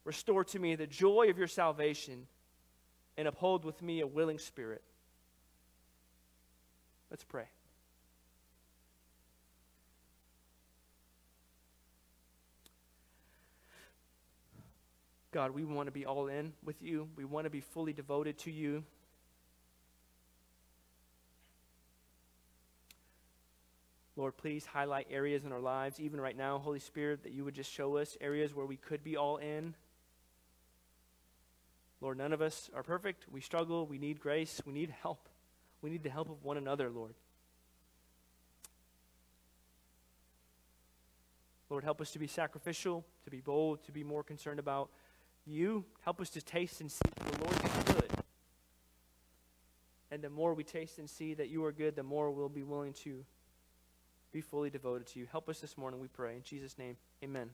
Restore 0.03 0.43
to 0.43 0.59
me 0.59 0.75
the 0.75 0.89
joy 0.89 1.31
of 1.31 1.39
your 1.39 1.47
salvation 1.47 2.27
and 3.17 3.29
uphold 3.29 3.65
with 3.65 3.81
me 3.83 4.01
a 4.01 4.07
willing 4.07 4.41
spirit. 4.41 4.83
Let's 7.09 7.23
pray. 7.23 7.49
God, 15.31 15.53
we 15.53 15.63
want 15.63 15.87
to 15.87 15.93
be 15.93 16.05
all 16.05 16.27
in 16.27 16.53
with 16.65 16.83
you. 16.83 17.09
We 17.15 17.25
want 17.25 17.45
to 17.45 17.51
be 17.51 17.61
fully 17.61 17.93
devoted 17.93 18.39
to 18.39 18.51
you. 18.51 18.83
Lord, 24.17 24.37
please 24.37 24.67
highlight 24.67 25.07
areas 25.11 25.45
in 25.45 25.53
our 25.53 25.61
lives, 25.61 26.01
even 26.01 26.21
right 26.21 26.37
now, 26.37 26.59
Holy 26.59 26.81
Spirit, 26.81 27.23
that 27.23 27.33
you 27.33 27.45
would 27.45 27.55
just 27.55 27.71
show 27.71 27.97
us 27.97 28.17
areas 28.21 28.55
where 28.55 28.67
we 28.67 28.77
could 28.77 29.03
be 29.05 29.17
all 29.17 29.37
in. 29.37 29.75
Lord, 32.01 32.19
none 32.19 32.33
of 32.33 32.43
us 32.43 32.71
are 32.75 32.83
perfect. 32.83 33.27
We 33.31 33.41
struggle. 33.41 33.87
We 33.87 33.99
need 33.99 34.21
grace. 34.21 34.61
We 34.67 34.73
need 34.73 34.91
help. 35.03 35.29
We 35.83 35.91
need 35.91 36.03
the 36.03 36.11
help 36.11 36.29
of 36.29 36.43
one 36.45 36.57
another, 36.57 36.91
Lord. 36.91 37.15
Lord, 41.69 41.85
help 41.85 42.01
us 42.01 42.11
to 42.11 42.19
be 42.19 42.27
sacrificial, 42.27 43.05
to 43.25 43.31
be 43.31 43.41
bold, 43.41 43.85
to 43.85 43.93
be 43.93 44.03
more 44.03 44.25
concerned 44.25 44.59
about 44.59 44.91
you. 45.47 45.85
Help 46.01 46.21
us 46.21 46.31
to 46.31 46.43
taste 46.43 46.81
and 46.81 46.91
see 46.91 46.99
the 47.17 47.45
Lord 47.45 47.65
is 47.65 47.95
good. 47.95 48.11
And 50.11 50.21
the 50.21 50.31
more 50.31 50.53
we 50.55 50.65
taste 50.65 50.99
and 50.99 51.09
see 51.09 51.35
that 51.35 51.49
you 51.49 51.65
are 51.65 51.71
good, 51.71 51.95
the 51.95 52.03
more 52.03 52.33
we'll 52.33 52.49
be 52.49 52.65
willing 52.65 52.93
to 53.05 53.25
be 54.33 54.41
fully 54.41 54.71
devoted 54.71 55.07
to 55.09 55.19
you. 55.19 55.27
Help 55.31 55.49
us 55.49 55.61
this 55.61 55.77
morning, 55.77 56.01
we 56.01 56.09
pray. 56.09 56.37
In 56.37 56.43
Jesus' 56.43 56.79
name, 56.79 56.97
amen. 57.23 57.51